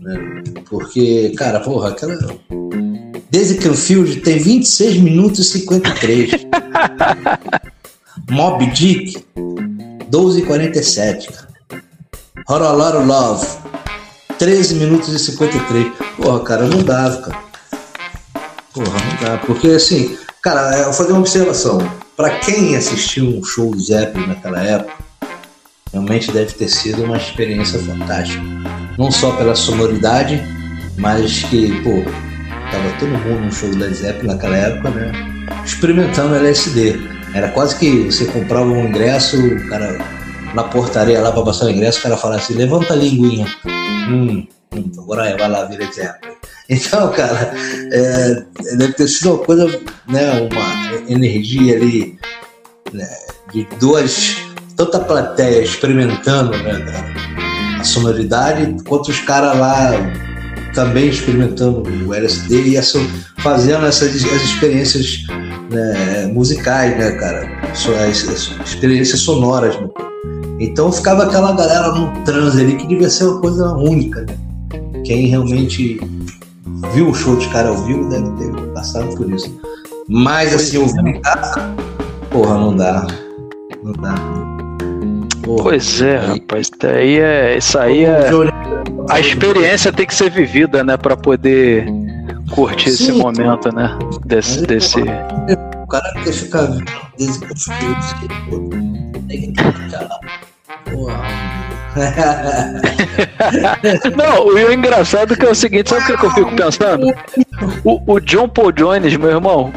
Né? 0.00 0.42
Porque, 0.68 1.32
cara, 1.36 1.60
porra, 1.60 1.90
aquela. 1.90 2.16
Daisy 3.30 3.56
Canfield 3.56 4.20
tem 4.20 4.38
26 4.38 4.98
minutos 4.98 5.40
e 5.40 5.44
53. 5.44 6.30
Mob 8.30 8.66
Dick, 8.66 9.24
12 10.08 10.40
e 10.40 10.46
47, 10.46 11.28
cara. 11.32 11.48
Love, 12.48 13.46
13 14.38 14.74
minutos 14.74 15.08
e 15.08 15.18
53. 15.18 15.92
Porra, 16.16 16.40
cara, 16.40 16.66
não 16.66 16.82
dava, 16.82 17.22
cara. 17.22 17.38
Porra, 18.72 18.90
não 18.90 19.28
dá. 19.28 19.38
Porque 19.38 19.68
assim, 19.68 20.16
cara, 20.42 20.78
eu 20.78 20.84
vou 20.84 20.92
fazer 20.92 21.12
uma 21.12 21.20
observação. 21.20 21.78
Pra 22.16 22.38
quem 22.38 22.76
assistiu 22.76 23.26
um 23.26 23.42
show 23.42 23.70
do 23.70 23.80
Zeppelin 23.80 24.26
naquela 24.26 24.60
época, 24.62 24.92
realmente 25.92 26.30
deve 26.30 26.52
ter 26.52 26.68
sido 26.68 27.02
uma 27.04 27.16
experiência 27.16 27.78
fantástica. 27.80 28.42
Não 28.96 29.10
só 29.10 29.32
pela 29.32 29.54
sonoridade, 29.54 30.40
mas 30.96 31.42
que, 31.44 31.82
pô, 31.82 32.02
tava 32.70 32.98
todo 33.00 33.10
mundo 33.10 33.40
num 33.40 33.50
show 33.50 33.68
do 33.70 33.78
Led 33.78 33.94
Zeppelin 33.94 34.28
naquela 34.28 34.56
época, 34.56 34.90
né? 34.90 35.12
Experimentando 35.64 36.36
LSD. 36.36 37.13
Era 37.34 37.48
quase 37.48 37.76
que 37.76 38.04
você 38.04 38.24
comprava 38.26 38.64
um 38.64 38.86
ingresso, 38.86 39.36
o 39.36 39.68
cara 39.68 39.98
na 40.54 40.62
portaria 40.62 41.20
lá 41.20 41.32
pra 41.32 41.42
passar 41.42 41.66
o 41.66 41.70
ingresso, 41.70 41.98
o 41.98 42.02
cara 42.02 42.16
falava 42.16 42.40
assim, 42.40 42.54
levanta 42.54 42.92
a 42.92 42.96
linguinha. 42.96 43.46
Hum, 44.08 44.46
hum, 44.72 44.92
agora 44.98 45.36
vai 45.36 45.50
lá, 45.50 45.64
vira 45.64 45.84
Zeppelin. 45.92 46.34
Então, 46.66 47.12
cara, 47.12 47.52
é, 47.92 48.42
deve 48.78 48.94
ter 48.94 49.06
sido 49.06 49.34
uma 49.34 49.44
coisa, 49.44 49.66
né, 50.08 50.48
uma 50.50 51.12
energia 51.12 51.76
ali 51.76 52.18
né, 52.90 53.06
de 53.52 53.68
duas, 53.78 54.36
tanta 54.74 54.98
plateia 55.00 55.62
experimentando, 55.62 56.56
né, 56.56 57.14
a 57.78 57.84
sonoridade, 57.84 58.82
quanto 58.84 59.10
os 59.10 59.20
caras 59.20 59.58
lá 59.58 59.90
também 60.72 61.10
experimentando 61.10 61.82
o 62.06 62.14
LSD 62.14 62.62
e 62.62 62.82
fazendo 63.42 63.84
essas 63.84 64.24
as 64.24 64.42
experiências 64.42 65.26
né, 65.74 66.26
musicais, 66.32 66.96
né, 66.96 67.10
cara, 67.12 67.48
So- 67.74 67.94
as, 67.94 68.28
as 68.28 68.50
experiências 68.66 69.20
sonoras, 69.20 69.78
né? 69.80 69.88
Então 70.60 70.90
ficava 70.92 71.24
aquela 71.24 71.52
galera 71.52 71.92
num 71.92 72.12
transe 72.24 72.60
ali 72.60 72.76
que 72.76 72.86
devia 72.86 73.10
ser 73.10 73.24
uma 73.24 73.40
coisa 73.40 73.72
única, 73.72 74.20
né? 74.22 74.36
Quem 75.04 75.26
realmente 75.26 76.00
viu 76.92 77.10
o 77.10 77.14
show 77.14 77.36
de 77.36 77.48
cara 77.48 77.68
ao 77.68 77.76
vivo 77.84 78.08
deve 78.08 78.30
ter 78.32 78.52
passado 78.72 79.14
por 79.16 79.30
isso. 79.32 79.52
Mas 80.08 80.54
assim, 80.54 80.78
ouvir 80.78 81.06
em 81.06 81.20
casa, 81.20 81.74
porra, 82.30 82.54
não 82.54 82.76
dá. 82.76 83.06
Não 83.82 83.92
dá. 83.92 84.14
Porra. 85.42 85.62
Pois 85.64 86.00
é, 86.00 86.16
rapaz. 86.16 86.70
Isso 86.70 86.86
aí 86.86 87.18
é. 87.18 87.58
Isso 87.58 87.78
aí 87.78 88.04
é. 88.04 88.30
A 89.10 89.20
experiência 89.20 89.92
tem 89.92 90.06
que 90.06 90.14
ser 90.14 90.30
vivida, 90.30 90.82
né? 90.84 90.96
Pra 90.96 91.16
poder 91.16 91.86
curtir 92.50 92.90
esse 92.90 93.06
Sim. 93.06 93.18
momento, 93.18 93.74
né? 93.74 93.98
Desse. 94.24 94.66
desse... 94.66 95.00
O 95.00 95.86
cara 95.86 96.12
quer 96.24 96.32
ficar 96.32 96.66
desde 97.18 97.46
que 97.46 97.52
eu 98.50 98.70
tem 99.28 99.52
Não, 104.16 104.46
o 104.46 104.72
engraçado 104.72 105.34
é 105.34 105.36
que 105.36 105.46
é 105.46 105.50
o 105.50 105.54
seguinte, 105.54 105.90
sabe 105.90 106.02
o 106.02 106.18
que, 106.18 106.26
eu 106.26 106.30
fico 106.32 106.56
pensando? 106.56 107.14
O, 107.84 108.14
o 108.14 108.20
John 108.20 108.48
Paul 108.48 108.72
Jones, 108.72 109.16
meu 109.16 109.30
irmão, 109.30 109.72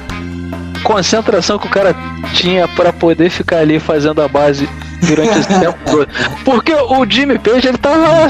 concentração 0.83 1.59
que 1.59 1.67
o 1.67 1.69
cara 1.69 1.95
tinha 2.33 2.67
pra 2.69 2.91
poder 2.91 3.29
ficar 3.29 3.57
ali 3.59 3.79
fazendo 3.79 4.21
a 4.21 4.27
base 4.27 4.67
durante 5.05 5.37
esse 5.39 5.59
tempo 5.59 5.77
todo. 5.85 6.07
Porque 6.43 6.73
o 6.73 7.05
Jimmy 7.05 7.37
Page, 7.37 7.67
ele 7.67 7.77
tava 7.77 8.27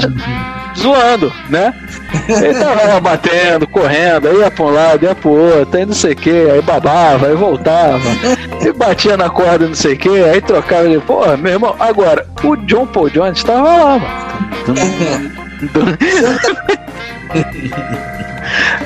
zoando, 0.78 1.32
né? 1.48 1.74
Ele 2.28 2.54
tava 2.54 2.86
lá 2.86 3.00
batendo, 3.00 3.66
correndo, 3.66 4.28
aí 4.28 4.38
ia 4.38 4.50
pra 4.50 4.64
um 4.64 4.70
lado, 4.70 5.04
ia 5.04 5.14
pro 5.14 5.30
outro, 5.30 5.78
aí 5.78 5.86
não 5.86 5.94
sei 5.94 6.12
o 6.12 6.16
que, 6.16 6.30
aí 6.30 6.62
babava, 6.62 7.26
aí 7.26 7.34
voltava, 7.34 8.08
e 8.64 8.72
batia 8.72 9.16
na 9.16 9.28
corda, 9.28 9.66
não 9.66 9.74
sei 9.74 9.94
o 9.94 9.98
que, 9.98 10.24
aí 10.24 10.40
trocava 10.40 10.84
ele, 10.84 11.00
porra, 11.00 11.36
meu 11.36 11.52
irmão, 11.52 11.74
agora, 11.78 12.26
o 12.42 12.56
John 12.56 12.86
Paul 12.86 13.10
Jones 13.10 13.42
tava 13.42 13.62
lá, 13.62 13.98
mano. 13.98 15.38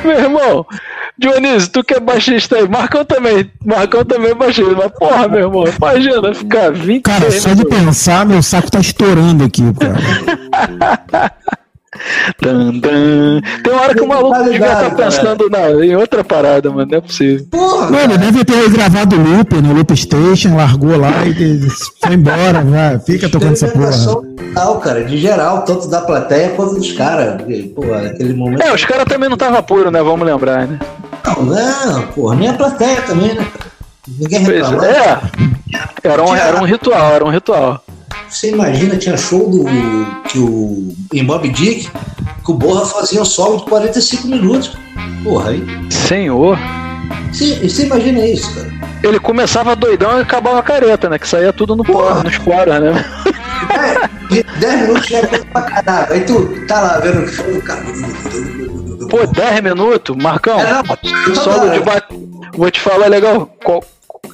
Meu 0.05 0.19
irmão, 0.19 0.67
Dionísio, 1.17 1.71
tu 1.71 1.85
que 1.85 1.95
é 1.95 2.01
baixista 2.01 2.57
aí, 2.57 2.69
Marcão 2.69 3.05
também, 3.05 3.49
Marcão 3.65 4.05
também 4.05 4.33
é 4.33 4.35
baixista, 4.35 4.75
mas 4.75 4.91
porra, 4.93 5.29
meu 5.29 5.41
irmão, 5.41 5.65
imagina 5.67 6.35
ficar 6.35 6.73
20 6.73 7.03
Cara, 7.03 7.31
só 7.31 7.55
de 7.55 7.65
pensar, 7.65 8.27
meu 8.27 8.43
saco 8.43 8.71
tá 8.71 8.81
estourando 8.81 9.45
aqui, 9.45 9.63
cara. 9.75 11.33
Tan, 12.41 12.81
tan. 12.81 13.41
Tem 13.63 13.73
uma 13.73 13.83
hora 13.83 13.95
que 13.95 14.01
o 14.01 14.09
maluco 14.09 14.43
devia 14.45 14.73
estar 14.73 14.95
pensando 14.95 15.49
na, 15.51 15.71
em 15.85 15.95
outra 15.97 16.25
parada, 16.25 16.71
mano, 16.71 16.89
não 16.91 16.99
é 16.99 17.01
possível. 17.01 17.47
Porra, 17.51 17.91
Mano, 17.91 18.19
deve 18.19 18.45
ter 18.45 18.71
gravado 18.71 19.17
o 19.17 19.23
loop 19.23 19.55
no 19.61 19.73
Loop 19.75 19.97
Station, 19.97 20.57
largou 20.57 20.97
lá 20.99 21.25
e 21.27 21.61
foi 22.01 22.15
embora, 22.15 22.63
vai, 22.63 22.99
fica 23.01 23.29
tocando 23.29 23.53
essa 23.53 23.69
porra. 23.69 23.93
Total, 23.93 24.79
cara, 24.81 25.05
de 25.05 25.19
geral, 25.19 25.63
tanto 25.63 25.89
da 25.89 26.01
plateia 26.01 26.51
quanto 26.51 26.75
dos 26.75 26.93
caras. 26.93 27.41
Pô, 27.75 27.83
aquele 27.95 28.35
momento. 28.35 28.63
É, 28.63 28.73
os 28.73 28.85
caras 28.85 29.05
também 29.05 29.29
não 29.29 29.35
estavam 29.35 29.63
puro, 29.63 29.91
né? 29.91 30.03
Vamos 30.03 30.27
lembrar, 30.27 30.67
né? 30.67 30.79
Não, 31.25 31.45
não, 31.45 32.07
porra, 32.09 32.35
nem 32.37 32.49
a 32.49 32.55
plateia 32.55 33.01
também, 33.03 33.35
né? 33.35 33.47
Ninguém 34.19 34.41
reclama. 34.41 34.87
é. 34.87 35.19
Era 36.03 36.23
um, 36.23 36.35
era 36.35 36.61
um 36.61 36.65
ritual, 36.65 37.13
era 37.15 37.25
um 37.25 37.31
ritual. 37.31 37.83
Você 38.33 38.51
imagina, 38.51 38.97
tinha 38.97 39.17
show 39.17 39.49
do 39.51 39.65
que 40.29 40.39
o 40.39 40.89
em 41.13 41.23
Mob 41.23 41.49
Dick, 41.51 41.89
que 42.45 42.51
o 42.51 42.55
Borra 42.55 42.87
fazia 42.87 43.21
um 43.21 43.25
solo 43.25 43.59
de 43.59 43.65
45 43.65 44.27
minutos. 44.27 44.73
Porra, 45.23 45.51
aí. 45.51 45.63
Senhor. 45.91 46.59
Você, 47.31 47.55
você 47.69 47.85
imagina 47.87 48.25
isso, 48.27 48.53
cara. 48.55 48.73
Ele 49.03 49.19
começava 49.19 49.77
doidão 49.77 50.19
e 50.19 50.23
acabava 50.23 50.63
careta, 50.63 51.09
né? 51.11 51.19
Que 51.19 51.29
saía 51.29 51.53
tudo 51.53 51.77
no 51.77 51.85
Porra. 51.85 52.23
nos 52.23 52.39
poros, 52.39 52.81
né? 52.81 53.05
É, 53.71 54.33
de 54.35 54.43
10 54.61 54.81
minutos 54.83 55.07
já 55.09 55.19
é 55.19 55.27
pra 55.27 55.63
caralho. 55.63 56.13
Aí 56.13 56.21
tu 56.21 56.67
tá 56.67 56.81
lá 56.81 56.99
vendo 57.01 57.23
o 57.25 57.29
show 57.29 57.53
do 57.53 57.61
cara. 57.63 57.83
Pô, 59.11 59.27
10 59.27 59.61
minutos, 59.63 60.17
Marcão. 60.17 60.59
É, 60.59 60.73
não, 60.73 61.35
Solo 61.35 61.71
de 61.71 61.81
bate. 61.81 62.07
Vou 62.57 62.71
te 62.71 62.81
falar 62.81 63.09
legal. 63.09 63.47
qual- 63.65 63.85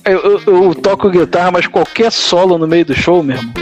Eu, 0.05 0.19
eu- 0.47 0.65
eu 0.67 0.75
toco 0.75 1.11
guitarra, 1.11 1.51
mas 1.51 1.67
qualquer 1.67 2.11
solo 2.13 2.57
no 2.59 2.67
meio 2.67 2.85
do 2.85 2.95
show, 2.95 3.23
meu 3.23 3.37
irmão. 3.37 3.53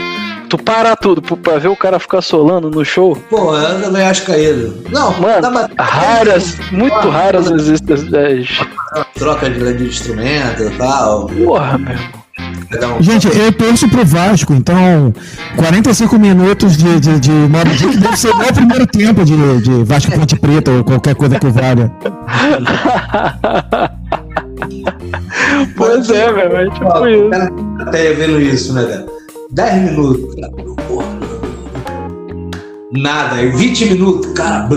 Tu 0.49 0.57
para 0.57 0.95
tudo 0.95 1.21
pra- 1.21 1.57
ver 1.57 1.67
o 1.67 1.75
cara 1.75 1.99
ficar 1.99 2.21
solando 2.21 2.69
no 2.71 2.85
show. 2.85 3.17
Pô, 3.29 3.53
eu 3.55 3.81
também 3.81 4.01
acho 4.03 4.25
caído. 4.25 4.81
Não, 4.89 5.11
Mano, 5.19 5.41
dá 5.41 5.49
uma 5.49 5.69
raras, 5.77 6.55
muito 6.71 7.09
raras 7.09 7.51
existem 7.51 7.95
as. 7.95 8.47
troca 9.15 9.49
de, 9.49 9.73
de 9.73 9.83
instrumento 9.85 10.63
e 10.63 10.69
tal. 10.77 11.25
Porra, 11.27 11.77
meu 11.77 11.91
irmão. 11.91 12.27
Um- 12.99 13.01
Gente, 13.01 13.27
eu 13.35 13.51
torço 13.51 13.89
pro 13.89 14.05
Vasco, 14.05 14.53
então 14.53 15.11
45 15.55 16.19
minutos 16.19 16.77
de, 16.77 16.99
de, 16.99 17.19
de 17.19 17.31
Mob 17.31 17.67
Dick 17.71 17.97
deve 17.97 18.15
ser 18.17 18.29
o 18.29 18.53
primeiro 18.53 18.85
tempo 18.85 19.25
de, 19.25 19.35
de 19.61 19.83
Vasco 19.83 20.11
Ponte 20.11 20.35
Preta 20.39 20.69
ou 20.71 20.83
qualquer 20.83 21.15
coisa 21.15 21.39
que 21.39 21.47
valha. 21.47 21.91
Pois 25.75 26.09
é, 26.09 26.31
velho, 26.33 26.57
é 26.57 26.69
tipo 26.69 26.85
o 26.85 27.07
isso. 27.07 27.29
cara 27.29 27.49
até 27.81 28.13
vendo 28.13 28.39
isso, 28.41 28.73
né, 28.73 28.83
cara? 28.85 29.05
10 29.51 29.91
minutos, 29.91 30.35
cara. 30.35 30.51
Porra. 30.87 31.07
Nada, 32.91 33.35
aí 33.35 33.49
20 33.51 33.85
minutos, 33.85 34.33
cara. 34.33 34.67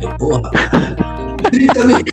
Aí, 0.00 0.08
Porra. 0.18 0.50
30 1.50 1.84
minutos. 1.84 2.12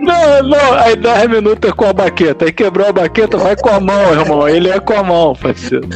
Não, 0.00 0.42
não, 0.48 0.72
aí 0.74 0.96
10 0.96 1.30
minutos 1.30 1.70
é 1.70 1.72
com 1.72 1.84
a 1.86 1.92
baqueta. 1.92 2.44
Aí 2.44 2.52
quebrou 2.52 2.88
a 2.88 2.92
baqueta, 2.92 3.36
vai 3.36 3.56
com 3.56 3.70
a 3.70 3.80
mão, 3.80 4.12
irmão. 4.12 4.48
Ele 4.48 4.68
é 4.68 4.80
com 4.80 4.94
a 4.94 5.02
mão, 5.02 5.34
parceiro. 5.34 5.88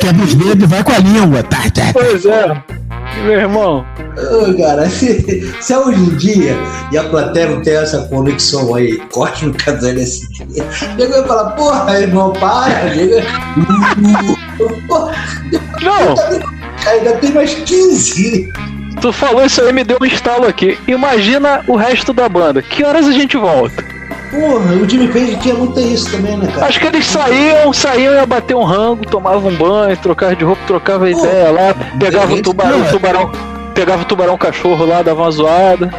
Quebra 0.00 0.24
os 0.24 0.34
dedos 0.34 0.64
e 0.64 0.66
vai 0.66 0.84
com 0.84 0.92
a 0.92 0.98
língua. 0.98 1.42
Tá, 1.42 1.62
tá, 1.62 1.70
tá. 1.70 1.92
Pois 1.92 2.24
é. 2.26 2.62
Meu 3.24 3.32
irmão. 3.32 3.86
Ô, 4.16 4.56
cara, 4.56 4.88
se, 4.90 5.52
se 5.60 5.72
é 5.72 5.78
hoje 5.78 6.00
em 6.00 6.16
dia 6.16 6.56
e 6.92 6.98
a 6.98 7.04
plateia 7.04 7.48
não 7.48 7.62
tem 7.62 7.74
essa 7.74 8.02
conexão 8.08 8.74
aí, 8.74 8.98
corte 9.12 9.46
no 9.46 9.54
caso 9.54 9.86
LSD, 9.86 10.62
chega 10.72 11.18
e 11.20 11.26
fala, 11.26 11.50
porra, 11.50 12.00
irmão, 12.00 12.32
para, 12.32 12.94
Não, 15.82 16.14
ainda 16.86 17.12
tem 17.20 17.32
mais 17.32 17.54
15. 17.54 18.52
tu 19.00 19.12
falou 19.12 19.44
isso 19.44 19.62
aí, 19.62 19.72
me 19.72 19.84
deu 19.84 19.98
um 20.00 20.06
estalo 20.06 20.46
aqui. 20.46 20.78
Imagina 20.86 21.64
o 21.66 21.76
resto 21.76 22.12
da 22.12 22.28
banda. 22.28 22.62
Que 22.62 22.84
horas 22.84 23.06
a 23.06 23.12
gente 23.12 23.36
volta? 23.36 23.95
Porra, 24.30 24.74
o 24.74 24.88
Jimmy 24.88 25.08
Page 25.08 25.36
tinha 25.36 25.54
muito 25.54 25.78
isso 25.80 26.10
também, 26.10 26.36
né, 26.36 26.46
cara? 26.52 26.66
Acho 26.66 26.80
que 26.80 26.86
eles 26.86 27.06
saíam, 27.06 27.72
saíam, 27.72 28.14
ia 28.14 28.26
bater 28.26 28.54
um 28.54 28.64
rango, 28.64 29.06
tomavam 29.06 29.50
um 29.50 29.56
banho, 29.56 29.96
trocavam 29.96 30.34
de 30.34 30.44
roupa, 30.44 30.62
trocava 30.66 31.10
ideia 31.10 31.50
lá, 31.50 31.74
pegava 31.98 32.32
o 32.34 32.42
tubarão, 32.42 32.80
o 32.82 32.90
tubarão, 32.90 33.32
pegava 33.74 34.02
o 34.02 34.04
tubarão 34.04 34.38
cachorro 34.38 34.84
lá, 34.84 35.02
dava 35.02 35.22
uma 35.22 35.30
zoada. 35.30 35.90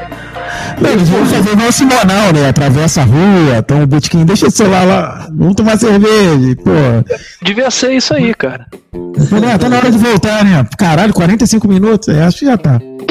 Não, 0.79 0.89
Eles 0.91 1.09
vão 1.09 1.25
fazer 1.25 1.51
igual 1.51 1.69
o 1.69 1.71
Simonal, 1.71 2.33
né? 2.33 2.49
Atravessa 2.49 3.01
a 3.01 3.03
rua, 3.03 3.61
toma 3.65 3.81
um 3.81 3.87
botiquinho, 3.87 4.25
deixa 4.25 4.47
o 4.47 4.51
celular 4.51 4.85
lá, 4.85 5.27
vamos 5.31 5.55
tomar 5.55 5.77
cerveja, 5.77 6.55
pô. 6.63 7.15
Devia 7.41 7.71
ser 7.71 7.93
isso 7.93 8.13
aí, 8.13 8.33
cara. 8.33 8.65
Pô, 8.91 9.35
né, 9.39 9.57
tá 9.57 9.69
na 9.69 9.77
hora 9.77 9.91
de 9.91 9.97
voltar, 9.97 10.43
né? 10.43 10.65
Caralho, 10.77 11.13
45 11.13 11.67
minutos, 11.67 12.07
é, 12.09 12.23
acho 12.23 12.39
que 12.39 12.45
já 12.45 12.57
tá. 12.57 12.79
Com 12.79 13.05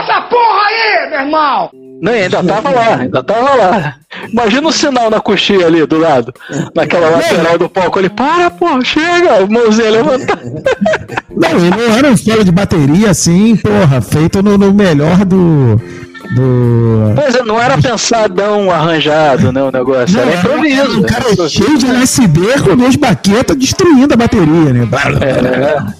essa 0.00 0.20
porra 0.22 0.62
aí, 0.66 1.10
meu 1.10 1.20
irmão! 1.20 1.70
Não, 2.02 2.12
ainda 2.12 2.42
tava 2.42 2.70
lá, 2.70 2.96
ainda 2.96 3.22
tava 3.22 3.54
lá. 3.54 3.94
Imagina 4.32 4.68
o 4.68 4.72
sinal 4.72 5.10
na 5.10 5.20
coxinha 5.20 5.66
ali 5.66 5.84
do 5.84 5.98
lado, 5.98 6.32
naquela 6.74 7.10
lateral 7.10 7.58
do 7.58 7.68
palco. 7.68 7.98
Ele, 7.98 8.08
para, 8.08 8.50
pô, 8.50 8.82
chega, 8.82 9.46
mãozinha 9.46 9.90
levantada. 9.90 10.40
Não, 11.28 11.58
e 11.58 11.70
não 11.70 11.96
era 11.98 12.08
um 12.08 12.16
solo 12.16 12.42
de 12.42 12.50
bateria 12.50 13.10
assim, 13.10 13.54
porra, 13.56 14.00
feito 14.00 14.42
no, 14.42 14.56
no 14.56 14.72
melhor 14.72 15.26
do. 15.26 15.76
do. 16.34 17.12
Pois 17.14 17.34
é, 17.34 17.42
não 17.42 17.60
era 17.60 17.76
pensadão 17.76 18.70
arranjado, 18.70 19.52
né, 19.52 19.62
o 19.62 19.70
negócio, 19.70 20.16
Não, 20.16 20.22
era 20.22 20.38
improviso. 20.38 21.00
Um 21.00 21.02
cara 21.02 21.48
cheio 21.50 21.76
de 21.76 21.86
LSD 21.86 22.60
com 22.64 22.76
duas 22.76 22.96
baquetas 22.96 23.56
destruindo 23.58 24.14
a 24.14 24.16
bateria, 24.16 24.72
né? 24.72 24.88
É. 25.20 25.99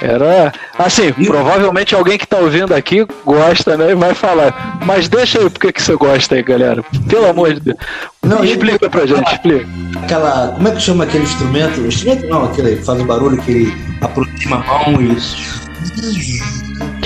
Era. 0.00 0.52
Assim, 0.78 1.12
provavelmente 1.12 1.94
alguém 1.94 2.18
que 2.18 2.26
tá 2.26 2.38
ouvindo 2.38 2.74
aqui 2.74 3.06
gosta, 3.24 3.76
né? 3.76 3.92
E 3.92 3.94
vai 3.94 4.14
falar. 4.14 4.78
Mas 4.84 5.08
deixa 5.08 5.38
aí 5.38 5.48
por 5.48 5.72
que 5.72 5.82
você 5.82 5.94
gosta 5.96 6.34
aí, 6.34 6.42
galera. 6.42 6.82
Pelo 7.08 7.28
amor 7.28 7.54
de 7.54 7.60
Deus. 7.60 7.78
Não, 8.22 8.44
explica 8.44 8.90
pra 8.90 9.06
gente, 9.06 9.32
explica. 9.32 9.66
Aquela. 10.02 10.52
Como 10.54 10.68
é 10.68 10.70
que 10.72 10.80
chama 10.80 11.04
aquele 11.04 11.24
instrumento? 11.24 11.80
Instrumento 11.80 12.26
não, 12.26 12.44
aquele 12.44 12.76
que 12.76 12.84
faz 12.84 13.00
o 13.00 13.04
barulho 13.04 13.40
que 13.42 13.50
ele 13.50 13.74
aproxima 14.00 14.56
a 14.56 14.90
mão 14.90 15.00
e. 15.00 15.16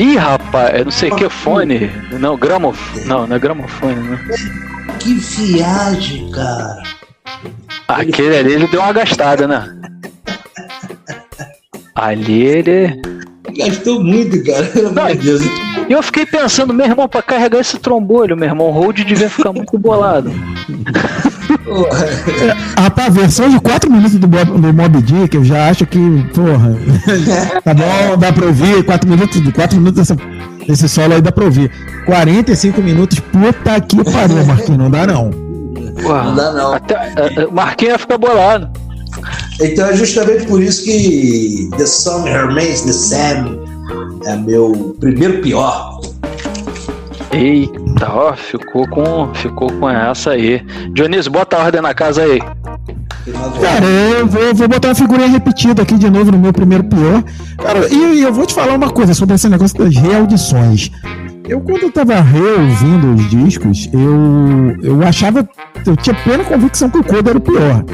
Ih, 0.03 0.17
rapaz, 0.17 0.75
é 0.75 0.85
não 0.85 0.91
sei 0.91 1.11
o 1.11 1.17
que, 1.17 1.29
fone. 1.29 1.91
Não, 2.13 2.37
gramofone. 2.37 3.05
Não, 3.05 3.27
não 3.27 3.37
é 3.37 3.39
gramofone, 3.39 3.95
né? 3.95 4.19
Que 4.99 5.15
viagem, 5.15 6.31
cara. 6.31 6.83
Aquele 7.87 8.37
ali 8.37 8.53
ele 8.55 8.67
deu 8.69 8.81
uma 8.81 8.93
gastada, 8.93 9.47
né? 9.47 9.69
Ali 12.01 12.43
ele. 12.43 13.03
Gastou 13.57 14.03
muito, 14.03 14.43
cara. 14.45 14.65
Pelo 14.67 14.89
amor 14.89 15.17
de 15.17 15.19
Deus. 15.19 15.43
E 15.89 15.93
eu 15.93 16.03
fiquei 16.03 16.25
pensando, 16.25 16.73
meu 16.73 16.87
irmão, 16.87 17.09
pra 17.09 17.21
carregar 17.21 17.61
esse 17.61 17.79
trombolho, 17.79 18.37
meu 18.37 18.49
irmão, 18.49 18.69
o 18.69 18.71
Hold 18.71 19.01
devia 19.01 19.29
ficar 19.29 19.53
muito 19.53 19.77
bolado. 19.79 20.31
Porra. 21.65 22.07
Rapaz, 22.79 23.09
a 23.09 23.21
versão 23.21 23.51
de 23.51 23.61
4 23.61 23.91
minutos 23.91 24.19
do, 24.19 24.27
do 24.27 24.73
Mob 24.73 25.03
Dick, 25.03 25.37
eu 25.37 25.45
já 25.45 25.69
acho 25.69 25.85
que, 25.87 25.99
porra, 26.33 26.77
tá 27.65 27.75
bom, 27.75 28.17
dá 28.19 28.33
pra 28.33 28.47
ouvir, 28.47 28.85
4 28.85 29.09
minutos, 29.09 29.53
4 29.53 29.77
minutos 29.79 29.99
dessa, 29.99 30.17
desse 30.67 30.89
solo 30.89 31.15
aí 31.15 31.21
dá 31.21 31.33
pra 31.33 31.45
ouvir. 31.45 31.71
45 32.07 32.81
minutos, 32.81 33.19
puta 33.21 33.81
que 33.81 34.05
pariu, 34.05 34.45
Marquinhos, 34.47 34.79
não 34.79 34.91
dá 34.91 35.07
não. 35.07 35.31
Porra, 36.03 36.25
Não 36.25 36.35
dá, 36.35 36.53
não. 36.53 36.73
Até, 36.73 36.95
é, 36.95 37.43
é, 37.43 37.47
Marquinhos 37.47 37.93
ia 37.93 37.99
ficar 37.99 38.17
bolado. 38.17 38.71
Então 39.61 39.87
é 39.87 39.97
justamente 39.97 40.47
por 40.47 40.63
isso 40.63 40.85
que 40.85 41.69
The 41.77 41.87
Song 41.87 42.29
Remains 42.29 42.83
the 42.83 42.93
Same 42.93 43.61
é 44.25 44.37
meu 44.37 44.97
primeiro 44.99 45.41
pior. 45.43 46.01
Eita, 47.33 48.11
ó, 48.11 48.35
ficou 48.35 48.89
com, 48.89 49.33
ficou 49.35 49.71
com 49.73 49.89
essa 49.89 50.31
aí. 50.31 50.65
Dionísio, 50.93 51.31
bota 51.31 51.57
a 51.57 51.65
ordem 51.65 51.81
na 51.81 51.95
casa 51.95 52.23
aí. 52.23 52.41
Cara, 53.61 53.85
eu 54.19 54.27
vou, 54.27 54.55
vou 54.55 54.69
botar 54.69 54.89
uma 54.89 54.95
figurinha 54.95 55.29
repetida 55.29 55.83
aqui 55.83 55.97
de 55.97 56.09
novo 56.09 56.33
no 56.33 56.39
meu 56.39 56.53
primeiro 56.53 56.85
pior. 56.85 57.23
Cara, 57.59 57.87
e, 57.89 58.19
e 58.19 58.23
eu 58.23 58.33
vou 58.33 58.47
te 58.47 58.55
falar 58.55 58.75
uma 58.75 58.91
coisa 58.91 59.15
sobre 59.15 59.35
esse 59.35 59.49
negócio 59.49 59.79
das 59.79 59.95
reaudições. 59.95 60.91
Eu, 61.51 61.61
quando 61.61 61.83
eu 61.83 61.91
tava 61.91 62.21
reouvindo 62.21 63.15
os 63.15 63.29
discos, 63.29 63.89
eu, 63.93 64.77
eu 64.85 65.03
achava. 65.03 65.49
Eu 65.85 65.97
tinha 65.97 66.15
plena 66.23 66.45
convicção 66.45 66.89
que 66.89 66.99
o 66.99 67.03
Coda 67.03 67.31
era 67.31 67.39
o 67.39 67.41
pior. 67.41 67.85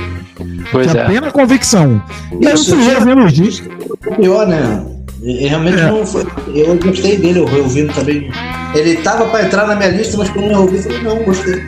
Pois 0.70 0.90
tinha 0.90 1.02
é. 1.02 1.06
plena 1.06 1.30
convicção. 1.30 2.02
E 2.38 2.46
aí 2.46 2.52
eu 2.52 2.58
fui 2.58 2.84
já- 2.84 2.90
reouvindo 2.90 3.24
os 3.24 3.32
discos. 3.32 3.68
O 4.06 4.14
pior, 4.14 4.46
né? 4.46 4.84
Realmente 5.24 5.80
É. 5.80 5.86
não 5.90 6.04
foi. 6.04 6.26
Eu 6.54 6.76
gostei 6.76 7.16
dele, 7.16 7.38
eu 7.38 7.62
ouvindo 7.62 7.94
também. 7.94 8.30
Ele 8.74 8.96
tava 8.96 9.24
pra 9.26 9.42
entrar 9.44 9.66
na 9.66 9.74
minha 9.74 9.88
lista, 9.88 10.18
mas 10.18 10.28
quando 10.28 10.50
eu 10.50 10.60
ouvi, 10.60 10.76
eu 10.76 10.82
falei, 10.82 11.02
não, 11.02 11.16
gostei. 11.24 11.62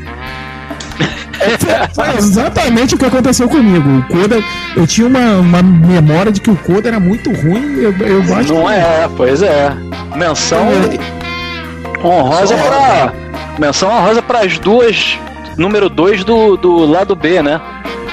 Foi 1.95 2.17
exatamente 2.19 2.95
o 2.95 2.99
que 2.99 3.07
aconteceu 3.07 3.49
comigo. 3.49 3.89
O 3.89 4.03
Coda, 4.09 4.43
eu 4.77 4.87
tinha 4.87 5.07
uma, 5.07 5.37
uma 5.39 5.63
memória 5.63 6.31
de 6.33 6.41
que 6.41 6.51
o 6.51 6.57
Coda 6.57 6.89
era 6.89 7.01
muito 7.01 7.31
ruim. 7.33 7.77
Eu, 7.79 7.93
eu 8.07 8.37
acho 8.37 8.53
Não 8.53 8.67
que- 8.67 8.73
é, 8.73 9.09
pois 9.17 9.41
é. 9.43 9.73
Menção 10.17 10.67
honrosa 12.05 12.57
pra. 12.57 13.13
Menção 13.59 13.91
honrosa 13.91 14.23
para 14.23 14.41
as 14.41 14.59
duas. 14.59 15.19
Número 15.57 15.89
2 15.89 16.23
do, 16.23 16.57
do 16.57 16.87
lado 16.87 17.17
B, 17.17 17.43
né? 17.43 17.61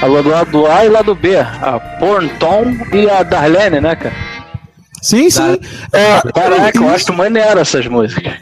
A 0.01 0.07
do 0.07 0.29
lado 0.29 0.67
A 0.67 0.85
e 0.85 0.89
lado 0.89 1.13
B. 1.13 1.37
A 1.37 1.79
Porn 1.99 2.27
Tom 2.39 2.65
e 2.91 3.09
a 3.09 3.21
Darlene, 3.21 3.79
né, 3.79 3.95
cara? 3.95 4.15
Sim, 5.01 5.29
sim. 5.29 5.59
É, 5.93 6.19
Caraca, 6.33 6.79
eu 6.79 6.89
acho 6.89 7.13
maneiro 7.13 7.59
essas 7.59 7.85
músicas. 7.85 8.33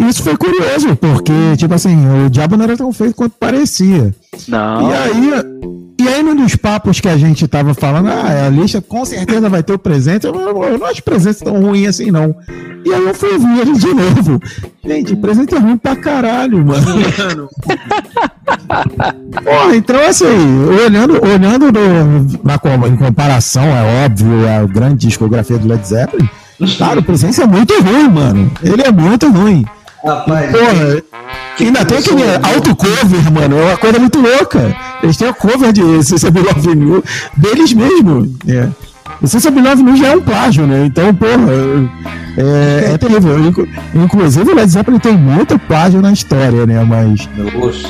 Isso 0.00 0.24
foi 0.24 0.36
curioso, 0.36 0.96
porque, 0.96 1.56
tipo 1.56 1.72
assim, 1.72 2.26
o 2.26 2.28
diabo 2.28 2.56
não 2.56 2.64
era 2.64 2.76
tão 2.76 2.92
feio 2.92 3.14
quanto 3.14 3.36
parecia. 3.38 4.12
Não. 4.48 4.90
E 4.90 4.94
aí, 4.94 5.30
e 6.04 6.08
aí, 6.08 6.22
num 6.22 6.36
dos 6.36 6.54
papos 6.56 7.00
que 7.00 7.08
a 7.08 7.16
gente 7.16 7.46
tava 7.48 7.72
falando, 7.74 8.08
ah, 8.08 8.46
a 8.46 8.48
lista 8.50 8.80
com 8.82 9.04
certeza 9.04 9.48
vai 9.48 9.62
ter 9.62 9.72
o 9.72 9.78
presente. 9.78 10.26
Eu, 10.26 10.34
eu, 10.34 10.62
eu 10.64 10.78
não 10.78 10.86
acho 10.86 11.02
presente 11.02 11.42
tão 11.44 11.60
ruim 11.60 11.86
assim, 11.86 12.10
não. 12.10 12.34
E 12.84 12.92
aí 12.92 13.02
eu 13.06 13.14
fui 13.14 13.38
ver 13.38 13.60
ele 13.62 13.72
de 13.78 13.94
novo. 13.94 14.40
Gente, 14.84 15.16
presente 15.16 15.54
é 15.54 15.58
ruim 15.58 15.76
pra 15.76 15.96
caralho, 15.96 16.64
mano. 16.64 17.48
Pô, 19.44 19.74
então 19.74 20.00
assim, 20.06 20.64
olhando, 20.84 21.20
olhando 21.24 21.66
no- 21.72 22.38
na, 22.44 22.88
em 22.88 22.96
comparação, 22.96 23.62
é 23.64 24.04
óbvio, 24.04 24.48
a 24.48 24.64
grande 24.66 25.06
discografia 25.06 25.58
do 25.58 25.66
Led 25.68 25.86
Zeppelin, 25.86 26.28
cara, 26.78 27.00
o 27.00 27.02
presente 27.02 27.40
é 27.40 27.46
muito 27.46 27.72
ruim, 27.82 28.08
mano. 28.08 28.50
Ele 28.62 28.82
é 28.82 28.92
muito 28.92 29.28
ruim. 29.30 29.64
Rapaz, 30.04 30.50
Porra, 30.50 31.02
ainda 31.60 31.84
tem 31.84 31.98
aquele 31.98 32.22
auto-cover, 32.54 33.32
mano, 33.32 33.58
é 33.58 33.64
uma 33.64 33.76
coisa 33.78 33.98
muito 33.98 34.20
louca. 34.20 34.76
Eles 35.02 35.16
têm 35.16 35.28
a 35.28 35.32
cover 35.32 35.72
de 35.72 36.02
Cissa 36.02 36.28
Love 36.28 36.74
New 36.74 37.02
deles 37.36 37.72
mesmo. 37.72 38.34
É. 38.46 38.68
O 39.22 39.26
Cissa 39.26 39.50
Love 39.50 39.82
New 39.82 39.96
já 39.96 40.08
é 40.08 40.16
um 40.16 40.20
plágio, 40.20 40.66
né? 40.66 40.84
Então, 40.86 41.14
porra, 41.14 41.50
é, 42.36 42.92
é 42.94 42.98
terrível. 42.98 43.38
Inclu- 43.46 43.68
Inclusive, 43.94 44.50
o 44.50 44.54
Led 44.54 44.70
Zeppelin 44.70 44.98
tem 44.98 45.16
muito 45.16 45.58
plágio 45.60 46.02
na 46.02 46.12
história, 46.12 46.66
né? 46.66 46.82
Mas, 46.84 47.26
Nossa. 47.54 47.88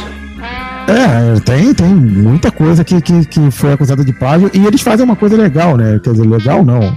é, 0.87 1.41
tem, 1.41 1.75
tem 1.75 1.89
muita 1.95 2.51
coisa 2.53 2.85
que, 2.85 3.01
que, 3.01 3.25
que 3.27 3.51
foi 3.51 3.73
acusada 3.73 4.05
de 4.05 4.13
plágio. 4.13 4.51
E 4.55 4.65
eles 4.65 4.83
fazem 4.83 5.05
uma 5.05 5.17
coisa 5.17 5.37
legal, 5.37 5.77
né? 5.77 5.99
Quer 6.03 6.13
dizer, 6.13 6.27
legal 6.29 6.65
não. 6.65 6.97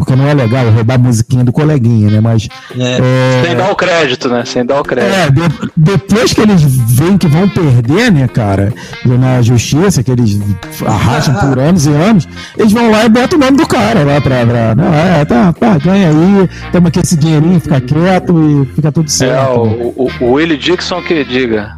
Porque 0.00 0.16
não 0.16 0.26
é 0.28 0.34
legal 0.34 0.68
roubar 0.70 0.94
a 0.94 0.98
musiquinha 0.98 1.44
do 1.44 1.52
coleguinha, 1.52 2.10
né? 2.10 2.20
Mas. 2.20 2.48
É. 2.78 2.98
é, 3.42 3.46
Sem 3.46 3.56
dar 3.56 3.70
o 3.70 3.76
crédito, 3.76 4.28
né? 4.28 4.44
Sem 4.46 4.64
dar 4.64 4.80
o 4.80 4.82
crédito. 4.82 5.12
é, 5.14 5.30
de- 5.30 5.70
depois 5.76 6.32
que 6.32 6.40
eles 6.40 6.62
veem 6.62 7.18
que 7.18 7.28
vão 7.28 7.48
perder, 7.48 8.10
né, 8.10 8.26
cara, 8.26 8.72
na 9.04 9.42
justiça, 9.42 10.02
que 10.02 10.10
eles 10.10 10.38
arrastam 10.86 11.34
por 11.34 11.58
anos 11.60 11.86
e 11.86 11.90
anos, 11.90 12.26
eles 12.56 12.72
vão 12.72 12.90
lá 12.90 13.04
e 13.04 13.08
botam 13.08 13.38
o 13.38 13.42
nome 13.42 13.56
do 13.58 13.66
cara 13.66 14.02
lá 14.04 14.20
pra. 14.20 14.46
pra 14.46 14.74
não, 14.74 14.92
é, 14.94 15.24
tá, 15.24 15.52
pá, 15.52 15.76
ganha 15.78 16.08
aí, 16.08 16.48
toma 16.72 16.88
aqui 16.88 17.00
esse 17.00 17.16
dinheirinho, 17.16 17.60
fica 17.60 17.80
quieto 17.80 18.40
e 18.40 18.74
fica 18.74 18.90
tudo 18.90 19.06
É, 19.06 19.10
certo. 19.10 19.60
o, 19.60 20.08
o, 20.20 20.24
o 20.24 20.32
Willie 20.32 20.56
Dixon 20.56 21.02
que 21.02 21.24
diga. 21.24 21.76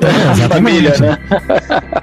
É, 0.00 0.44
A 0.44 0.48
família, 0.48 0.94
né? 0.98 1.18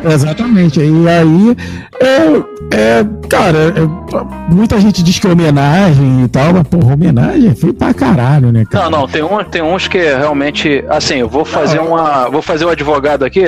Exatamente. 0.14 0.80
E 0.80 1.08
aí, 1.08 1.58
é, 2.00 2.58
é, 2.76 3.06
cara, 3.30 3.74
é, 3.76 4.54
muita 4.54 4.80
gente 4.80 5.02
diz 5.02 5.18
que 5.20 5.28
é 5.28 5.32
homenagem 5.32 6.24
e 6.24 6.28
tal, 6.28 6.54
mas, 6.54 6.68
porra, 6.68 6.94
homenagem 6.94 7.50
é 7.50 7.56
feio 7.56 7.74
pra 7.74 7.94
caralho, 7.94 8.52
né, 8.52 8.66
cara? 8.66 8.90
Não, 8.90 9.00
não, 9.02 9.08
tem, 9.08 9.24
um, 9.24 9.44
tem 9.44 9.62
uns 9.62 9.88
que 9.88 9.98
realmente. 9.98 10.84
Assim, 10.90 11.16
eu 11.16 11.30
vou 11.30 11.44
fazer 11.46 11.80
uma. 11.80 12.30
Vou 12.30 12.42
fazer 12.42 12.66
o 12.66 12.70
advogado 12.70 13.26
aqui, 13.26 13.46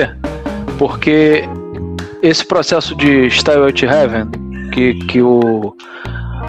porque 0.78 1.48
esse 2.22 2.44
processo 2.44 2.94
de 2.94 3.30
Style 3.30 3.72
to 3.72 3.86
Heaven, 3.86 4.26
que, 4.72 4.94
que 4.94 5.22
o. 5.22 5.74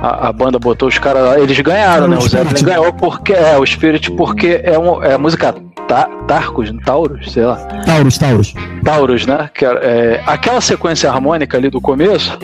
A, 0.01 0.29
a 0.29 0.33
banda 0.33 0.57
botou 0.57 0.87
os 0.89 0.97
caras 0.97 1.23
lá, 1.23 1.39
eles 1.39 1.59
ganharam, 1.59 2.07
né? 2.07 2.17
O. 2.17 2.21
Zeppelin 2.21 2.63
ganhou 2.63 2.91
porque. 2.93 3.33
É, 3.33 3.57
o 3.57 3.65
Spirit, 3.65 4.11
porque 4.11 4.59
é, 4.63 4.77
um, 4.77 5.03
é 5.03 5.13
a 5.13 5.17
música 5.17 5.53
Ta, 5.87 6.09
Tarcos, 6.27 6.71
Taurus, 6.85 7.31
sei 7.31 7.45
lá. 7.45 7.57
Taurus, 7.85 8.17
Taurus. 8.17 8.53
Taurus, 8.83 9.25
né? 9.25 9.49
Que 9.53 9.65
é, 9.65 10.23
aquela 10.25 10.61
sequência 10.61 11.09
harmônica 11.09 11.57
ali 11.57 11.69
do 11.69 11.79
começo 11.79 12.37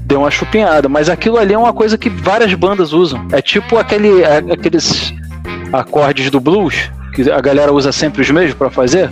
deu 0.00 0.20
uma 0.20 0.30
chupinhada, 0.30 0.88
mas 0.88 1.08
aquilo 1.08 1.38
ali 1.38 1.54
é 1.54 1.58
uma 1.58 1.72
coisa 1.72 1.96
que 1.96 2.10
várias 2.10 2.52
bandas 2.54 2.92
usam. 2.92 3.26
É 3.32 3.40
tipo 3.40 3.78
aquele, 3.78 4.22
é, 4.22 4.38
aqueles 4.52 5.14
acordes 5.72 6.30
do 6.30 6.38
blues 6.38 6.90
que 7.14 7.30
a 7.30 7.40
galera 7.40 7.72
usa 7.72 7.92
sempre 7.92 8.22
os 8.22 8.30
mesmos 8.30 8.54
pra 8.54 8.70
fazer. 8.70 9.10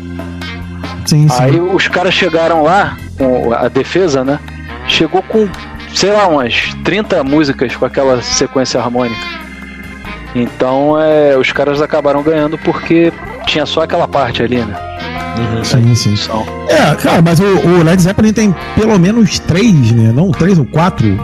Sim, 1.07 1.29
sim. 1.29 1.43
Aí 1.43 1.61
os 1.61 1.89
caras 1.89 2.15
chegaram 2.15 2.63
lá 2.63 2.97
com 3.17 3.53
a 3.53 3.69
defesa, 3.69 4.25
né? 4.25 4.39
Chegou 4.87 5.23
com, 5.23 5.49
sei 5.95 6.11
lá, 6.13 6.27
umas 6.29 6.75
30 6.85 7.23
músicas 7.25 7.75
com 7.77 7.85
aquela 7.85 8.23
sequência 8.23 8.81
harmônica. 8.81 9.21
Então 10.35 11.01
é, 11.01 11.37
os 11.37 11.51
caras 11.53 11.83
acabaram 11.83 12.23
ganhando 12.23 12.57
porque 12.59 13.13
tinha 13.47 13.67
só 13.67 13.83
aquela 13.83 14.07
parte 14.07 14.43
ali, 14.43 14.59
né? 14.59 14.75
sim, 15.65 15.95
sim. 15.95 16.17
São- 16.17 16.45
É, 16.69 16.95
cara, 16.97 17.23
mas 17.23 17.41
o, 17.41 17.45
o 17.45 17.83
Led 17.83 18.01
Zeppelin 18.01 18.33
tem 18.33 18.55
pelo 18.77 18.99
menos 18.99 19.39
três, 19.41 19.91
né? 19.93 20.13
Não, 20.15 20.31
três 20.31 20.59
ou 20.59 20.65
quatro. 20.67 21.19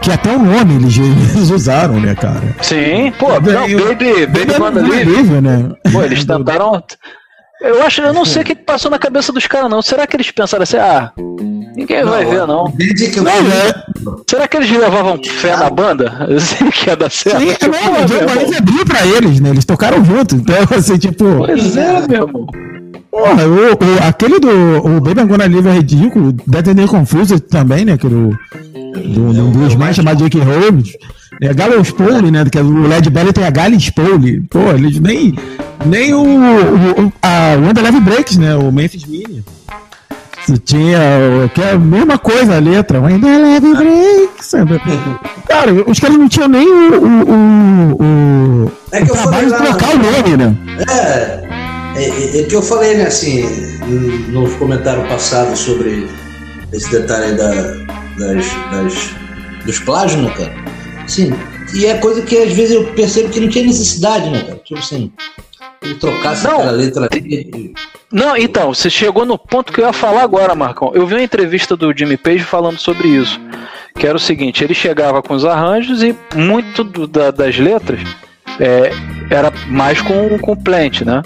Que 0.00 0.12
até 0.12 0.30
o 0.34 0.38
nome 0.38 0.76
eles, 0.76 0.96
eles 0.96 1.50
usaram, 1.50 1.98
né, 2.00 2.14
cara? 2.14 2.54
Sim, 2.62 3.12
pô, 3.18 3.32
não, 3.32 3.40
Bem, 3.40 3.70
eu- 3.72 3.84
Baby, 3.88 4.26
Baby 4.26 4.58
Banda 4.58 4.80
um 4.80 4.84
Livre. 4.84 5.04
livre, 5.16 5.40
né? 5.40 5.70
Pô, 5.92 6.02
eles 6.02 6.24
tentaram. 6.26 6.82
Eu 7.60 7.82
acho, 7.82 8.00
eu 8.02 8.12
não 8.12 8.24
sei 8.24 8.42
o 8.42 8.44
que 8.44 8.54
passou 8.54 8.88
na 8.90 8.98
cabeça 8.98 9.32
dos 9.32 9.46
caras, 9.46 9.68
não. 9.68 9.82
Será 9.82 10.06
que 10.06 10.14
eles 10.16 10.30
pensaram 10.30 10.62
assim, 10.62 10.76
ah, 10.76 11.10
ninguém 11.74 12.04
vai 12.04 12.24
ver, 12.24 12.46
não? 12.46 12.72
Desde 12.76 13.08
que 13.10 13.18
eu 13.18 13.24
Não, 13.24 13.32
fui- 13.32 13.50
é, 13.52 13.74
Será 14.30 14.46
que 14.46 14.56
eles 14.58 14.70
levavam 14.70 15.20
fé 15.24 15.56
na 15.56 15.68
banda? 15.68 16.28
Assim, 16.36 16.70
que 16.70 16.88
ia 16.88 16.96
dar 16.96 17.10
certo? 17.10 17.40
sim, 17.40 17.52
Tipo, 17.54 17.72
não, 17.72 17.92
o 17.92 18.06
John 18.06 18.56
abriu 18.58 18.84
pra 18.86 19.04
eles, 19.06 19.40
né? 19.40 19.50
Eles 19.50 19.64
tocaram 19.64 20.04
junto. 20.04 20.36
Então, 20.36 20.54
assim, 20.76 20.98
tipo, 20.98 21.24
Pois 21.38 21.76
é, 21.76 22.06
meu 22.06 22.26
irmão. 22.28 22.46
porra, 23.10 23.44
o, 23.48 23.72
o- 23.72 24.06
aquele 24.08 24.38
do 24.38 24.48
o 24.86 25.00
Baby 25.00 25.22
I'm 25.22 25.26
Gonna 25.26 25.46
Live 25.48 25.68
é 25.68 25.72
ridículo. 25.72 26.32
Dead 26.46 26.68
and 26.68 26.86
Confused 26.86 27.40
também, 27.40 27.84
né? 27.84 27.98
Que 27.98 28.08
do, 28.08 28.28
do, 28.94 29.32
do 29.32 29.42
bluesman 29.50 29.92
chamado 29.92 30.22
Jake 30.22 30.38
Holmes. 30.38 30.92
É 31.42 31.52
Gallows 31.52 31.90
Pole, 31.90 32.30
né? 32.30 32.44
Que 32.50 32.58
é 32.58 32.62
o 32.62 32.86
Led 32.86 33.10
Belly 33.10 33.32
tem 33.32 33.44
a 33.44 33.50
Gallows 33.50 33.90
Pole. 33.90 34.42
Pô, 34.48 34.70
eles 34.70 35.00
nem. 35.00 35.34
Nem 35.86 36.12
o, 36.12 36.22
o, 36.22 37.12
a 37.22 37.54
Wanda 37.56 37.80
Leve 37.82 38.00
Breaks, 38.00 38.36
né? 38.36 38.54
O 38.56 38.70
Memphis 38.72 39.04
Mini. 39.04 39.44
Se 40.44 40.58
tinha. 40.58 40.98
o- 41.44 41.48
Que 41.50 41.62
é 41.62 41.70
a 41.72 41.78
mesma 41.78 42.18
coisa 42.18 42.56
a 42.56 42.58
letra. 42.58 43.00
Wanda 43.00 43.26
Leve 43.26 43.74
Breaks. 43.74 44.52
Cara, 45.46 45.72
os 45.86 45.98
caras 46.00 46.16
não 46.16 46.28
tinham 46.28 46.48
nem 46.48 46.66
o. 46.68 47.02
o, 47.04 48.02
o, 48.66 48.72
É 48.92 49.02
que 49.04 49.10
eu 49.10 49.14
o 49.14 49.18
trabalho 49.18 49.50
falei 49.50 49.72
de 49.72 49.78
trocar 49.78 49.94
o 49.94 49.98
nome, 49.98 50.36
né? 50.36 50.56
É, 50.88 52.02
é, 52.02 52.40
é 52.40 52.42
que 52.44 52.54
eu 52.54 52.62
falei, 52.62 52.96
né, 52.96 53.06
assim, 53.06 53.42
nos 54.30 54.52
comentários 54.54 55.06
passados 55.08 55.58
sobre 55.60 56.08
esse 56.72 56.90
detalhe 56.90 57.24
aí 57.26 57.36
da, 57.36 57.50
das, 58.18 58.46
das, 58.70 59.10
dos 59.64 59.78
plágios, 59.80 60.22
né, 60.22 60.30
cara? 60.36 60.52
Sim, 61.06 61.32
e 61.74 61.86
é 61.86 61.94
coisa 61.94 62.20
que 62.22 62.36
às 62.36 62.52
vezes 62.52 62.72
eu 62.74 62.84
percebo 62.92 63.28
que 63.30 63.40
não 63.40 63.48
tinha 63.48 63.64
necessidade, 63.66 64.28
né, 64.30 64.42
cara? 64.42 64.60
Tipo 64.64 64.78
assim, 64.80 65.10
ele 65.82 65.94
trocasse 65.94 66.44
Não. 66.46 66.54
aquela 66.56 66.70
letra. 66.72 67.08
Não, 68.12 68.36
então, 68.36 68.72
você 68.74 68.88
chegou 68.90 69.24
no 69.26 69.38
ponto 69.38 69.72
que 69.72 69.80
eu 69.80 69.86
ia 69.86 69.92
falar 69.92 70.22
agora, 70.22 70.54
Marcão. 70.54 70.90
Eu 70.94 71.06
vi 71.06 71.14
uma 71.14 71.22
entrevista 71.22 71.76
do 71.76 71.92
Jimmy 71.96 72.16
Page 72.16 72.44
falando 72.44 72.78
sobre 72.78 73.08
isso. 73.08 73.40
Que 73.94 74.06
era 74.06 74.16
o 74.16 74.20
seguinte, 74.20 74.62
ele 74.62 74.74
chegava 74.74 75.22
com 75.22 75.34
os 75.34 75.44
arranjos 75.44 76.02
e 76.02 76.14
muito 76.34 76.84
do- 76.84 77.06
da- 77.06 77.30
das 77.30 77.58
letras 77.58 78.00
é, 78.60 78.90
era 79.30 79.52
mais 79.66 80.00
com, 80.00 80.38
com 80.38 80.56
plant, 80.56 81.02
né? 81.02 81.22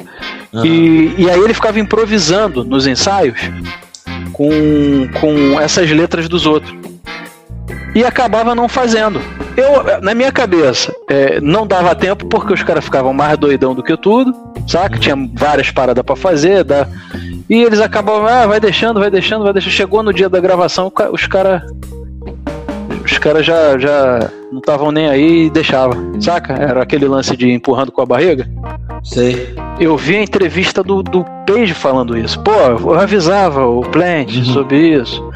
E, 0.64 1.14
e 1.18 1.30
aí 1.30 1.38
ele 1.40 1.55
ficava 1.55 1.78
improvisando 1.80 2.64
nos 2.64 2.86
ensaios 2.86 3.38
com, 4.32 4.50
com 5.20 5.61
essas 5.61 5.90
letras 5.90 6.28
dos 6.28 6.46
outros. 6.46 6.74
E 7.94 8.05
acabava 8.05 8.55
não 8.55 8.68
fazendo. 8.68 9.20
Eu, 9.57 10.00
na 10.00 10.14
minha 10.14 10.32
cabeça, 10.32 10.94
é, 11.09 11.40
não 11.40 11.66
dava 11.66 11.94
tempo 11.94 12.26
porque 12.26 12.53
os 12.55 12.62
caras 12.62 12.84
ficavam 12.84 13.12
mais 13.12 13.36
doidão 13.38 13.74
do 13.74 13.82
que 13.82 13.96
tudo, 13.96 14.34
saca? 14.66 14.98
Tinha 14.98 15.16
várias 15.34 15.70
paradas 15.70 16.03
pra 16.05 16.16
fazer, 16.16 16.64
dá- 16.64 16.86
E 17.50 17.62
eles 17.62 17.80
acabam, 17.80 18.24
ah, 18.26 18.46
vai 18.46 18.59
deixando, 18.59 18.98
vai 19.00 19.11
deixando, 19.11 19.44
vai 19.44 19.53
deixando. 19.53 19.72
Chegou 19.72 20.03
no 20.03 20.12
dia 20.12 20.28
da 20.28 20.40
gravação, 20.40 20.90
os 21.12 21.26
caras. 21.26 21.62
Os 23.05 23.18
caras 23.18 23.44
já, 23.44 23.76
já 23.78 24.30
não 24.50 24.61
estavam 24.61 24.92
nem 24.92 25.09
aí 25.09 25.46
e 25.46 25.50
deixavam, 25.50 26.20
saca? 26.20 26.53
Era 26.55 26.82
aquele 26.82 27.07
lance 27.07 27.36
de 27.36 27.50
empurrando 27.50 27.90
com 27.90 28.00
a 28.00 28.07
barriga. 28.07 28.48
Sei. 29.03 29.55
Eu 29.80 29.96
vi 29.96 30.16
a 30.16 30.22
entrevista 30.22 30.82
do, 30.84 31.03
do 31.03 31.24
Page 31.46 31.74
falando 31.74 32.16
isso. 32.16 32.38
Pô, 32.40 32.53
eu 32.53 32.94
avisava 32.94 33.66
o 33.66 33.80
Plant 33.82 34.36
Uhum. 34.36 34.44
sobre 34.44 34.76
isso. 35.00 35.30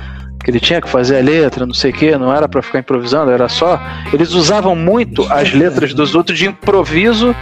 Que 0.44 0.50
ele 0.50 0.60
tinha 0.60 0.80
que 0.80 0.88
fazer 0.88 1.18
a 1.18 1.22
letra, 1.22 1.66
não 1.66 1.74
sei 1.74 1.90
o 1.90 1.94
que, 1.94 2.16
não 2.16 2.32
era 2.32 2.48
pra 2.48 2.62
ficar 2.62 2.78
improvisando, 2.78 3.30
era 3.32 3.48
só. 3.48 3.80
Eles 4.12 4.32
usavam 4.32 4.76
muito 4.76 5.26
as 5.32 5.52
letras 5.52 5.92
dos 5.92 6.14
outros 6.14 6.38
de 6.38 6.46
improviso 6.46 7.34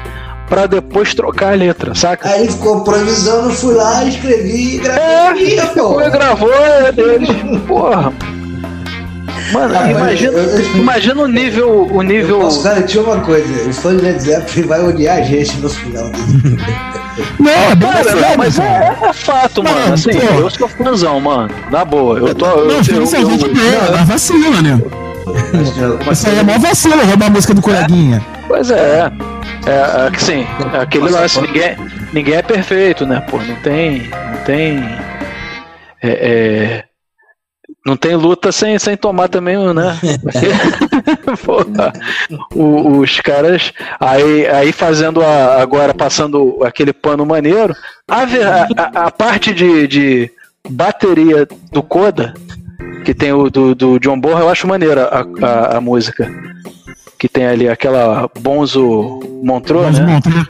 pra 0.48 0.66
depois 0.66 1.14
trocar 1.14 1.52
a 1.52 1.56
letra, 1.56 1.94
saca? 1.94 2.28
Aí 2.28 2.50
ficou 2.50 2.80
improvisando, 2.80 3.50
fui 3.50 3.74
lá, 3.74 4.04
escrevi 4.04 4.76
e 4.76 4.78
gravei. 4.78 5.58
É, 5.58 5.66
pô. 5.66 5.94
Foi, 5.94 6.10
gravou 6.10 6.52
é 6.54 6.92
deles. 6.92 7.28
Porra. 7.66 8.12
Mano, 9.52 9.74
Ah, 9.78 9.90
imagina, 9.90 10.32
eu- 10.32 10.58
eu- 10.58 10.76
imagina 10.76 11.22
o 11.22 11.28
nível. 11.28 11.86
O 11.92 12.02
Eu 12.02 12.02
nível. 12.02 12.40
posso 12.40 12.62
garantir 12.62 12.98
uma 12.98 13.20
coisa: 13.20 13.68
o 13.68 13.72
fã 13.74 13.94
de 13.94 14.02
Led 14.02 14.18
Zeppelin 14.22 14.66
vai 14.66 14.82
odiar 14.82 15.18
a 15.18 15.22
gente 15.22 15.56
no 15.58 15.68
final 15.68 16.08
desse 16.10 17.03
Não, 17.38 17.50
é 17.52 17.74
bem 17.74 17.88
Cara, 17.92 18.14
não, 18.14 18.36
mas 18.36 18.56
cara. 18.56 18.98
é, 19.02 19.08
é 19.08 19.12
fato, 19.12 19.62
Não, 19.62 19.72
mano. 19.72 19.94
Assim, 19.94 20.10
pô. 20.10 20.34
eu 20.40 20.50
sou 20.50 20.68
fãzão, 20.68 21.20
mano. 21.20 21.50
Na 21.70 21.84
boa. 21.84 22.18
Eu 22.18 22.34
tô. 22.34 22.46
Eu, 22.46 22.66
Não, 22.66 22.74
eu, 22.76 22.84
filho, 22.84 23.02
isso 23.02 23.16
é 23.16 23.22
eu- 23.22 23.30
gente 23.30 23.48
boa, 23.48 23.90
mas 23.96 24.08
vacila, 24.08 24.62
né? 24.62 24.80
Isso 26.12 26.28
aí 26.28 26.38
é 26.38 26.42
mó 26.42 26.58
vacila, 26.58 27.04
roubar 27.04 27.26
a 27.26 27.30
música 27.30 27.54
do 27.54 27.62
coleguinha. 27.62 28.24
Pois 28.46 28.70
é. 28.70 29.10
É, 29.66 30.06
é 30.06 30.10
que 30.10 30.22
sim, 30.22 30.46
é 30.74 30.78
aquele 30.78 31.08
lance, 31.08 31.40
ninguém, 31.40 31.76
ninguém 32.12 32.34
é 32.34 32.42
perfeito, 32.42 33.06
né? 33.06 33.20
Pô, 33.30 33.38
não 33.38 33.54
tem. 33.56 34.10
Não 34.10 34.38
tem. 34.44 34.78
é, 36.02 36.08
é, 36.10 36.84
não 37.84 37.96
tem 37.96 38.16
luta 38.16 38.50
sem, 38.50 38.78
sem 38.78 38.96
tomar 38.96 39.28
também, 39.28 39.56
né? 39.74 39.98
Porra, 41.44 41.92
o- 42.54 42.98
os 42.98 43.20
caras 43.20 43.72
aí, 44.00 44.46
aí 44.46 44.72
fazendo 44.72 45.22
a- 45.22 45.60
agora 45.60 45.92
passando 45.94 46.60
aquele 46.64 46.92
pano 46.92 47.24
maneiro, 47.26 47.74
a, 48.08 48.22
a, 48.22 49.06
a- 49.06 49.10
parte 49.10 49.52
de, 49.52 49.86
de 49.86 50.30
bateria 50.68 51.46
do 51.72 51.82
Coda, 51.82 52.34
que 53.04 53.12
tem 53.14 53.32
o 53.32 53.50
do, 53.50 53.74
do 53.74 53.98
John 53.98 54.18
Borra, 54.18 54.40
eu 54.40 54.48
acho 54.48 54.66
maneira 54.66 55.04
a, 55.08 55.46
a, 55.46 55.76
a 55.76 55.80
música. 55.80 56.30
Que 57.18 57.28
tem 57.28 57.46
ali 57.46 57.68
aquela 57.68 58.28
Bonzo 58.40 59.20
Montreux, 59.42 59.82
Vamos 59.98 59.98
né? 60.00 60.06
montar. 60.06 60.48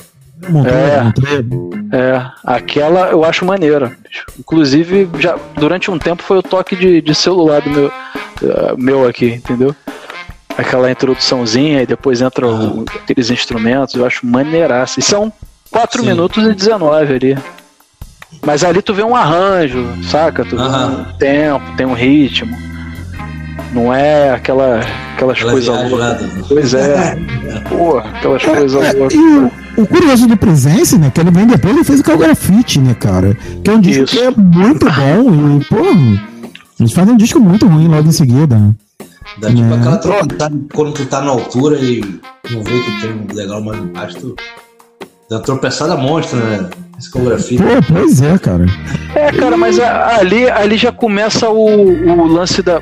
É. 0.66 1.97
É, 1.97 2.26
aquela 2.45 3.09
eu 3.11 3.24
acho 3.24 3.45
maneira. 3.45 3.92
Inclusive, 4.38 5.09
já 5.18 5.36
durante 5.57 5.90
um 5.90 5.99
tempo 5.99 6.22
foi 6.22 6.38
o 6.38 6.42
toque 6.42 6.74
de, 6.76 7.01
de 7.01 7.14
celular 7.14 7.61
do 7.62 7.70
meu, 7.70 7.92
eh, 8.42 8.74
meu 8.76 9.09
aqui, 9.09 9.26
entendeu? 9.26 9.74
Aquela 10.57 10.90
introduçãozinha 10.90 11.82
e 11.82 11.86
depois 11.86 12.20
entra 12.20 12.47
o- 12.47 12.84
aqueles 13.03 13.30
instrumentos, 13.30 13.95
eu 13.95 14.07
acho 14.07 14.26
maneiraça. 14.26 15.01
E 15.01 15.03
são 15.03 15.32
4 15.70 16.01
Sim. 16.03 16.09
minutos 16.09 16.45
e 16.47 16.53
19 16.55 17.14
ali. 17.14 17.38
Mas 18.45 18.62
ali 18.64 18.82
tu 18.82 18.92
vê 18.92 19.03
um 19.03 19.14
arranjo, 19.16 19.86
saca? 20.11 20.45
Tu 20.45 20.57
vê 20.57 20.62
Aham. 20.62 21.07
um 21.09 21.18
tempo, 21.18 21.76
tem 21.76 21.86
um 21.86 21.95
ritmo. 21.95 22.57
Não 23.72 23.92
é 23.92 24.30
aquela, 24.30 24.80
aquelas 25.14 25.36
Aquela 25.38 25.53
coisas 25.53 25.90
loucas. 25.90 26.47
Pois 26.49 26.74
é, 26.74 27.16
pô, 27.68 27.99
aquelas 27.99 28.45
coisas 28.45 28.95
loucas. 28.95 29.64
O, 29.77 29.87
curioso 29.87 30.27
do 30.27 30.37
Presence, 30.37 30.97
né? 30.99 31.11
Que 31.14 31.20
ele 31.20 31.31
vem 31.31 31.47
depois, 31.47 31.75
ele 31.75 31.85
fez 31.85 32.01
o 32.01 32.05
Calgrafite, 32.05 32.79
né, 32.81 32.95
cara? 32.95 33.37
Que 33.62 33.70
é 33.70 33.75
um 33.75 33.81
disco 33.81 34.05
Isso. 34.05 34.16
que 34.16 34.22
é 34.22 34.31
muito 34.31 34.87
bom. 34.87 35.59
E, 35.61 35.64
pô, 35.64 35.77
eles 36.81 36.93
fazem 36.93 37.14
um 37.14 37.16
disco 37.16 37.39
muito 37.41 37.66
ruim 37.66 37.89
logo 37.89 38.09
em 38.09 38.12
seguida. 38.12 38.57
né? 38.57 38.75
Dá 39.39 39.49
tipo 39.49 39.62
É. 39.72 39.77
aquela 39.77 39.97
tropeçada 39.97 40.57
quando 40.72 40.93
tu 40.93 41.07
tá 41.07 41.20
na 41.20 41.31
altura 41.31 41.77
e 41.79 42.01
não 42.51 42.62
vê 42.62 42.79
que 42.81 43.01
tem 43.01 43.11
um 43.12 43.35
legal 43.35 43.62
mais 43.62 43.81
embaixo, 43.81 44.16
tu 44.18 44.37
dá 45.31 45.37
uma 45.37 45.43
tropeçada 45.43 45.97
monstra, 45.97 46.39
né? 46.39 46.68
Discografia. 46.99 47.59
Pô, 47.59 47.64
pois 47.93 48.22
é, 48.22 48.39
cara. 48.39 48.66
É, 49.16 49.33
cara, 49.33 49.57
mas 49.57 49.81
a- 49.81 50.18
ali, 50.18 50.49
ali 50.49 50.77
já 50.77 50.93
começa 50.93 51.51
o, 51.51 51.66
o 51.66 52.27
lance 52.27 52.62
da. 52.62 52.81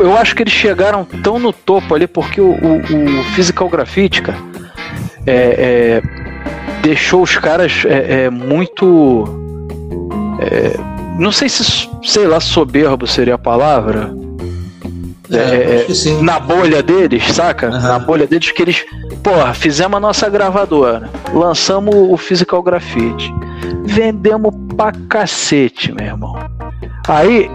Eu 0.00 0.16
acho 0.16 0.34
que 0.34 0.42
eles 0.42 0.52
chegaram 0.52 1.04
tão 1.22 1.38
no 1.38 1.52
topo 1.52 1.94
ali, 1.94 2.08
porque 2.08 2.40
o, 2.40 2.50
o, 2.50 3.20
o 3.20 3.24
Physical 3.34 3.68
Graffiti, 3.68 4.20
cara, 4.22 4.38
é, 5.26 6.00
é, 6.02 6.02
deixou 6.82 7.22
os 7.22 7.36
caras 7.38 7.84
é, 7.86 8.24
é, 8.24 8.30
muito. 8.30 9.24
é, 10.38 10.78
não 11.18 11.30
sei 11.30 11.48
se, 11.48 11.88
sei 12.02 12.26
lá, 12.26 12.40
soberbo 12.40 13.06
seria 13.06 13.34
a 13.34 13.38
palavra. 13.38 14.14
É, 15.30 15.76
acho 15.76 15.86
que 15.86 15.94
sim. 15.94 16.22
na 16.22 16.38
bolha 16.38 16.82
deles, 16.82 17.24
saca? 17.32 17.68
Aham. 17.68 17.88
Na 17.88 17.98
bolha 17.98 18.26
deles 18.26 18.50
que 18.50 18.60
eles, 18.60 18.84
porra, 19.22 19.54
fizemos 19.54 19.96
a 19.96 20.00
nossa 20.00 20.28
gravadora, 20.28 21.08
lançamos 21.32 21.94
o 21.94 22.16
Physical 22.18 22.62
Graffiti, 22.62 23.32
vendemos 23.84 24.52
pra 24.76 24.92
cacete, 25.08 25.90
meu 25.90 26.04
irmão. 26.04 26.36
Aí, 27.08 27.50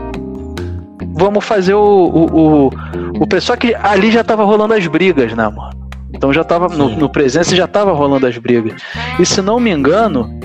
vamos 1.14 1.46
fazer 1.46 1.76
o, 1.76 1.80
o, 1.80 2.66
o, 2.66 2.72
o 3.20 3.28
pessoal 3.28 3.56
que 3.58 3.76
ali 3.76 4.10
já 4.10 4.24
tava 4.24 4.44
rolando 4.44 4.74
as 4.74 4.88
brigas, 4.88 5.34
né, 5.34 5.48
mano? 5.48 5.77
Então 6.14 6.32
já 6.34 6.44
tava 6.44 6.68
no, 6.70 6.90
no 6.90 7.10
presença 7.10 7.56
já 7.56 7.68
tava 7.68 7.92
rolando 7.92 8.26
as 8.28 8.38
brigas. 8.38 8.74
E 9.20 9.26
se 9.26 9.42
não 9.42 9.60
me 9.60 9.72
engano, 9.72 10.40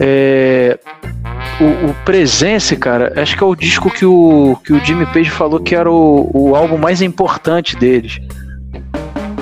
é, 0.00 0.78
o, 1.60 1.90
o 1.90 1.94
Presence, 2.04 2.74
cara, 2.76 3.12
acho 3.20 3.36
que 3.36 3.42
é 3.42 3.46
o 3.46 3.54
disco 3.54 3.90
que 3.90 4.04
o, 4.06 4.56
que 4.64 4.72
o 4.72 4.84
Jimmy 4.84 5.06
Page 5.06 5.30
falou 5.30 5.60
que 5.60 5.74
era 5.74 5.90
o, 5.90 6.30
o 6.32 6.56
álbum 6.56 6.78
mais 6.78 7.02
importante 7.02 7.76
deles. 7.76 8.18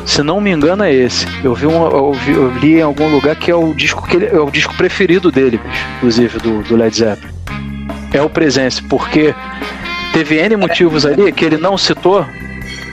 Se 0.04 0.22
não 0.22 0.38
me 0.40 0.50
engano, 0.50 0.84
é 0.84 0.92
esse. 0.92 1.26
Eu 1.42 1.54
vi, 1.54 1.66
um, 1.66 1.86
eu, 1.86 2.12
vi- 2.12 2.32
eu 2.32 2.50
li 2.58 2.74
em 2.78 2.82
algum 2.82 3.08
lugar 3.08 3.34
que 3.36 3.50
é 3.50 3.54
o 3.54 3.72
disco 3.72 4.06
que 4.06 4.16
ele, 4.16 4.26
é 4.26 4.38
o 4.38 4.50
disco 4.50 4.74
preferido 4.76 5.32
dele, 5.32 5.58
inclusive, 5.96 6.38
do, 6.40 6.62
do 6.62 6.76
Led 6.76 6.94
Zeppelin. 6.94 7.32
É 8.12 8.20
o 8.20 8.28
Presence, 8.28 8.82
porque 8.82 9.34
teve 10.12 10.36
N 10.36 10.56
motivos 10.56 11.06
ali 11.06 11.32
que 11.32 11.44
ele 11.44 11.56
não 11.56 11.78
citou. 11.78 12.24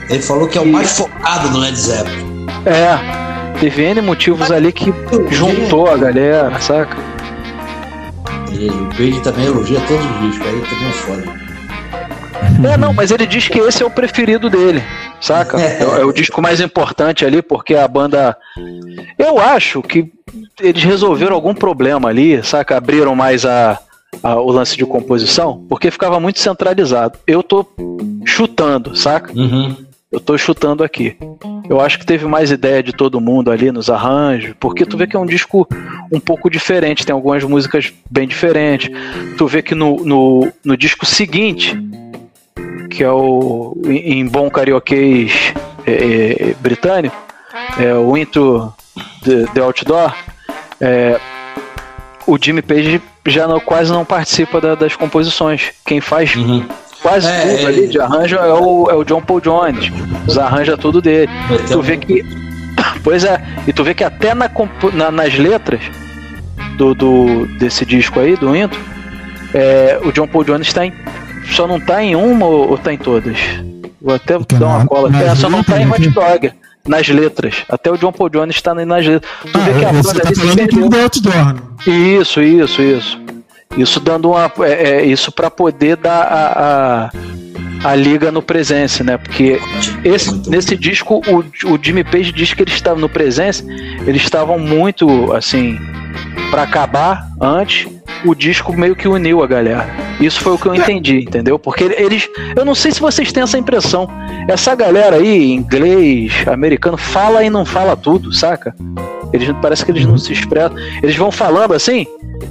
Ele 0.08 0.22
falou 0.22 0.48
que 0.48 0.56
é 0.56 0.60
o 0.60 0.66
mais 0.66 0.96
focado 0.96 1.50
do 1.50 1.58
Led 1.58 1.76
Zeppelin. 1.78 2.31
É, 2.64 3.58
teve 3.60 3.82
N 3.82 4.00
motivos 4.00 4.50
ali 4.50 4.72
que 4.72 4.92
juntou 5.30 5.88
a 5.90 5.96
galera, 5.96 6.58
saca? 6.60 6.96
Ele, 8.52 8.70
o 8.70 8.88
Page 8.90 9.20
também 9.22 9.46
elogia 9.46 9.80
todos 9.88 10.04
os 10.04 10.20
discos, 10.20 10.46
aí 10.46 10.60
também 10.60 10.88
é 10.88 10.92
foda. 10.92 11.42
É, 12.72 12.76
não, 12.76 12.92
mas 12.92 13.10
ele 13.10 13.26
diz 13.26 13.48
que 13.48 13.58
esse 13.58 13.82
é 13.82 13.86
o 13.86 13.90
preferido 13.90 14.48
dele, 14.48 14.82
saca? 15.20 15.60
É, 15.60 15.82
é 15.82 16.04
o 16.04 16.12
disco 16.12 16.40
mais 16.40 16.60
importante 16.60 17.24
ali, 17.24 17.42
porque 17.42 17.74
a 17.74 17.88
banda. 17.88 18.36
Eu 19.18 19.40
acho 19.40 19.82
que 19.82 20.12
eles 20.60 20.82
resolveram 20.84 21.34
algum 21.34 21.54
problema 21.54 22.08
ali, 22.08 22.42
saca? 22.44 22.76
Abriram 22.76 23.16
mais 23.16 23.44
a, 23.44 23.78
a- 24.22 24.36
o 24.40 24.50
lance 24.52 24.76
de 24.76 24.84
composição, 24.86 25.64
porque 25.68 25.90
ficava 25.90 26.20
muito 26.20 26.38
centralizado. 26.38 27.18
Eu 27.26 27.42
tô 27.42 27.66
chutando, 28.24 28.94
saca? 28.94 29.32
Uhum. 29.34 29.74
Eu 30.12 30.20
tô 30.20 30.36
chutando 30.36 30.84
aqui. 30.84 31.16
Eu 31.68 31.80
acho 31.80 31.98
que 31.98 32.04
teve 32.04 32.26
mais 32.26 32.50
ideia 32.50 32.82
de 32.82 32.92
todo 32.92 33.20
mundo 33.20 33.50
ali 33.50 33.72
nos 33.72 33.88
arranjos, 33.88 34.54
porque 34.60 34.84
tu 34.84 34.96
vê 34.96 35.06
que 35.06 35.16
é 35.16 35.18
um 35.18 35.24
disco 35.26 35.66
um 36.12 36.20
pouco 36.20 36.50
diferente, 36.50 37.06
tem 37.06 37.14
algumas 37.14 37.42
músicas 37.44 37.92
bem 38.10 38.28
diferentes. 38.28 38.90
Tu 39.38 39.46
vê 39.46 39.62
que 39.62 39.74
no, 39.74 39.96
no, 40.04 40.52
no 40.64 40.76
disco 40.76 41.06
seguinte, 41.06 41.74
que 42.90 43.02
é 43.02 43.10
o 43.10 43.74
em 43.86 44.26
bom 44.26 44.50
carioquês 44.50 45.32
é, 45.86 45.92
é, 46.50 46.54
britânico, 46.60 47.16
é 47.78 47.94
o 47.94 48.14
Into 48.16 48.70
the, 49.24 49.46
the 49.54 49.60
Outdoor, 49.62 50.14
é, 50.80 51.18
o 52.26 52.36
Jimmy 52.38 52.60
Page 52.60 53.00
já 53.26 53.46
não- 53.48 53.60
quase 53.60 53.90
não 53.90 54.04
participa 54.04 54.60
da- 54.60 54.74
das 54.74 54.94
composições. 54.94 55.70
Quem 55.86 56.00
faz 56.00 56.34
Uhum. 56.36 56.66
Quase 57.02 57.26
É, 57.28 57.40
tudo 57.42 57.62
é. 57.62 57.66
ali 57.66 57.88
de 57.88 58.00
arranjo 58.00 58.36
é 58.36 58.52
o, 58.54 58.90
é 58.90 58.94
o 58.94 59.04
John 59.04 59.20
Paul 59.20 59.40
Jones. 59.40 59.90
Os 60.26 60.38
arranja 60.38 60.76
tudo 60.76 61.00
dele. 61.02 61.30
Tu 61.68 61.82
vê 61.82 61.96
que. 61.96 62.24
Pois 63.04 63.24
é, 63.24 63.42
e 63.66 63.72
tu 63.72 63.82
vê 63.82 63.94
que 63.94 64.04
até 64.04 64.32
na, 64.32 64.48
na- 64.92 65.10
nas 65.10 65.36
letras 65.36 65.80
do, 66.76 66.94
do- 66.94 67.46
desse 67.58 67.84
disco 67.84 68.20
aí, 68.20 68.36
do 68.36 68.54
Intro, 68.54 68.78
é, 69.52 69.98
o 70.04 70.12
John 70.12 70.28
Paul 70.28 70.44
Jones 70.44 70.72
tá 70.72 70.86
em, 70.86 70.92
só 71.50 71.66
não 71.66 71.80
tá 71.80 72.00
em 72.02 72.14
uma 72.14 72.46
ou, 72.46 72.70
ou 72.70 72.78
tá 72.78 72.92
em 72.92 72.96
todas? 72.98 73.36
Vou 74.00 74.14
até 74.14 74.38
Porque 74.38 74.54
dar 74.54 74.66
uma 74.66 74.78
na- 74.80 74.86
cola. 74.86 75.10
nas 75.10 75.22
É, 75.22 75.34
só 75.34 75.50
não 75.50 75.64
tá 75.64 75.80
em 75.80 75.84
letras, 75.86 76.06
Hot 76.06 76.14
Dog. 76.14 76.52
Nas 76.86 77.08
letras. 77.08 77.54
Até 77.68 77.90
o 77.90 77.96
John 77.96 78.12
Paul 78.12 78.28
Jones 78.28 78.60
tá 78.62 78.72
nas 78.74 79.04
letras. 79.06 79.30
Tu 79.52 79.58
vê 79.58 79.72
que 79.78 79.84
a 79.84 79.88
Ah, 79.88 79.92
banda 79.92 80.20
tá 80.20 80.28
ali 80.28 80.36
se 80.36 80.40
falando 80.68 80.88
do 80.90 81.00
Outdoor, 81.00 81.54
né? 81.54 81.60
Isso, 81.86 82.40
isso, 82.42 82.82
isso. 82.82 83.20
Isso 83.76 83.98
dando 84.00 84.30
uma. 84.30 84.50
É, 84.60 84.90
é, 84.90 85.04
isso 85.04 85.32
para 85.32 85.50
poder 85.50 85.96
dar 85.96 86.22
a, 86.22 87.10
a, 87.84 87.90
a 87.90 87.94
liga 87.94 88.30
no 88.30 88.42
presença, 88.42 89.02
né? 89.02 89.16
Porque 89.16 89.60
esse, 90.04 90.48
nesse 90.48 90.76
disco, 90.76 91.22
o, 91.26 91.38
o 91.72 91.78
Jimmy 91.82 92.04
Page 92.04 92.32
diz 92.32 92.52
que 92.52 92.62
eles 92.62 92.74
estavam 92.74 93.00
no 93.00 93.08
presença, 93.08 93.64
eles 94.06 94.22
estavam 94.22 94.58
muito 94.58 95.32
assim 95.32 95.78
para 96.50 96.62
acabar 96.62 97.28
antes 97.40 97.88
o 98.24 98.34
disco 98.34 98.72
meio 98.72 98.94
que 98.94 99.08
uniu 99.08 99.42
a 99.42 99.46
galera. 99.46 99.86
Isso 100.20 100.40
foi 100.40 100.52
o 100.52 100.58
que 100.58 100.66
eu 100.66 100.74
entendi, 100.74 101.18
entendeu? 101.20 101.58
Porque 101.58 101.84
eles. 101.84 102.28
Eu 102.56 102.64
não 102.64 102.74
sei 102.74 102.92
se 102.92 103.00
vocês 103.00 103.32
têm 103.32 103.42
essa 103.42 103.58
impressão. 103.58 104.08
Essa 104.48 104.74
galera 104.74 105.16
aí, 105.16 105.52
inglês, 105.52 106.32
americano, 106.46 106.96
fala 106.96 107.42
e 107.42 107.50
não 107.50 107.64
fala 107.64 107.96
tudo, 107.96 108.32
saca? 108.32 108.74
Eles 109.32 109.50
parece 109.62 109.84
que 109.84 109.90
eles 109.90 110.04
não 110.06 110.18
se 110.18 110.32
expressam. 110.32 110.76
Eles 111.02 111.16
vão 111.16 111.30
falando 111.30 111.74
assim. 111.74 112.06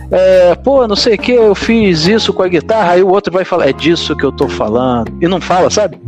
É, 0.10 0.56
pô, 0.56 0.88
não 0.88 0.96
sei 0.96 1.16
o 1.16 1.18
que, 1.18 1.32
eu 1.34 1.54
fiz 1.54 2.08
isso 2.08 2.32
com 2.34 2.44
a 2.44 2.48
guitarra, 2.48 2.94
aí 2.94 3.04
o 3.04 3.10
outro 3.10 3.32
vai 3.32 3.44
falar, 3.44 3.68
é 3.70 3.74
disso 3.74 4.16
que 4.16 4.26
eu 4.26 4.32
tô 4.32 4.48
falando. 4.48 5.12
E 5.22 5.28
não 5.28 5.40
fala, 5.42 5.70
sabe? 5.70 6.00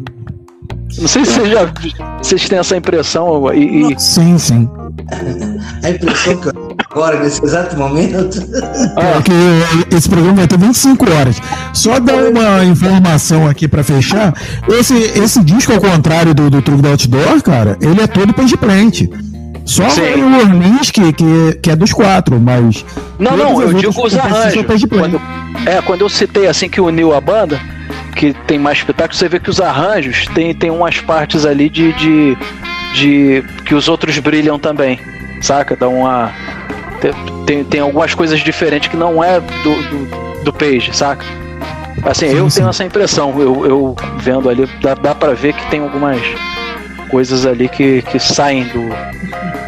Não 0.99 1.07
sei 1.07 1.25
se 1.25 1.33
vocês 1.33 1.49
já 1.49 1.73
vocês 2.21 2.47
têm 2.49 2.59
essa 2.59 2.77
impressão 2.77 3.51
e, 3.53 3.91
e- 3.93 3.99
Sim, 3.99 4.37
sim. 4.37 4.69
A 5.83 5.89
impressão 5.89 6.37
que 6.37 6.47
eu 6.47 6.53
agora, 6.93 7.19
nesse 7.19 7.43
exato 7.43 7.75
momento. 7.75 8.13
É 8.95 9.21
que 9.21 9.95
esse 9.95 10.07
programa 10.07 10.35
vai 10.35 10.47
ter 10.47 10.57
25 10.57 11.11
horas. 11.11 11.41
Só 11.73 11.99
dar 11.99 12.15
uma 12.15 12.63
informação 12.63 13.47
aqui 13.47 13.67
pra 13.67 13.83
fechar. 13.83 14.33
Esse, 14.67 14.93
esse 14.93 15.43
disco, 15.43 15.73
ao 15.73 15.81
contrário 15.81 16.33
do, 16.33 16.49
do 16.49 16.61
Truque 16.61 16.81
do 16.81 16.87
Outdoor, 16.89 17.41
cara, 17.41 17.77
ele 17.81 18.01
é 18.01 18.07
todo 18.07 18.33
page 18.33 18.55
plant. 18.55 19.01
Só 19.65 19.89
Sim. 19.89 20.01
o 20.01 20.37
Orleans 20.39 20.91
que, 20.91 21.13
que, 21.13 21.59
que 21.61 21.71
é 21.71 21.75
dos 21.75 21.91
quatro, 21.93 22.39
mas. 22.39 22.85
Não, 23.17 23.35
não, 23.35 23.61
eu 23.61 23.73
digo 23.73 24.05
os 24.05 24.17
arranjos. 24.17 24.65
Quando, 24.89 25.21
é, 25.65 25.81
quando 25.81 26.01
eu 26.01 26.09
citei 26.09 26.47
assim 26.47 26.69
que 26.69 26.81
uniu 26.81 27.13
a 27.13 27.21
banda, 27.21 27.59
que 28.15 28.33
tem 28.45 28.59
mais 28.59 28.79
espetáculo, 28.79 29.17
você 29.17 29.29
vê 29.29 29.39
que 29.39 29.49
os 29.49 29.59
arranjos 29.59 30.27
tem, 30.33 30.53
tem 30.53 30.69
umas 30.69 30.99
partes 30.99 31.45
ali 31.45 31.69
de, 31.69 31.93
de, 31.93 32.37
de 32.93 33.43
que 33.65 33.73
os 33.73 33.87
outros 33.87 34.17
brilham 34.19 34.59
também, 34.59 34.99
saca? 35.41 35.75
Dá 35.75 35.87
uma. 35.87 36.31
Tem, 37.45 37.63
tem, 37.63 37.81
algumas 37.81 38.13
coisas 38.13 38.39
diferentes 38.39 38.89
que 38.89 38.95
não 38.97 39.23
é 39.23 39.39
do, 39.39 39.75
do, 39.89 40.43
do 40.45 40.53
Page, 40.53 40.95
saca? 40.95 41.25
Assim, 42.03 42.29
Sim, 42.29 42.35
eu 42.37 42.49
sim. 42.49 42.57
tenho 42.57 42.69
essa 42.69 42.83
impressão, 42.83 43.39
eu, 43.39 43.65
eu 43.65 43.95
vendo 44.19 44.49
ali, 44.49 44.67
dá, 44.81 44.93
dá 44.93 45.15
pra 45.15 45.33
ver 45.33 45.53
que 45.53 45.69
tem 45.69 45.79
algumas 45.81 46.19
coisas 47.09 47.45
ali 47.45 47.69
que, 47.69 48.01
que 48.03 48.19
saem 48.19 48.63
do. 48.65 48.89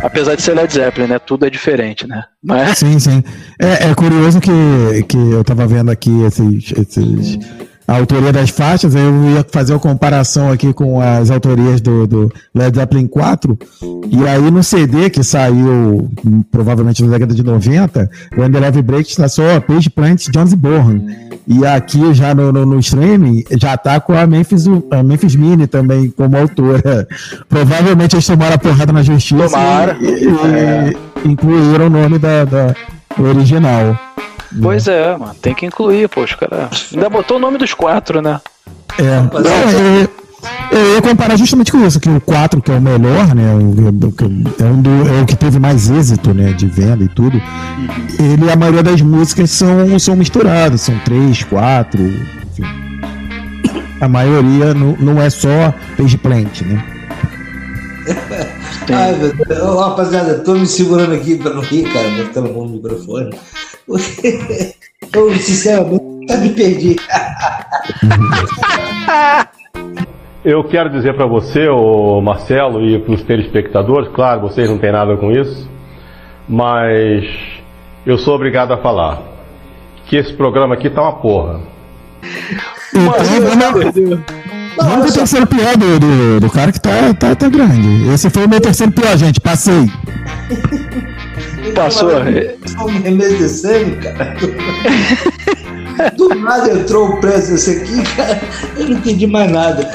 Apesar 0.04 0.36
de 0.36 0.42
ser 0.42 0.54
Led 0.56 0.72
Zeppelin, 0.74 1.08
né? 1.08 1.20
Tudo 1.20 1.46
é 1.46 1.50
diferente, 1.50 2.08
né? 2.08 2.24
Mas. 2.44 2.78
Sim, 2.80 3.00
sim. 3.00 3.24
É, 3.60 3.90
é 3.90 3.96
curioso 3.96 4.40
que, 4.42 5.04
que 5.08 5.18
eu 5.18 5.44
tava 5.44 5.66
vendo 5.66 5.90
aqui 5.92 6.24
esses, 6.24 6.74
esses- 6.78 7.40
a 7.88 7.98
autoria 7.98 8.32
das 8.34 8.50
faixas, 8.50 8.96
eu 8.96 9.02
ia 9.32 9.46
fazer 9.52 9.74
uma 9.74 9.80
comparação 9.80 10.52
aqui 10.52 10.74
com 10.74 11.00
as 11.00 11.30
autorias 11.30 11.80
do, 11.82 12.08
do 12.08 12.34
Led 12.54 12.76
Zeppelin 12.76 13.08
4, 13.08 13.58
e 14.10 14.28
aí 14.28 14.50
no 14.50 14.64
CD 14.64 15.10
que 15.10 15.24
saiu 15.24 16.10
hum, 16.26 16.44
provavelmente 16.52 17.04
na 17.04 17.12
década 17.12 17.34
de 17.36 17.44
90, 17.44 18.10
o 18.38 18.42
Under 18.44 18.62
Love 18.62 18.82
Break 18.82 19.10
está 19.10 19.28
só 19.28 19.60
Page 19.60 19.90
Plant 19.90 20.30
Jones 20.32 20.54
e 20.54 20.56
Bohan. 20.56 21.02
E 21.48 21.64
aqui 21.64 22.12
já 22.14 22.34
no, 22.34 22.52
no, 22.52 22.66
no 22.66 22.80
streaming 22.80 23.44
já 23.62 23.78
tá 23.78 24.00
com 24.00 24.14
a 24.18 24.26
Memphis, 24.26 24.66
a 24.90 25.04
Memphis 25.04 25.36
Mini 25.36 25.68
também 25.68 26.10
como 26.10 26.36
autora. 26.38 27.08
Provavelmente 27.48 28.16
eles 28.16 28.26
tomaram 28.26 28.56
a 28.56 28.58
porrada 28.58 28.92
na 28.92 29.04
justiça 29.04 29.50
Tomaram. 29.50 29.96
e, 30.02 30.06
e- 30.06 30.98
e 31.24 31.32
incluíram 31.32 31.86
o 31.86 31.90
nome 31.90 32.18
da, 32.18 32.46
da 32.46 32.76
original. 33.20 33.96
Pois 34.62 34.88
é, 34.88 35.18
mano, 35.18 35.36
tem 35.42 35.54
que 35.54 35.66
incluir, 35.66 36.08
pô, 36.10 36.24
os 36.24 36.34
caras. 36.34 36.88
Ainda 36.94 37.10
botou 37.10 37.38
o 37.38 37.40
nome 37.40 37.58
dos 37.58 37.74
quatro, 37.74 38.22
né? 38.22 38.40
É, 38.98 39.22
não, 39.22 40.00
eu, 40.02 40.10
eu 40.72 40.94
ia 40.96 41.02
comparar 41.02 41.36
justamente 41.36 41.72
com 41.72 41.86
isso, 41.86 42.00
que 42.00 42.10
o 42.10 42.22
4, 42.22 42.62
que 42.62 42.72
é 42.72 42.76
o 42.76 42.82
melhor, 42.82 43.34
né? 43.36 43.54
o- 43.54 44.08
o 44.08 44.12
que- 44.12 44.64
É, 44.64 44.66
um 44.66 44.82
do- 44.82 45.10
é 45.18 45.22
o 45.22 45.26
que 45.26 45.36
teve 45.36 45.60
mais 45.60 45.90
êxito, 45.90 46.34
né? 46.34 46.54
De 46.54 46.68
venda 46.68 47.04
e 47.04 47.08
tudo. 47.08 47.42
Ele, 48.20 48.50
a 48.52 48.56
maioria 48.56 48.84
das 48.84 49.02
músicas 49.02 49.52
são, 49.52 49.98
são 50.00 50.16
misturadas, 50.16 50.82
são 50.82 50.98
três, 51.00 51.44
quatro, 51.44 52.02
enfim. 52.02 52.64
A 54.00 54.08
maioria 54.08 54.74
não, 54.74 54.96
não 55.00 55.22
é 55.22 55.30
só 55.30 55.74
page 55.98 56.18
plant, 56.18 56.62
né? 56.62 56.84
Ai, 58.94 59.16
meu 59.18 59.34
Deus. 59.34 59.60
Ô, 59.62 59.80
rapaziada, 59.80 60.30
eu 60.32 60.44
tô 60.44 60.54
me 60.54 60.68
segurando 60.68 61.14
aqui 61.14 61.38
pra 61.38 61.52
não 61.54 61.62
rir, 61.62 61.84
cara, 61.92 62.08
botando 62.10 62.50
a 62.50 62.54
mão 62.54 62.66
no 62.66 62.74
microfone. 62.74 63.32
Eu, 63.88 65.34
sinceramente, 65.36 66.04
me 66.40 66.50
perdi. 66.50 66.96
Eu 70.44 70.64
quero 70.64 70.90
dizer 70.92 71.16
para 71.16 71.26
você, 71.26 71.68
o 71.68 72.22
Marcelo, 72.22 72.86
e 72.86 73.00
para 73.00 73.14
os 73.14 73.24
telespectadores, 73.24 74.10
claro, 74.14 74.42
vocês 74.42 74.70
não 74.70 74.78
têm 74.78 74.92
nada 74.92 75.18
com 75.18 75.32
isso, 75.32 75.70
mas 76.48 77.26
eu 78.06 78.18
sou 78.18 78.36
obrigado 78.36 78.72
a 78.72 78.78
falar 78.78 79.22
que 80.06 80.16
esse 80.16 80.34
programa 80.34 80.76
aqui 80.76 80.90
tá 80.90 81.02
uma 81.02 81.14
porra. 81.14 81.62
Vamos 84.78 85.06
pro 85.06 85.14
terceiro 85.14 85.48
pior 85.48 85.78
do, 85.78 86.00
do, 86.00 86.40
do 86.42 86.50
cara 86.50 86.72
que 86.72 86.80
tá, 86.80 87.14
tá, 87.14 87.36
tá 87.36 87.50
grande. 87.50 88.10
Esse 88.14 88.30
foi 88.30 88.46
o 88.46 88.50
meu 88.50 88.60
terceiro 88.62 88.92
pior, 88.92 89.18
gente. 89.18 89.40
Passei. 89.40 89.90
Passou. 91.74 92.12
Só 92.66 92.86
me 92.86 93.00
remedecendo, 93.00 93.98
cara. 93.98 94.36
Do 96.18 96.30
nada 96.36 96.74
entrou 96.74 97.10
o 97.10 97.20
preço 97.22 97.52
desse 97.52 97.72
aqui, 97.72 98.04
cara. 98.16 98.42
Eu 98.78 98.90
não 98.90 98.98
entendi 98.98 99.26
mais 99.28 99.50
nada. 99.50 99.90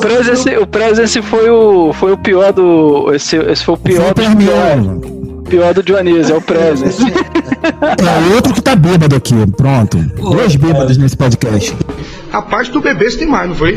Presence, 0.00 0.56
o 0.56 0.66
Presence 0.66 1.22
foi 1.22 1.50
o, 1.50 1.92
foi 1.92 2.12
o 2.12 2.16
pior 2.18 2.52
do. 2.52 3.12
Esse, 3.14 3.36
esse 3.36 3.64
foi 3.64 3.74
o 3.74 3.78
pior 3.78 4.12
Foi 4.14 4.28
mim, 4.28 4.36
piores. 4.36 5.20
Pior 5.48 5.74
do 5.74 5.82
Dionísio, 5.82 6.34
é 6.34 6.38
o 6.38 6.42
Presence. 6.42 7.02
É 7.62 8.34
outro 8.34 8.54
que 8.54 8.62
tá 8.62 8.74
bêbado 8.74 9.14
aqui. 9.14 9.34
Pronto. 9.54 9.98
Dois 9.98 10.56
bêbados 10.56 10.96
nesse 10.96 11.14
podcast. 11.16 11.76
Rapaz, 12.30 12.68
tu 12.70 12.80
bebeste 12.80 13.18
demais, 13.18 13.48
não 13.50 13.54
foi? 13.54 13.72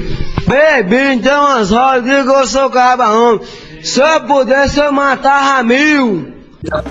Bebi, 0.47 1.15
então 1.15 1.43
umas 1.43 1.69
rodas, 1.71 2.03
digo 2.05 2.31
eu 2.31 2.47
sou 2.47 2.69
cabarrão. 2.69 3.41
Se 3.81 3.99
eu 3.99 4.21
pudesse, 4.21 4.79
eu 4.79 4.91
matava 4.93 5.61
mil. 5.63 6.27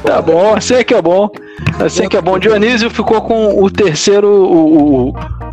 Tá 0.02 0.20
bom, 0.20 0.54
assim 0.54 0.84
que 0.84 0.92
é 0.92 1.00
bom. 1.00 1.30
Assim 1.82 2.08
que 2.08 2.16
é 2.16 2.20
bom. 2.20 2.38
Dionísio 2.38 2.90
ficou 2.90 3.22
com 3.22 3.62
o 3.62 3.70
terceiro. 3.70 4.28
O, 4.28 5.08
o, 5.08 5.08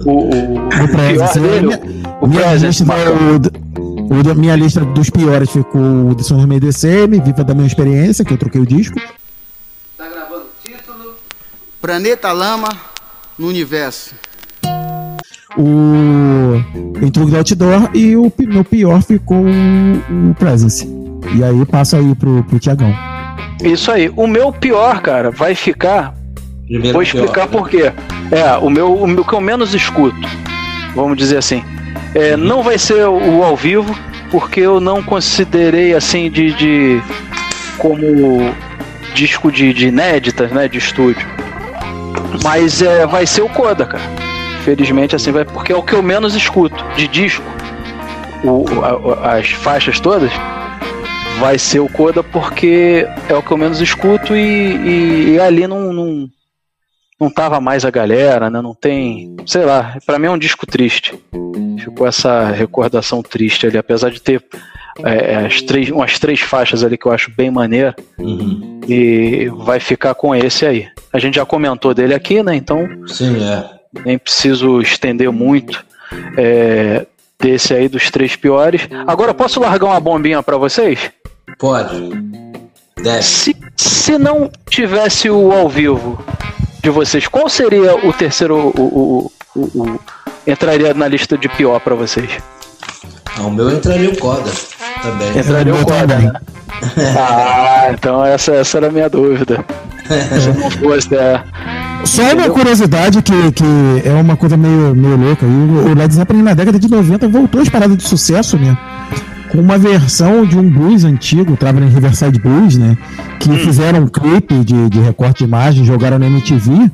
o, 0.06 0.12
o, 0.12 0.66
o 0.66 0.70
pior 0.70 0.90
Presence. 0.92 1.40
dele. 1.40 1.68
Minha, 1.68 1.80
O 2.20 2.28
minha 2.28 2.42
Presence, 2.42 2.84
lista, 2.84 2.86
Marcão. 2.86 3.14
o, 3.14 3.69
o 4.10 4.24
da 4.24 4.34
minha 4.34 4.56
lista 4.56 4.84
dos 4.84 5.10
piores 5.10 5.52
ficou 5.52 6.10
o 6.10 6.16
de 6.16 6.24
Sons 6.24 6.44
Meio 6.46 6.60
DCM, 6.60 7.22
Viva 7.22 7.44
da 7.44 7.54
minha 7.54 7.68
experiência, 7.68 8.26
que 8.26 8.34
eu 8.34 8.38
troquei 8.38 8.60
o 8.60 8.66
disco. 8.66 9.00
Planeta 11.80 12.32
Lama 12.32 12.70
no 13.38 13.48
universo. 13.48 14.16
O 15.58 16.56
Intrugue 17.04 17.32
do 17.32 17.38
Outdoor 17.38 17.90
e 17.94 18.16
o 18.16 18.32
meu 18.40 18.64
pior 18.64 19.02
ficou 19.02 19.38
o, 19.38 20.30
o 20.32 20.36
Presence. 20.36 20.88
E 21.36 21.44
aí 21.44 21.66
passa 21.66 21.98
aí 21.98 22.16
pro, 22.16 22.44
pro 22.44 22.60
Tiagão. 22.60 22.94
Isso 23.64 23.92
aí. 23.92 24.12
O 24.16 24.28
meu 24.28 24.52
pior, 24.52 25.02
cara, 25.02 25.32
vai 25.32 25.54
ficar. 25.54 26.16
Primeiro 26.66 26.94
Vou 26.98 27.06
pior. 27.06 27.24
explicar 27.24 27.48
por 27.48 27.70
quê. 27.70 27.92
É, 28.32 28.58
o 28.58 28.70
meu, 28.70 28.94
o 28.94 29.08
meu 29.08 29.24
que 29.24 29.34
eu 29.34 29.42
menos 29.42 29.74
escuto, 29.74 30.28
vamos 30.96 31.18
dizer 31.18 31.38
assim. 31.38 31.64
É, 32.16 32.36
não 32.36 32.64
vai 32.64 32.78
ser 32.78 33.08
o 33.08 33.44
ao 33.44 33.56
vivo, 33.56 33.96
porque 34.32 34.60
eu 34.62 34.80
não 34.80 35.02
considerei 35.04 35.94
assim 35.94 36.30
de. 36.30 36.54
de 36.54 37.02
como 37.78 38.54
disco 39.14 39.52
de, 39.52 39.74
de 39.74 39.88
inéditas, 39.88 40.52
né? 40.52 40.68
De 40.68 40.78
estúdio. 40.78 41.26
Mas 42.44 42.82
é, 42.82 43.06
vai 43.06 43.26
ser 43.26 43.42
o 43.42 43.50
Coda, 43.50 43.86
cara. 43.86 44.04
Felizmente, 44.64 45.16
assim, 45.16 45.32
vai, 45.32 45.46
porque 45.46 45.72
é 45.72 45.76
o 45.76 45.82
que 45.84 45.94
eu 45.94 46.02
menos 46.04 46.36
escuto 46.36 46.84
de 46.96 47.08
disco. 47.08 47.44
O, 48.44 48.66
a- 48.84 49.38
as 49.38 49.50
faixas 49.50 50.00
todas 50.00 50.32
vai 51.40 51.58
ser 51.58 51.80
o 51.80 51.90
Coda 51.90 52.22
porque 52.24 53.06
é 53.28 53.34
o 53.34 53.42
que 53.42 53.52
eu 53.52 53.58
menos 53.58 53.80
escuto 53.82 54.36
e, 54.36 54.40
e- 54.40 55.34
e 55.36 55.40
ali 55.40 55.68
não, 55.68 55.92
não, 55.94 56.30
não 57.20 57.30
tava 57.30 57.60
mais 57.60 57.84
a 57.84 57.90
galera, 57.90 58.50
né? 58.50 58.62
Não 58.62 58.74
tem. 58.74 59.36
Sei 59.46 59.66
lá, 59.66 59.98
pra 60.06 60.18
mim 60.18 60.28
é 60.28 60.32
um 60.32 60.38
disco 60.38 60.66
triste. 60.66 61.14
Ficou 61.84 62.08
essa 62.08 62.50
recordação 62.50 63.22
triste 63.22 63.68
ali, 63.68 63.78
apesar 63.78 64.10
de 64.10 64.22
ter 64.22 64.44
é, 65.04 65.46
as 65.46 65.62
três, 65.62 65.90
umas 65.90 66.18
três 66.18 66.40
faixas 66.40 66.84
ali 66.84 66.98
que 66.98 67.06
eu 67.06 67.12
acho 67.12 67.32
bem 67.32 67.52
maneiro. 67.52 67.94
Uhum. 68.18 68.80
E 68.88 69.50
vai 69.50 69.80
ficar 69.80 70.16
com 70.16 70.34
esse 70.34 70.66
aí. 70.66 70.88
A 71.12 71.20
gente 71.20 71.36
já 71.36 71.46
comentou 71.46 71.94
dele 71.94 72.14
aqui, 72.14 72.42
né? 72.42 72.56
Então 72.56 72.88
Sim, 73.08 73.44
é. 73.44 73.70
nem 74.06 74.18
preciso 74.18 74.82
estender 74.82 75.32
muito. 75.32 75.86
É, 76.38 77.06
desse 77.40 77.74
aí 77.74 77.88
dos 77.88 78.10
três 78.10 78.36
piores. 78.36 78.88
Agora 79.08 79.34
posso 79.34 79.60
largar 79.60 79.88
uma 79.88 80.00
bombinha 80.00 80.42
pra 80.42 80.58
vocês? 80.58 81.12
Pode. 81.58 82.10
Deve. 83.02 83.22
Se, 83.22 83.56
se 83.78 84.18
não 84.18 84.52
tivesse 84.70 85.30
o 85.30 85.52
ao 85.52 85.70
vivo 85.70 86.22
de 86.82 86.90
vocês, 86.90 87.28
qual 87.28 87.50
seria 87.50 87.96
o 88.08 88.14
terceiro. 88.14 88.56
O, 88.76 88.82
o, 88.82 89.32
o, 89.56 89.62
o- 89.82 90.00
entraria 90.48 90.94
na 90.94 91.08
lista 91.08 91.38
de 91.38 91.48
pior 91.50 91.80
pra 91.80 91.96
vocês? 91.96 92.30
Ah, 93.38 93.42
o 93.44 93.52
meu 93.52 93.70
entraria 93.72 94.10
o 94.10 94.18
Coda 94.18 94.52
também. 95.04 95.38
Entraria 95.38 95.76
o 95.76 95.86
Coda, 95.86 96.18
né? 96.18 96.32
Ah, 97.18 97.88
então 97.92 98.24
essa, 98.26 98.54
essa 98.54 98.78
era 98.78 98.88
a 98.88 98.92
minha 98.92 99.10
dúvida. 99.10 99.64
Se 100.40 100.60
não 100.60 100.72
fosse, 100.72 101.16
é. 101.16 101.44
Só 102.06 102.24
uma 102.34 102.50
curiosidade 102.50 103.22
que, 103.22 103.52
que 103.52 103.64
é 104.06 104.14
uma 104.14 104.36
coisa 104.38 104.56
meio, 104.58 104.96
meio 104.96 105.18
louca. 105.18 105.46
E 105.46 105.50
o 105.50 105.92
o 105.92 105.94
Led 105.94 106.14
Zeppelin 106.14 106.42
na 106.42 106.54
década 106.54 106.80
de 106.80 106.90
90 106.90 107.28
voltou 107.28 107.62
às 107.62 107.70
paradas 107.70 107.98
de 107.98 108.08
sucesso, 108.08 108.58
né? 108.58 108.76
Com 109.52 109.60
uma 109.60 109.78
versão 109.78 110.46
de 110.46 110.58
um 110.58 110.70
blues 110.70 111.04
antigo, 111.04 111.58
Traveling 111.58 111.90
Riverside 111.90 112.40
Blues, 112.40 112.78
né? 112.78 112.98
Que 113.40 113.50
fizeram 113.58 114.04
um 114.04 114.08
clipe 114.08 114.64
de, 114.64 114.90
de 114.90 115.00
recorte 115.00 115.40
de 115.40 115.44
imagem, 115.46 115.84
jogaram 115.84 116.20
na 116.20 116.28
MTV. 116.28 116.92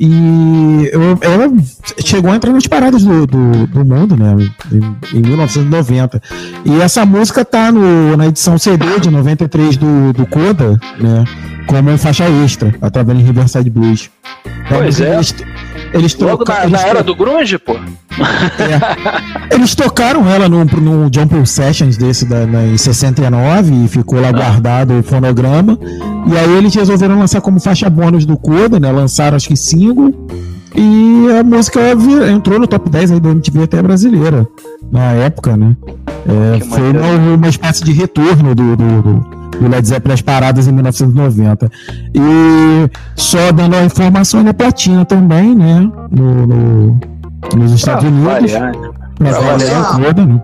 E 0.00 0.90
eu- 0.92 1.18
ela 1.20 1.52
chegou 2.04 2.30
a 2.30 2.36
entrar 2.36 2.52
nas 2.52 2.66
paradas 2.66 3.02
do, 3.02 3.26
do, 3.26 3.66
do 3.66 3.84
mundo, 3.84 4.16
né? 4.16 4.36
Em, 4.72 5.18
em 5.18 5.22
1990. 5.22 6.22
E 6.64 6.80
essa 6.80 7.04
música 7.04 7.44
tá 7.44 7.72
no, 7.72 8.16
na 8.16 8.26
edição 8.28 8.56
CD 8.58 9.00
de 9.00 9.10
93 9.10 9.76
do, 9.76 10.12
do 10.12 10.26
Coda, 10.26 10.78
né? 11.00 11.24
Como 11.66 11.98
faixa 11.98 12.24
extra, 12.44 12.74
a 12.80 12.88
Traveling 12.90 13.24
Riverside 13.24 13.68
Blues. 13.68 14.08
Pois 14.68 15.00
é. 15.00 15.14
Eles, 15.16 15.34
eles 15.92 16.14
Logo 16.16 16.44
troca- 16.44 16.54
na, 16.54 16.60
eles 16.66 16.72
na 16.72 16.86
era 16.86 17.02
do 17.02 17.14
Grunge, 17.14 17.58
pô. 17.58 17.76
eles 19.50 19.74
tocaram 19.74 20.28
ela 20.28 20.48
num, 20.48 20.64
num 20.64 21.10
Jump 21.12 21.46
Sessions 21.46 21.96
desse 21.96 22.24
da, 22.24 22.46
na- 22.46 22.64
em 22.66 22.76
69 22.76 23.84
e 23.84 23.88
ficou 23.88 24.20
lá 24.20 24.30
guardado 24.32 24.98
o 24.98 25.02
fonograma. 25.02 25.78
E 26.26 26.36
aí 26.36 26.56
eles 26.56 26.74
resolveram 26.74 27.18
lançar 27.18 27.40
como 27.40 27.60
faixa 27.60 27.88
bônus 27.88 28.24
do 28.26 28.36
Coda, 28.36 28.78
né? 28.78 28.90
Lançaram 28.90 29.36
acho 29.36 29.48
que 29.48 29.56
single. 29.56 30.12
E 30.80 31.26
a 31.38 31.42
música 31.42 31.80
entrou 32.30 32.58
no 32.60 32.66
top 32.68 32.88
10 32.88 33.10
aí 33.12 33.20
do 33.20 33.30
MTV 33.30 33.64
até 33.64 33.82
brasileira, 33.82 34.46
na 34.92 35.12
época, 35.12 35.56
né? 35.56 35.76
É, 36.26 36.60
foi 36.60 36.90
uma, 36.92 37.34
uma 37.34 37.48
espécie 37.48 37.82
de 37.82 37.92
retorno 37.92 38.54
do, 38.54 38.76
do, 38.76 39.02
do- 39.02 39.38
do 39.58 39.66
Led 39.68 39.88
Zeppelin 39.88 40.14
às 40.14 40.22
paradas 40.22 40.68
em 40.68 40.72
1990. 40.72 41.68
E 42.14 42.20
só 43.16 43.50
dando 43.50 43.74
a 43.74 43.84
informação, 43.84 44.38
ele 44.40 44.50
é 44.50 44.52
platina 44.52 45.04
também, 45.04 45.52
né? 45.54 45.90
No, 46.12 46.46
no- 46.46 47.00
nos 47.56 47.72
Estados 47.72 48.04
Pra 48.04 48.10
Unidos. 48.12 48.52
variar, 48.52 48.72
né? 48.76 48.90
Pra 49.16 49.30
variar 49.32 49.82
variar. 49.82 49.96
toda, 50.00 50.24
né? 50.26 50.42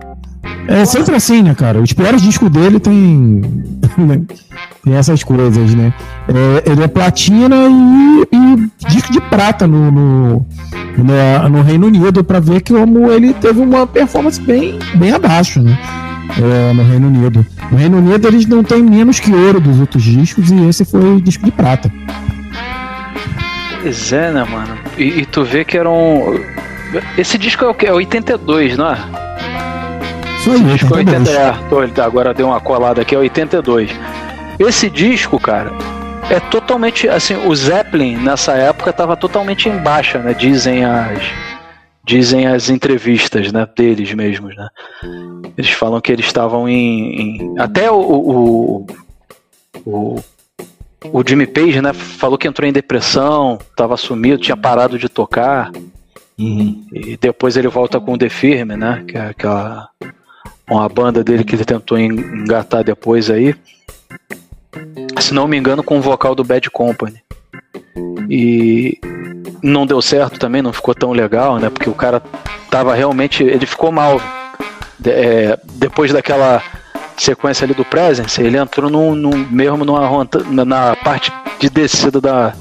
É 0.67 0.85
sempre 0.85 1.15
assim, 1.15 1.43
né, 1.43 1.55
cara? 1.55 1.81
Os 1.81 1.93
piores 1.93 2.21
discos 2.23 2.51
dele 2.51 2.81
tem, 2.81 3.41
tem 4.85 4.95
essas 4.95 5.23
coisas, 5.25 5.75
né? 5.75 5.93
É, 6.29 6.71
ele 6.71 6.83
é 6.85 6.89
platina 6.89 7.57
e, 7.69 8.23
e 8.33 8.89
disco 8.89 9.11
de 9.13 9.21
prata 9.21 9.67
no, 9.67 9.91
no, 9.91 10.47
no, 10.99 11.49
no 11.49 11.63
Reino 11.63 11.87
Unido, 11.87 12.23
pra 12.23 12.39
ver 12.39 12.61
que 12.61 12.73
como 12.75 13.11
ele 13.11 13.33
teve 13.33 13.61
uma 13.61 13.87
performance 13.87 14.41
bem, 14.41 14.79
bem 14.97 15.13
abaixo, 15.13 15.61
né? 15.63 15.79
É, 16.39 16.73
no 16.73 16.83
Reino 16.85 17.09
Unido. 17.09 17.47
No 17.71 17.77
Reino 17.79 17.99
Unido 17.99 18.29
eles 18.29 18.47
não 18.47 18.63
têm 18.63 18.83
menos 18.83 19.21
que 19.21 19.33
ouro 19.33 19.61
dos 19.61 19.81
outros 19.81 20.03
discos 20.03 20.51
e 20.51 20.69
esse 20.69 20.85
foi 20.85 21.21
disco 21.21 21.45
de 21.45 21.51
prata. 21.51 21.91
Pois 23.83 24.13
é, 24.13 24.31
né, 24.33 24.45
mano? 24.45 24.77
E, 24.97 25.21
e 25.21 25.27
tu 25.27 25.45
vê 25.45 25.65
que 25.65 25.77
era 25.77 25.89
um. 25.91 26.41
Esse 27.19 27.37
disco 27.37 27.65
é 27.65 27.69
o 27.69 27.75
quê? 27.75 27.87
É 27.87 27.93
82, 27.93 28.77
não 28.77 28.89
é? 28.91 28.99
Isso 30.41 30.51
aí, 30.51 30.57
Esse 30.57 30.65
disco 30.65 30.95
é 30.95 30.99
82. 30.99 31.29
80, 31.29 31.31
é, 31.31 31.69
tô, 31.69 31.89
tá- 31.89 32.05
agora 32.07 32.35
deu 32.35 32.47
uma 32.49 32.61
colada 32.61 33.03
aqui, 33.03 33.15
é 33.15 33.19
82. 33.19 33.91
Esse 34.59 34.89
disco, 34.89 35.39
cara, 35.39 35.71
é 36.31 36.39
totalmente. 36.41 37.09
Assim, 37.09 37.35
o 37.35 37.55
Zeppelin 37.55 38.17
nessa 38.17 38.53
época 38.53 38.93
tava 38.93 39.17
totalmente 39.17 39.69
em 39.69 39.77
baixa, 39.79 40.19
né? 40.19 40.35
Dizem 40.35 40.85
as. 40.85 41.23
Dizem 42.07 42.47
as 42.47 42.69
entrevistas, 42.69 43.51
né? 43.51 43.67
Deles 43.77 44.13
mesmos, 44.13 44.55
né? 44.57 44.69
Eles 45.57 45.71
falam 45.71 46.01
que 46.01 46.13
eles 46.13 46.27
estavam 46.27 46.69
em. 46.69 47.21
em- 47.39 47.59
até 47.59 47.91
o, 47.91 47.97
o, 47.99 48.87
o, 49.87 50.21
o 51.13 51.23
Jimmy 51.27 51.47
Page, 51.47 51.81
né? 51.81 51.93
Falou 51.95 52.37
que 52.37 52.47
entrou 52.47 52.69
em 52.69 52.73
depressão, 52.73 53.59
tava 53.75 53.97
sumido, 53.97 54.39
tinha 54.43 54.57
parado 54.57 54.99
de 54.99 55.09
tocar. 55.09 55.71
E 56.39 57.17
depois 57.21 57.57
ele 57.57 57.69
volta 57.69 57.99
com 58.01 58.13
o 58.15 58.19
The 58.19 58.29
Firme, 58.29 58.77
né? 58.77 59.03
Que 59.09 59.17
é 59.17 59.29
aquela. 59.29 59.89
Uma 60.69 60.89
banda 60.89 61.23
dele 61.25 61.45
que 61.45 61.55
ele 61.55 61.65
tentou 61.65 61.99
en- 61.99 62.09
engatar 62.13 62.83
depois 62.85 63.31
aí. 63.31 63.55
Se 65.21 65.33
não 65.33 65.49
me 65.49 65.57
engano, 65.57 65.83
com 65.83 65.99
o 65.99 66.03
vocal 66.03 66.35
do 66.35 66.45
Bad 66.45 66.71
Company. 66.71 67.23
E 68.29 68.99
não 69.63 69.87
deu 69.87 70.01
certo 70.03 70.39
também, 70.39 70.63
não 70.63 70.73
ficou 70.73 70.95
tão 70.95 71.13
legal, 71.13 71.59
né? 71.59 71.71
Porque 71.71 71.89
o 71.89 71.95
cara 71.95 72.23
tava 72.71 72.95
realmente. 72.95 73.43
Ele 73.43 73.67
ficou 73.67 73.91
mal. 73.93 74.21
É, 75.07 75.59
depois 75.75 76.13
daquela 76.13 76.63
sequência 77.17 77.65
ali 77.65 77.75
do 77.75 77.85
Presence, 77.85 78.41
ele 78.43 78.57
entrou 78.57 78.91
num, 78.91 79.15
num- 79.15 79.47
mesmo 79.51 79.85
numa, 79.85 80.27
na 80.65 80.97
parte 80.97 81.31
de 81.61 81.69
descida 81.71 82.21
da, 82.21 82.53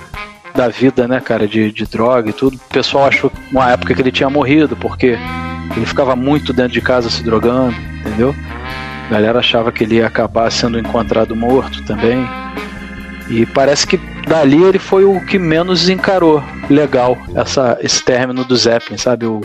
da 0.53 0.67
vida, 0.67 1.07
né, 1.07 1.19
cara, 1.19 1.47
de, 1.47 1.71
de 1.71 1.85
droga 1.85 2.29
e 2.29 2.33
tudo. 2.33 2.57
O 2.57 2.73
pessoal 2.73 3.05
achou 3.07 3.31
uma 3.51 3.71
época 3.71 3.93
que 3.93 4.01
ele 4.01 4.11
tinha 4.11 4.29
morrido, 4.29 4.75
porque 4.75 5.17
ele 5.75 5.85
ficava 5.85 6.15
muito 6.15 6.53
dentro 6.53 6.73
de 6.73 6.81
casa 6.81 7.09
se 7.09 7.23
drogando, 7.23 7.75
entendeu? 8.01 8.35
A 9.07 9.13
galera 9.13 9.39
achava 9.39 9.71
que 9.71 9.83
ele 9.83 9.95
ia 9.95 10.07
acabar 10.07 10.51
sendo 10.51 10.79
encontrado 10.79 11.35
morto 11.35 11.83
também. 11.85 12.25
E 13.29 13.45
parece 13.45 13.85
que 13.87 13.97
dali 14.27 14.61
ele 14.63 14.79
foi 14.79 15.05
o 15.05 15.19
que 15.25 15.37
menos 15.39 15.89
encarou 15.89 16.43
legal 16.69 17.17
essa, 17.35 17.77
esse 17.81 18.03
término 18.03 18.43
do 18.43 18.55
Zeppelin, 18.55 18.97
sabe? 18.97 19.25
O, 19.25 19.41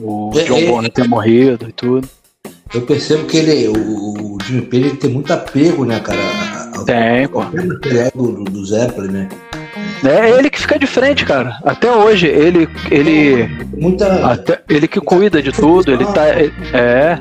o 0.00 0.30
É, 0.36 0.42
John 0.44 0.58
é, 0.58 0.66
Bonham 0.66 0.90
ter 0.90 1.08
morrido 1.08 1.66
e 1.68 1.72
tudo. 1.72 2.08
Eu 2.74 2.82
percebo 2.82 3.24
que 3.26 3.36
ele, 3.36 3.68
o, 3.68 4.34
o 4.34 4.38
Jimmy 4.44 4.62
Page 4.62 4.82
ele 4.84 4.96
tem 4.96 5.10
muito 5.10 5.32
apego, 5.32 5.84
né, 5.84 6.00
cara? 6.00 6.18
a- 6.20 6.80
a- 6.80 6.84
Tem, 6.84 7.28
pô. 7.28 7.40
ao 7.42 7.50
do, 7.50 8.32
do, 8.32 8.44
do 8.44 8.64
Zeppelin, 8.66 9.12
né? 9.12 9.28
É 10.04 10.30
ele 10.30 10.50
que 10.50 10.60
fica 10.60 10.78
de 10.78 10.86
frente, 10.86 11.24
cara. 11.24 11.58
Até 11.64 11.90
hoje, 11.90 12.26
ele. 12.26 12.68
ele 12.90 13.48
Muita. 13.78 14.26
até- 14.32 14.60
ele 14.68 14.86
que 14.88 15.00
cuida 15.00 15.40
de 15.40 15.50
tudo, 15.52 15.92
ele 15.92 16.04
tá. 16.06 16.26
É. 16.28 17.18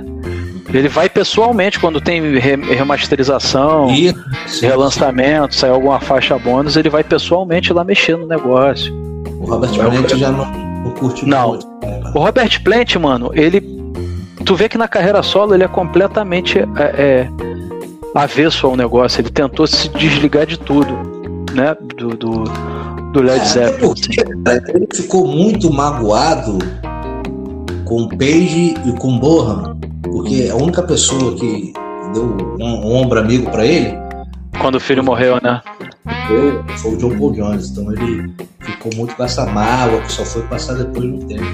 Ele 0.74 0.90
vai 0.90 1.08
pessoalmente 1.08 1.80
quando 1.80 2.02
tem 2.02 2.38
re- 2.40 2.56
remasterização, 2.74 3.88
relançamento, 4.62 5.56
sai 5.56 5.70
alguma 5.70 6.00
faixa 6.00 6.38
bônus, 6.38 6.76
ele 6.76 6.90
vai 6.90 7.04
pessoalmente 7.04 7.72
lá 7.72 7.84
mexer 7.84 8.18
no 8.18 8.26
negócio. 8.26 8.94
O 9.40 9.46
Robert 9.46 9.72
Plant 9.74 10.10
já 10.16 10.32
não, 10.32 10.46
não 10.84 10.92
curte 10.92 11.26
Não. 11.28 11.50
muito. 11.50 11.68
O 12.16 12.20
Robert 12.20 12.64
Plant, 12.64 12.96
mano, 12.96 13.32
ele. 13.34 13.62
Tu 14.46 14.56
vê 14.56 14.68
que 14.68 14.78
na 14.78 14.88
carreira 14.88 15.22
solo 15.24 15.54
ele 15.54 15.64
é 15.64 15.68
completamente 15.68 16.60
é, 16.60 16.66
é, 16.98 17.30
avesso 18.16 18.68
ao 18.68 18.76
negócio. 18.76 19.22
Ele 19.22 19.30
tentou 19.30 19.66
se 19.68 19.88
desligar 19.90 20.46
de 20.46 20.58
tudo, 20.60 20.92
né? 21.54 21.76
Do, 21.96 22.10
do, 22.10 22.44
do 23.14 23.22
Led 23.22 23.40
É, 23.42 23.46
Zeppelin. 23.46 23.94
ele 24.74 24.88
ficou 24.94 25.28
muito 25.28 25.72
magoado 25.72 26.58
com 27.86 28.04
o 28.04 28.10
Page 28.10 28.76
e 28.86 28.92
com 29.00 29.18
Bohan, 29.18 29.78
porque 30.04 30.50
a 30.52 30.56
única 30.56 30.84
pessoa 30.84 31.36
que 31.36 31.74
deu 32.14 32.38
um, 32.60 32.96
ombro 32.96 33.20
amigo 33.20 33.50
pra 33.50 33.66
ele 33.66 33.98
Quando 34.60 34.76
o 34.76 34.80
filho 34.80 35.04
morreu, 35.04 35.40
né? 35.42 35.62
foi, 36.28 36.78
foi 36.78 36.94
o 36.94 36.98
John 36.98 37.18
Paul 37.18 37.32
Jones. 37.32 37.70
Então 37.70 37.92
ele 37.92 38.34
ficou 38.60 38.92
muito 38.96 39.16
com 39.16 39.24
essa 39.24 39.46
mágoa 39.46 40.02
que 40.02 40.12
só 40.12 40.24
foi 40.24 40.42
passar 40.44 40.74
depois 40.76 41.04
de 41.04 41.12
um 41.12 41.28
tempo. 41.28 41.46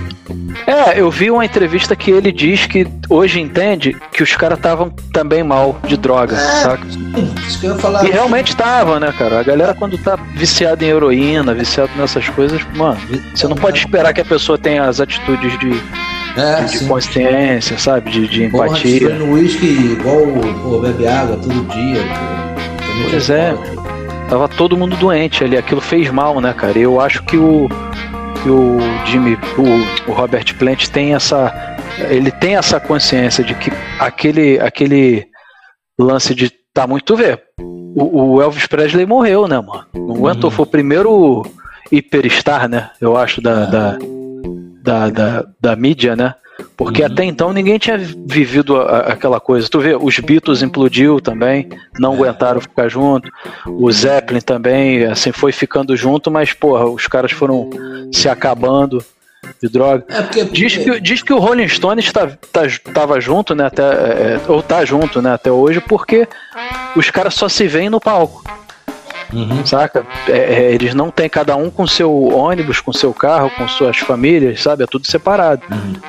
É, 0.67 0.99
eu 0.99 1.09
vi 1.09 1.31
uma 1.31 1.45
entrevista 1.45 1.95
que 1.95 2.11
ele 2.11 2.31
diz 2.31 2.65
que 2.65 2.87
hoje 3.09 3.39
entende 3.39 3.95
que 4.11 4.23
os 4.23 4.35
caras 4.35 4.57
estavam 4.57 4.89
também 5.13 5.43
mal 5.43 5.77
de 5.85 5.97
droga, 5.97 6.35
saca? 6.35 6.85
Isso 7.47 7.59
que 7.59 7.65
eu 7.65 7.73
ia 7.73 7.79
falar. 7.79 8.05
E 8.05 8.11
realmente 8.11 8.49
estavam, 8.49 8.99
né, 8.99 9.13
cara? 9.17 9.39
A 9.39 9.43
galera 9.43 9.73
quando 9.73 9.97
tá 9.97 10.15
viciada 10.35 10.83
em 10.83 10.89
heroína, 10.89 11.53
viciada 11.53 11.91
nessas 11.97 12.29
coisas, 12.29 12.61
mano, 12.75 12.99
você 13.33 13.47
não 13.47 13.55
pode 13.55 13.79
esperar 13.79 14.13
que 14.13 14.21
a 14.21 14.25
pessoa 14.25 14.57
tenha 14.57 14.83
as 14.83 14.99
atitudes 14.99 15.57
de, 15.59 15.71
É, 16.39 16.63
de 16.63 16.77
sim. 16.79 16.87
consciência, 16.87 17.77
sabe? 17.77 18.11
De, 18.11 18.27
de 18.27 18.49
Porra, 18.49 18.67
empatia. 18.67 19.15
no 19.15 19.33
uísque 19.33 19.65
igual 19.65 20.25
pô, 20.63 20.79
bebe 20.79 21.07
água 21.07 21.37
todo 21.37 21.67
dia. 21.73 22.01
Pô. 22.01 23.09
Pois 23.09 23.29
é, 23.29 23.53
pode. 23.53 24.29
tava 24.29 24.47
todo 24.47 24.77
mundo 24.77 24.95
doente 24.95 25.43
ali, 25.43 25.57
aquilo 25.57 25.81
fez 25.81 26.09
mal, 26.11 26.39
né, 26.39 26.53
cara? 26.53 26.77
Eu 26.77 26.99
acho 26.99 27.23
que 27.23 27.37
o, 27.37 27.67
que 28.41 28.49
o 28.49 28.77
Jimmy, 29.05 29.37
o, 29.57 30.11
o 30.11 30.13
Robert 30.13 30.55
Plant 30.57 30.87
tem 30.87 31.13
essa, 31.13 31.77
ele 32.09 32.31
tem 32.31 32.55
essa 32.55 32.79
consciência 32.79 33.43
de 33.43 33.53
que 33.55 33.71
aquele, 33.99 34.59
aquele 34.59 35.25
lance 35.99 36.33
de 36.33 36.51
tá 36.73 36.87
muito, 36.87 37.03
tu 37.03 37.15
vê, 37.15 37.37
o, 37.59 38.35
o 38.35 38.41
Elvis 38.41 38.67
Presley 38.67 39.05
morreu, 39.05 39.47
né, 39.47 39.59
mano? 39.59 39.85
Não 39.93 40.15
aguentou, 40.15 40.51
foi 40.51 40.63
o 40.63 40.69
primeiro 40.69 41.43
hiperstar, 41.91 42.69
né? 42.69 42.91
Eu 43.01 43.17
acho 43.17 43.41
da, 43.41 43.65
da, 43.65 43.97
da, 44.81 45.09
da, 45.09 45.45
da 45.59 45.75
mídia, 45.75 46.15
né? 46.15 46.33
Porque 46.75 47.03
até 47.03 47.23
então 47.23 47.53
ninguém 47.53 47.77
tinha 47.77 47.97
vivido 47.97 48.75
a- 48.75 48.99
aquela 49.13 49.39
coisa. 49.39 49.69
Tu 49.69 49.79
vê, 49.79 49.95
os 49.95 50.19
Beatles 50.19 50.61
implodiu 50.61 51.21
também, 51.21 51.69
não 51.97 52.13
aguentaram 52.13 52.59
ficar 52.59 52.89
junto. 52.89 53.31
O 53.65 53.89
Zeppelin 53.91 54.41
também, 54.41 55.05
assim, 55.05 55.31
foi 55.31 55.53
ficando 55.53 55.95
junto, 55.95 56.29
mas, 56.29 56.51
porra, 56.51 56.85
os 56.85 57.07
caras 57.07 57.31
foram 57.31 57.69
se 58.11 58.27
acabando 58.27 59.01
de 59.63 59.69
droga. 59.69 60.03
É 60.09 60.21
porque. 60.21 60.43
Diz 60.43 60.75
que, 60.75 60.99
diz 60.99 61.21
que 61.21 61.31
o 61.31 61.39
Rolling 61.39 61.69
Stones 61.69 62.11
tá, 62.11 62.27
tá, 62.51 62.61
tava 62.93 63.21
junto, 63.21 63.55
né, 63.55 63.65
até, 63.67 63.83
é, 63.83 64.41
ou 64.49 64.61
tá 64.61 64.83
junto, 64.83 65.21
né, 65.21 65.31
até 65.33 65.49
hoje, 65.49 65.79
porque 65.79 66.27
os 66.93 67.09
caras 67.09 67.35
só 67.35 67.47
se 67.47 67.67
veem 67.67 67.89
no 67.89 68.01
palco. 68.01 68.43
Saca? 69.65 70.05
É, 70.27 70.37
é, 70.37 70.71
eles 70.73 70.93
não 70.93 71.11
têm 71.11 71.29
cada 71.29 71.55
um 71.55 71.69
com 71.69 71.85
seu 71.85 72.11
ônibus, 72.29 72.79
com 72.81 72.91
seu 72.91 73.13
carro, 73.13 73.49
com 73.51 73.67
suas 73.67 73.97
famílias, 73.97 74.61
sabe? 74.61 74.83
É 74.83 74.87
tudo 74.87 75.05
separado. 75.05 75.61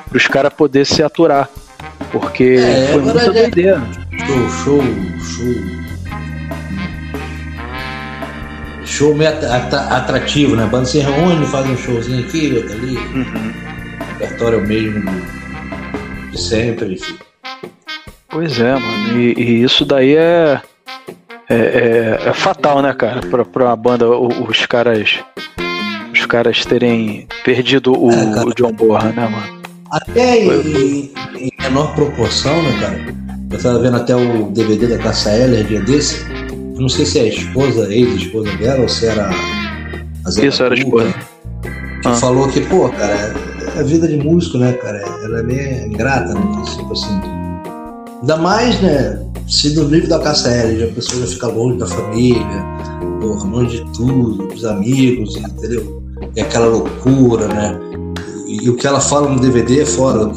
Para 0.09 0.17
os 0.17 0.27
caras 0.27 0.53
poderem 0.53 0.85
se 0.85 1.03
aturar. 1.03 1.47
Porque 2.11 2.57
É, 2.59 2.87
foi 2.91 3.01
muita 3.01 3.21
é- 3.21 3.29
doideira. 3.31 3.81
Show, 4.25 4.49
show, 4.49 4.83
show. 5.21 5.81
Show 8.85 9.15
meio 9.15 9.29
at- 9.29 9.43
at- 9.43 9.73
atrativo, 9.91 10.55
né? 10.55 10.63
A 10.63 10.67
banda 10.67 10.85
se 10.85 10.99
reúne, 10.99 11.45
faz 11.45 11.65
um 11.69 11.77
showzinho 11.77 12.25
aqui, 12.25 12.53
outro 12.55 12.73
ali. 12.73 12.97
O 12.97 14.19
repertório 14.19 14.59
é 14.59 14.61
o 14.61 14.67
mesmo 14.67 14.99
de, 15.09 16.31
de 16.31 16.41
sempre. 16.41 16.93
enfim. 16.93 17.17
Pois 18.29 18.59
é, 18.59 18.73
mano. 18.73 19.17
E, 19.19 19.33
e 19.37 19.63
isso 19.63 19.85
daí 19.85 20.15
é, 20.15 20.61
é, 21.53 22.19
é- 22.25 22.29
é 22.29 22.33
fatal, 22.33 22.81
né, 22.81 22.93
cara? 22.93 23.21
Pra, 23.21 23.43
pra 23.45 23.65
uma 23.65 23.75
banda, 23.75 24.09
os 24.09 24.65
caras. 24.65 25.19
Os 26.13 26.25
caras 26.25 26.65
terem 26.65 27.27
perdido 27.43 27.93
o, 27.97 28.11
É, 28.11 28.43
o 28.45 28.53
John 28.53 28.71
Borra, 28.73 29.09
né, 29.11 29.27
mano? 29.27 29.61
Até 29.91 30.45
em, 30.45 31.11
em 31.37 31.51
menor 31.61 31.93
proporção, 31.95 32.61
né, 32.63 32.77
cara? 32.79 32.99
Eu 33.51 33.61
tava 33.61 33.79
vendo 33.79 33.97
até 33.97 34.15
o 34.15 34.49
DVD 34.51 34.87
da 34.87 34.97
Cassa 34.97 35.31
Eller 35.35 35.63
dia 35.65 35.81
desse. 35.81 36.25
Eu 36.51 36.81
não 36.81 36.89
sei 36.89 37.05
se 37.05 37.19
é 37.19 37.23
a 37.23 37.27
esposa, 37.27 37.93
ex-esposa 37.93 38.49
dela, 38.57 38.81
ou 38.81 38.89
se 38.89 39.07
era 39.07 39.29
a 40.25 40.29
Zé 40.31 40.45
Isso, 40.47 40.63
era 40.63 40.73
a 40.73 40.77
esposa. 40.77 41.13
Que 42.01 42.07
Ah. 42.07 42.13
falou 42.15 42.47
que, 42.47 42.61
pô, 42.61 42.87
cara, 42.89 43.33
é 43.75 43.79
a 43.79 43.83
vida 43.83 44.07
de 44.07 44.17
músico, 44.17 44.57
né, 44.57 44.73
cara? 44.73 44.97
Ela 45.23 45.39
é 45.39 45.43
meio 45.43 45.87
ingrata, 45.87 46.33
né? 46.33 46.41
Tipo 46.77 46.93
assim. 46.93 47.21
Ainda 48.21 48.37
mais, 48.37 48.79
né? 48.81 49.19
Se 49.47 49.73
do 49.73 49.83
livro 49.85 50.07
da 50.07 50.17
Eller, 50.17 50.89
a 50.89 50.93
pessoa 50.93 51.21
já 51.25 51.27
fica 51.27 51.47
longe 51.47 51.77
da 51.77 51.87
família, 51.87 52.45
porra, 53.19 53.49
longe 53.49 53.83
de 53.83 53.91
tudo, 53.91 54.47
dos 54.47 54.63
amigos, 54.63 55.35
entendeu? 55.35 56.01
E 56.35 56.41
aquela 56.41 56.67
loucura, 56.67 57.47
né? 57.47 57.77
E, 58.47 58.63
e 58.65 58.69
o 58.69 58.75
que 58.75 58.85
ela 58.87 59.01
fala 59.01 59.27
no 59.29 59.39
DVD 59.39 59.81
é 59.81 59.85
fora. 59.85 60.31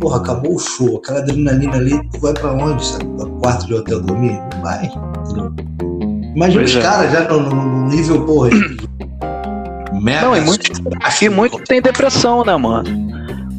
Porra, 0.00 0.18
acabou 0.18 0.54
o 0.54 0.58
show, 0.58 0.96
aquela 0.98 1.18
adrenalina 1.18 1.76
ali, 1.76 1.98
tu 2.10 2.20
vai 2.20 2.32
pra 2.32 2.52
onde, 2.52 2.84
sabe? 2.84 3.04
Pra 3.16 3.26
quarto 3.26 3.66
de 3.66 3.74
hotel 3.74 4.00
dormir? 4.00 4.40
Não 4.54 4.62
vai, 4.62 4.86
entendeu? 4.86 5.52
Imagina 6.34 6.60
Pois 6.62 6.70
os 6.70 6.76
é. 6.76 6.80
caras 6.80 7.12
já 7.12 7.28
no, 7.28 7.40
no- 7.40 7.64
no 7.64 7.88
nível, 7.88 8.24
porra. 8.24 8.50
Mega 10.00 10.22
Não, 10.26 10.36
e 10.36 10.40
muito, 10.40 10.70
e 11.20 11.28
muito 11.28 11.58
tem 11.64 11.82
depressão, 11.82 12.44
né, 12.44 12.56
mano? 12.56 12.88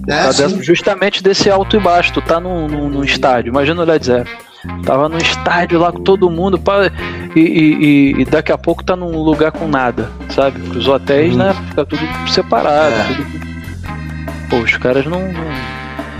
É, 0.09 0.23
dessa- 0.25 0.63
justamente 0.63 1.21
desse 1.23 1.49
alto 1.49 1.75
e 1.75 1.79
baixo. 1.79 2.11
Tu 2.13 2.21
tá 2.21 2.39
num, 2.39 2.67
num, 2.67 2.89
num 2.89 3.03
estádio, 3.03 3.49
imagina 3.49 3.81
o 3.81 3.85
Led 3.85 4.05
Zeppelin. 4.05 4.37
Tava 4.85 5.07
num 5.07 5.17
estádio 5.17 5.79
lá 5.79 5.89
com 5.91 6.01
todo 6.01 6.29
mundo 6.29 6.59
pá, 6.59 6.91
e, 7.35 7.39
e- 7.39 8.21
e- 8.21 8.25
daqui 8.25 8.51
a 8.51 8.57
pouco 8.57 8.83
tá 8.83 8.93
num 8.95 9.17
lugar 9.23 9.51
com 9.53 9.67
nada, 9.69 10.09
sabe? 10.29 10.59
Os 10.77 10.85
hotéis, 10.87 11.33
né? 11.35 11.55
Fica 11.69 11.85
tudo 11.85 12.01
separado. 12.27 12.93
É. 12.93 13.03
tudo- 13.15 13.39
Pô, 14.49 14.57
os 14.57 14.75
caras 14.77 15.05
não. 15.05 15.21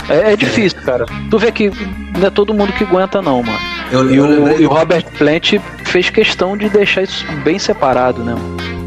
É, 0.07 0.33
é 0.33 0.35
difícil, 0.37 0.79
cara. 0.83 1.05
Tu 1.29 1.37
vê 1.37 1.51
que 1.51 1.69
não 2.17 2.27
é 2.27 2.29
todo 2.29 2.53
mundo 2.53 2.71
que 2.73 2.83
aguenta, 2.83 3.21
não, 3.21 3.43
mano. 3.43 3.59
Eu, 3.91 4.09
E 4.11 4.19
o, 4.21 4.25
lembrei- 4.27 4.57
e 4.61 4.65
o 4.65 4.69
Robert 4.69 5.03
Plant 5.17 5.55
fez 5.83 6.09
questão 6.09 6.55
de 6.55 6.69
deixar 6.69 7.01
isso 7.03 7.25
bem 7.43 7.59
separado, 7.59 8.23
né? 8.23 8.35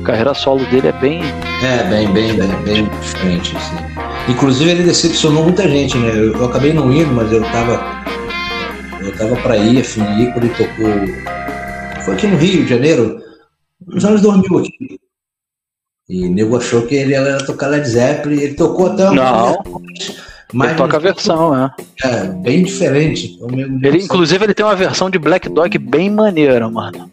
A 0.00 0.06
carreira 0.06 0.32
solo 0.32 0.64
dele 0.66 0.88
é 0.88 0.92
bem. 0.92 1.22
É, 1.62 1.82
bem, 1.84 2.08
bem, 2.10 2.34
bem, 2.34 2.48
bem 2.64 2.90
diferente, 3.02 3.54
assim. 3.56 3.91
Inclusive 4.28 4.70
ele 4.70 4.82
decepcionou 4.84 5.44
muita 5.44 5.68
gente, 5.68 5.96
né? 5.98 6.10
Eu, 6.10 6.32
eu 6.32 6.44
acabei 6.44 6.72
não 6.72 6.92
indo, 6.92 7.12
mas 7.12 7.30
eu 7.32 7.42
tava. 7.42 8.02
Eu 9.00 9.16
tava 9.16 9.36
pra 9.36 9.56
ir, 9.56 9.80
a 9.80 9.84
fim 9.84 10.04
de 10.04 10.22
ir 10.22 10.32
quando 10.32 10.44
ele 10.44 10.54
tocou. 10.54 12.04
Foi 12.04 12.14
aqui 12.14 12.26
no 12.28 12.36
Rio 12.36 12.62
de 12.64 12.70
Janeiro, 12.70 13.20
nos 13.86 14.04
anos 14.04 14.20
2000 14.22 14.58
aqui. 14.58 15.00
E 16.08 16.26
o 16.26 16.30
nego 16.32 16.56
achou 16.56 16.82
que 16.82 16.94
ele 16.94 17.12
ia 17.12 17.38
tocar 17.38 17.68
Led 17.68 17.88
Zeppelin, 17.88 18.40
ele 18.40 18.54
tocou 18.54 18.86
até 18.86 19.08
uma 19.08 19.14
Não. 19.14 19.62
mas 20.52 20.70
ele 20.70 20.78
toca 20.78 20.96
a 20.96 21.00
versão, 21.00 21.54
né? 21.54 21.70
É, 22.04 22.24
bem 22.26 22.64
diferente. 22.64 23.34
Então, 23.36 23.48
Ele, 23.82 24.02
inclusive, 24.02 24.44
ele 24.44 24.54
tem 24.54 24.66
uma 24.66 24.76
versão 24.76 25.08
de 25.08 25.18
Black 25.18 25.48
Dog 25.48 25.78
bem 25.78 26.10
maneira, 26.10 26.68
mano. 26.68 27.10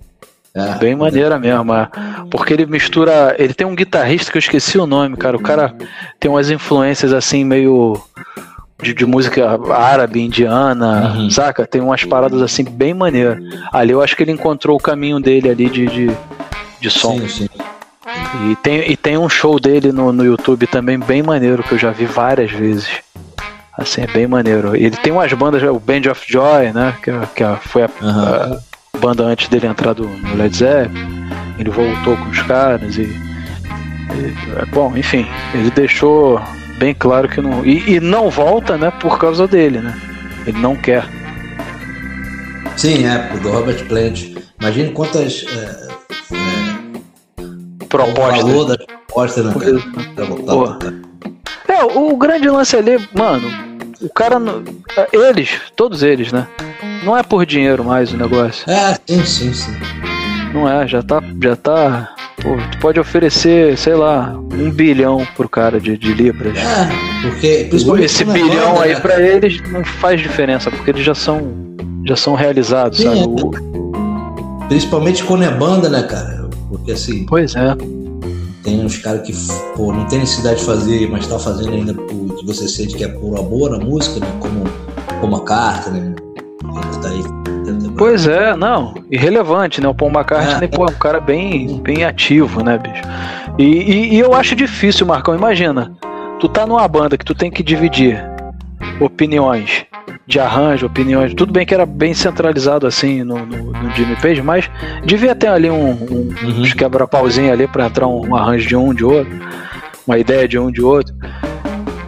É. 0.56 0.76
Bem 0.80 0.95
maneira 0.95 1.38
mesmo, 1.38 1.74
é. 1.74 1.88
porque 2.32 2.54
ele 2.54 2.66
mistura. 2.66 3.36
Ele 3.38 3.54
tem 3.54 3.68
um 3.68 3.76
guitarrista 3.76 4.32
que 4.32 4.38
eu 4.38 4.39
esqueci 4.39 4.78
o 4.80 4.88
nome, 4.88 5.16
cara. 5.16 5.38
O 5.38 5.41
cara 5.41 5.74
tem 6.20 6.30
umas 6.30 6.50
influências 6.50 7.14
assim, 7.14 7.43
meio. 7.43 8.02
De, 8.82 8.93
de 8.93 9.06
música 9.06 9.60
árabe, 9.76 10.22
indiana, 10.22 11.14
Uhum. 11.14 11.30
saca? 11.30 11.68
Tem 11.68 11.82
umas 11.82 12.06
paradas 12.06 12.41
assim 12.41 12.64
bem 12.64 12.93
maneiras. 12.93 13.38
Ali 13.74 13.91
eu 13.91 14.02
acho 14.02 14.16
que 14.16 14.24
ele 14.24 14.32
encontrou 14.32 14.78
o 14.78 14.82
caminho 14.82 15.20
dele 15.20 15.50
ali 15.50 15.70
de, 15.70 15.86
de, 15.86 16.10
de 16.80 16.89
som. 16.89 17.18
Sim, 17.20 17.28
sim. 17.28 17.50
E 18.50 18.56
tem, 18.56 18.89
e 18.89 18.95
tem 18.95 19.18
um 19.18 19.28
show 19.28 19.60
dele 19.60 19.91
no, 19.91 20.14
no 20.14 20.24
YouTube 20.24 20.66
também 20.66 20.97
bem 20.97 21.22
maneiro, 21.22 21.62
que 21.62 21.74
eu 21.74 21.78
já 21.78 21.91
vi 21.91 22.06
várias 22.06 22.52
vezes. 22.52 22.88
Assim, 23.78 24.02
é 24.02 24.08
bem 24.08 24.28
maneiro. 24.28 24.74
Ele 24.76 24.95
tem 24.95 25.12
umas 25.12 25.32
bandas, 25.34 25.62
o 25.62 25.78
Band 25.80 26.10
of 26.10 26.24
Joy, 26.26 26.72
né? 26.74 26.95
Que, 27.04 27.12
que 27.36 27.68
foi 27.68 27.84
a, 27.84 27.89
Aham. 28.02 28.54
a 28.56 28.69
banda 29.00 29.24
antes 29.24 29.47
dele 29.47 29.68
entrar 29.68 29.93
do, 29.93 30.08
no 30.08 30.36
Led 30.36 30.56
Zeppelin. 30.56 31.10
Ele 31.58 31.70
voltou 31.70 32.16
com 32.18 32.30
os 32.30 32.41
caras 32.43 32.97
e, 32.97 33.02
e- 33.04 34.36
é 34.62 34.66
bom, 34.68 34.95
enfim, 34.95 35.28
ele 35.54 35.70
deixou 35.72 36.41
bem 36.78 36.93
claro 36.93 37.28
que 37.28 37.41
não. 37.41 37.66
E, 37.66 37.95
e 37.95 38.00
não 38.00 38.30
volta, 38.30 38.78
né? 38.78 38.91
Por 38.91 39.18
causa 39.20 39.47
dele, 39.47 39.80
né? 39.80 40.00
Ele 40.47 40.58
não 40.60 40.76
quer. 40.76 41.06
Sim, 42.78 43.06
é, 43.06 43.18
do 43.39 43.50
Robert 43.52 43.86
Plant. 43.88 44.38
Imagine 44.62 44.91
quantas. 44.91 45.45
É, 45.47 45.88
é, 46.36 47.43
o 47.82 47.86
Proposta. 47.89 48.43
valor 48.45 48.66
da 48.66 48.78
proposta, 48.78 49.43
né, 49.43 49.54
cara? 50.16 50.26
Voltar 50.28 50.78
tocar. 50.80 50.93
É, 51.68 51.84
o, 51.84 52.14
o 52.14 52.18
grande 52.18 52.47
lance 52.50 52.76
ali, 52.78 52.97
mano, 53.14 53.50
o 54.02 54.10
cara. 54.10 54.39
não- 54.39 54.64
Eles, 55.12 55.60
todos 55.76 56.04
eles, 56.04 56.32
né? 56.32 56.47
Não 57.04 57.18
é 57.18 57.24
por 57.24 57.45
dinheiro 57.45 57.84
mais 57.84 58.12
o 58.14 58.18
negócio. 58.18 58.70
É, 58.70 58.95
sim, 59.08 59.24
sim, 59.26 59.54
sim. 59.54 59.72
Não 60.54 60.68
é, 60.68 60.88
já 60.88 61.02
tá. 61.02 61.22
Já 61.41 61.56
tá. 61.56 62.16
Pô, 62.41 62.56
tu 62.72 62.78
pode 62.80 63.00
oferecer, 63.00 63.78
sei 63.78 63.95
lá, 63.95 64.34
um 64.54 64.72
bilhão 64.72 65.26
pro 65.36 65.47
cara 65.50 65.80
de, 65.80 65.97
de 65.97 66.14
libras. 66.14 66.58
É, 66.58 66.89
porque 67.22 67.68
principalmente 67.70 68.06
Esse 68.06 68.24
é 68.24 68.26
bilhão 68.26 68.74
banda, 68.76 68.84
aí 68.86 68.93
né, 68.93 69.00
pra 69.00 69.20
eles 69.22 69.62
não 69.72 69.84
faz 69.84 70.22
diferença, 70.22 70.72
porque 70.72 70.91
eles 70.91 71.04
já 71.04 71.16
são. 71.16 71.68
Já 72.08 72.16
são 72.16 72.34
realizados, 72.34 72.97
Sim, 72.97 73.04
sabe? 73.06 73.20
é. 73.20 73.24
O- 73.26 74.66
Principalmente 74.70 75.24
quando 75.24 75.43
é 75.43 75.52
banda, 75.52 75.89
né, 75.89 76.04
cara? 76.04 76.47
Porque 76.70 76.91
assim, 76.91 77.26
Pois 77.26 77.56
é. 77.56 77.76
tem 78.64 78.86
uns 78.86 78.97
caras 79.00 79.22
que, 79.28 79.34
pô, 79.76 79.91
não 79.91 80.06
tem 80.06 80.20
necessidade 80.20 80.60
de 80.60 80.66
fazer, 80.66 81.10
mas 81.10 81.28
tá 81.28 81.38
fazendo 81.39 81.72
ainda 81.74 81.93
por, 81.93 82.36
que 82.38 82.45
você 82.45 82.68
sente 82.68 82.95
que 82.95 83.04
é 83.04 83.08
por 83.08 83.38
amor 83.38 83.74
à 83.76 83.80
música, 83.80 84.20
né? 84.20 84.28
Como, 84.39 84.64
como 85.20 85.36
a 85.36 85.43
carta, 85.43 85.89
né? 85.91 86.14
Pois 87.98 88.26
é, 88.28 88.56
não, 88.56 88.94
irrelevante, 89.12 89.82
né? 89.82 89.88
O 89.88 89.94
Paul 89.94 90.12
McCartney, 90.12 90.66
É. 90.66 90.68
pô, 90.68 90.86
é 90.86 90.90
um 90.90 90.94
cara 90.98 91.20
bem, 91.20 91.80
bem 91.82 92.04
ativo, 92.06 92.64
né, 92.64 92.78
bicho? 92.78 93.04
E, 93.58 93.64
e- 93.66 94.16
e 94.16 94.20
eu 94.20 94.34
acho 94.34 94.56
difícil, 94.56 95.06
Marcão, 95.06 95.36
imagina, 95.36 95.92
tu 96.40 96.48
tá 96.48 96.66
numa 96.66 96.88
banda 96.88 97.18
que 97.18 97.26
tu 97.26 97.36
tem 97.36 97.52
que 97.52 97.62
dividir 97.62 98.24
opiniões 99.02 99.86
de 100.26 100.40
arranjo, 100.40 100.86
opiniões, 100.86 101.34
tudo 101.34 101.52
bem 101.52 101.66
que 101.66 101.74
era 101.74 101.86
bem 101.86 102.14
centralizado 102.14 102.86
assim 102.88 103.24
no, 103.24 103.46
no, 103.46 103.72
no 103.74 103.92
Jimmy 103.96 104.16
Page, 104.16 104.42
mas 104.42 104.70
devia 105.04 105.36
ter 105.36 105.48
ali 105.48 105.70
um, 105.70 105.90
um 105.92 106.30
Uhum. 106.42 106.62
uns 106.62 106.74
quebra-pauzinho 106.74 107.52
ali 107.52 107.68
pra 107.68 107.88
entrar 107.88 108.08
um, 108.08 108.28
um 108.30 108.36
arranjo 108.36 108.68
de 108.68 108.76
um, 108.76 108.94
de 108.94 109.04
outro, 109.04 109.34
uma 110.08 110.18
ideia 110.18 110.48
de 110.48 110.58
um, 110.58 110.72
de 110.72 110.82
outro. 110.82 111.14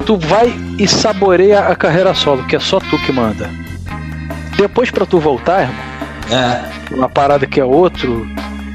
Tu 0.06 0.16
vai 0.18 0.54
e 0.78 0.88
saboreia 0.88 1.60
a 1.68 1.76
carreira 1.76 2.14
solo, 2.14 2.44
que 2.46 2.56
é 2.56 2.60
só 2.60 2.80
tu 2.80 2.98
que 3.00 3.12
manda. 3.12 3.50
Depois 4.62 4.92
pra 4.92 5.06
tu 5.08 5.20
voltar, 5.20 5.62
irmão, 5.62 5.76
É, 6.32 6.94
uma 6.94 7.10
parada 7.10 7.48
que 7.48 7.60
é 7.60 7.66
outro 7.66 8.28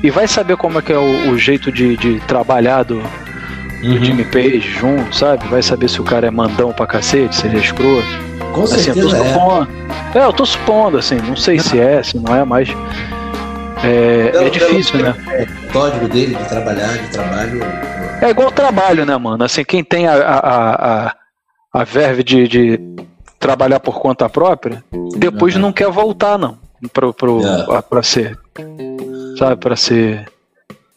e 0.02 0.10
vai 0.10 0.26
saber 0.26 0.56
como 0.56 0.78
é 0.78 0.82
que 0.82 0.92
é 0.92 0.98
o, 0.98 1.30
o 1.30 1.38
jeito 1.38 1.70
de, 1.70 1.96
de 1.96 2.18
trabalhar 2.26 2.82
do, 2.82 2.96
do 3.00 3.88
Uhum. 3.88 4.04
Jimmy 4.04 4.24
Page 4.24 4.60
junto, 4.60 5.14
sabe? 5.14 5.46
Vai 5.48 5.62
saber 5.62 5.88
se 5.88 6.00
o 6.00 6.04
cara 6.04 6.26
é 6.26 6.30
mandão 6.30 6.72
pra 6.72 6.86
cacete, 6.88 7.36
se 7.36 7.46
ele 7.46 7.56
é 7.58 7.60
escroto. 7.60 8.04
com 8.52 8.62
Assim, 8.64 8.90
eu 8.90 8.94
tô 8.94 9.08
certeza 9.10 9.16
é. 9.18 9.32
supondo. 9.32 9.68
É, 10.14 10.24
eu 10.24 10.32
tô 10.32 10.44
supondo, 10.46 10.98
assim, 10.98 11.16
não 11.16 11.36
sei 11.36 11.58
se 11.60 11.78
é, 11.78 12.02
se 12.02 12.16
não 12.18 12.34
é, 12.34 12.44
mas 12.44 12.68
é, 13.84 14.28
Pelo- 14.32 14.46
é 14.46 14.50
difícil, 14.50 14.92
pelo- 14.92 15.04
né? 15.04 15.46
O 15.68 15.72
código 15.72 16.08
dele 16.08 16.34
de 16.34 16.48
trabalhar, 16.48 16.88
de 16.98 17.08
trabalho. 17.10 17.60
É 18.20 18.30
igual 18.30 18.50
trabalho, 18.50 19.04
né, 19.06 19.16
mano? 19.16 19.44
Assim, 19.44 19.62
quem 19.64 19.84
tem 19.84 20.08
a, 20.08 20.14
a, 20.14 20.38
a, 20.38 21.06
a- 21.06 21.14
a 21.74 21.84
verve 21.84 22.24
de, 22.24 22.48
de 22.48 22.80
trabalhar 23.38 23.80
por 23.80 23.98
conta 24.00 24.28
própria, 24.28 24.82
depois 25.16 25.54
não 25.56 25.72
quer 25.72 25.90
voltar, 25.90 26.38
não. 26.38 26.58
Pro, 26.92 27.12
pro, 27.12 27.40
É. 27.44 27.76
a- 27.78 27.82
pra 27.82 28.02
ser. 28.02 28.38
Sabe, 29.38 29.56
pra 29.60 29.76
ser. 29.76 30.26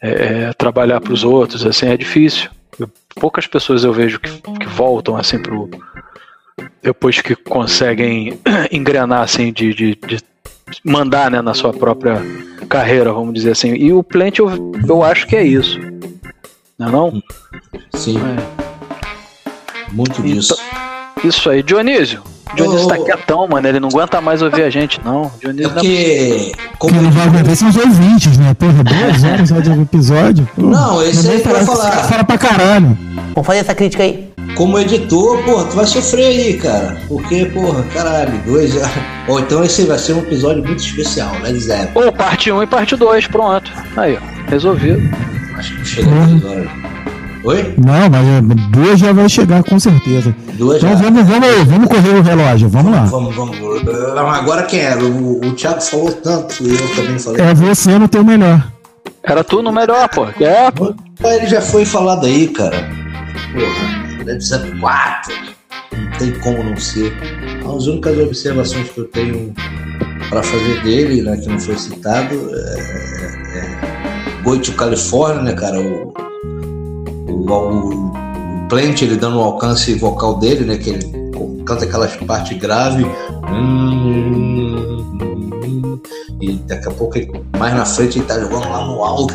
é, 0.01 0.09
é, 0.09 0.53
trabalhar 0.53 1.01
pros 1.01 1.23
outros, 1.25 1.65
assim, 1.65 1.87
é 1.87 1.97
difícil. 1.97 2.49
Eu- 2.79 2.89
poucas 3.15 3.45
pessoas 3.47 3.83
eu 3.83 3.91
vejo 3.91 4.19
que, 4.19 4.29
que 4.59 4.65
voltam, 4.67 5.17
assim, 5.17 5.37
pro. 5.39 5.69
Depois 6.81 7.19
que 7.21 7.35
conseguem 7.35 8.39
engrenar, 8.71 9.21
assim, 9.21 9.51
de, 9.51 9.73
de, 9.73 9.95
de 10.07 10.19
mandar, 10.85 11.29
né, 11.31 11.41
na 11.41 11.53
sua 11.53 11.73
própria 11.73 12.21
carreira, 12.69 13.11
vamos 13.11 13.33
dizer 13.33 13.51
assim. 13.51 13.73
E 13.73 13.91
o 13.91 14.01
Plant 14.03 14.39
eu, 14.39 14.49
eu 14.87 15.03
acho 15.03 15.27
que 15.27 15.35
é 15.35 15.43
isso. 15.43 15.77
Não 16.77 16.87
é 16.87 16.91
não? 16.91 17.23
Sim. 17.93 18.17
Muito 19.91 20.11
Então, 20.21 20.25
disso. 20.25 20.55
Isso 21.23 21.49
aí, 21.49 21.61
Dionísio. 21.63 22.21
Dionísio 22.55 22.85
Ô, 22.85 22.89
tá 22.89 22.97
quietão, 22.97 23.47
mano. 23.47 23.67
Ele 23.67 23.79
não 23.79 23.89
aguenta 23.89 24.19
mais 24.21 24.41
ouvir 24.41 24.63
a 24.63 24.69
gente, 24.69 24.99
não. 25.03 25.31
Dionísio 25.39 25.69
É 25.69 25.73
porque. 25.73 26.51
Quem 26.79 26.91
não 26.93 27.11
vai 27.11 27.27
aguentar 27.27 27.55
são 27.55 27.69
os 27.69 27.75
ouvintes, 27.75 28.37
né? 28.37 28.53
Porra, 28.53 28.83
duas 28.83 29.23
horas 29.23 29.49
já 29.49 29.59
de 29.59 29.81
episódio. 29.81 30.49
Pô, 30.55 30.61
Não, 30.63 31.03
esse 31.03 31.29
aí 31.29 31.41
que 31.41 31.65
falar. 31.65 31.91
Fala 31.91 32.23
pra 32.23 32.37
caralho. 32.37 32.97
Vamos 33.35 33.45
fazer 33.45 33.59
essa 33.59 33.75
crítica 33.75 34.03
aí. 34.03 34.29
Como 34.55 34.79
editor, 34.79 35.43
porra, 35.43 35.65
tu 35.65 35.75
vai 35.75 35.85
sofrer 35.85 36.25
aí, 36.25 36.53
cara. 36.55 36.97
Porque, 37.07 37.45
porra, 37.45 37.83
caralho, 37.93 38.33
dois. 38.45 38.73
Ou 39.27 39.39
então 39.39 39.63
esse 39.63 39.83
vai 39.83 39.99
ser 39.99 40.13
um 40.13 40.19
episódio 40.19 40.63
muito 40.63 40.83
especial, 40.83 41.31
né, 41.39 41.53
Zé? 41.53 41.89
Ou 41.93 42.11
parte 42.11 42.51
1 42.51 42.63
e 42.63 42.67
parte 42.67 42.95
2, 42.95 43.27
pronto. 43.27 43.71
Aí, 43.95 44.17
ó. 44.17 44.49
Resolvido. 44.49 45.01
Acho 45.55 45.75
que 45.75 45.85
chega 45.85 46.09
duas 46.09 46.43
horas. 46.43 46.69
Oi? 47.43 47.75
Não, 47.77 48.09
mas 48.09 48.27
é, 48.27 48.41
duas 48.71 48.99
já 48.99 49.13
vai 49.13 49.29
chegar 49.29 49.63
com 49.63 49.79
certeza. 49.79 50.35
Duas 50.53 50.77
então 50.77 50.89
já. 50.89 51.03
vamos, 51.03 51.25
vamos, 51.25 51.63
vamos 51.65 51.87
correr 51.87 52.09
o 52.09 52.21
relógio, 52.21 52.69
vamos 52.69 52.91
lá. 52.91 53.05
Vamos, 53.05 53.35
vamos. 53.35 53.57
Agora 54.17 54.63
quem 54.63 54.81
é? 54.81 54.95
O, 54.97 55.39
o 55.39 55.51
Thiago 55.53 55.81
falou 55.81 56.11
tanto 56.11 56.63
e 56.63 56.71
eu 56.71 56.95
também 56.95 57.17
falei. 57.17 57.41
É 57.41 57.53
você 57.53 57.97
no 57.97 58.07
teu 58.07 58.23
melhor. 58.23 58.61
Era 59.23 59.43
tu 59.43 59.61
no 59.61 59.71
melhor, 59.71 60.09
pô. 60.09 60.27
É, 60.41 60.69
pô. 60.71 60.93
Ele 61.23 61.47
já 61.47 61.61
foi 61.61 61.85
falado 61.85 62.25
aí, 62.25 62.47
cara. 62.49 62.89
Porra, 63.53 64.25
Led 64.25 64.43
Zeppelin 64.43 64.79
4. 64.79 65.33
Não 65.97 66.11
tem 66.17 66.31
como 66.39 66.63
não 66.63 66.77
ser. 66.77 67.13
As 67.65 67.85
únicas 67.87 68.17
observações 68.17 68.89
que 68.89 68.97
eu 68.99 69.05
tenho 69.05 69.53
pra 70.29 70.43
fazer 70.43 70.81
dele, 70.83 71.21
né, 71.21 71.37
que 71.37 71.47
não 71.47 71.59
foi 71.59 71.77
citado, 71.77 72.35
é, 72.53 72.79
é 73.57 74.43
Going 74.43 74.59
to 74.59 74.73
California, 74.73 75.41
né, 75.41 75.53
cara? 75.53 75.79
O, 75.79 76.13
o, 77.31 77.51
o, 77.51 78.67
Plant, 78.69 79.01
ele 79.01 79.15
dando 79.15 79.37
o 79.37 79.41
alcance 79.41 79.95
vocal 79.95 80.37
dele, 80.37 80.63
né, 80.63 80.77
que 80.77 80.91
ele 80.91 81.05
canta 81.65 81.85
aquelas 81.85 82.15
partes 82.17 82.57
graves. 82.57 83.05
Hum, 83.51 84.39
e 86.41 86.53
daqui 86.67 86.87
a 86.87 86.91
pouco, 86.91 87.15
mais 87.57 87.73
na 87.73 87.85
frente, 87.85 88.19
ele 88.19 88.25
tá 88.25 88.39
jogando 88.39 88.69
lá 88.69 88.85
no 88.85 89.03
alto. 89.03 89.33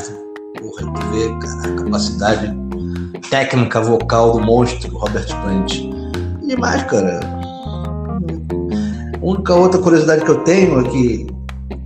Porra, 0.61 0.92
tu 0.92 1.07
vê, 1.12 1.28
cara, 1.40 1.72
a 1.72 1.82
capacidade 1.82 2.57
técnica 3.28 3.80
vocal 3.82 4.32
do 4.32 4.40
monstro 4.40 4.97
Robert 4.97 5.26
Plant. 5.42 5.74
E 5.74 6.47
demais, 6.47 6.84
cara. 6.84 7.20
A 9.20 9.26
única 9.26 9.55
outra 9.55 9.80
curiosidade 9.80 10.24
que 10.24 10.30
eu 10.30 10.45
tenho 10.45 10.80
é 10.80 10.88
que 10.88 11.26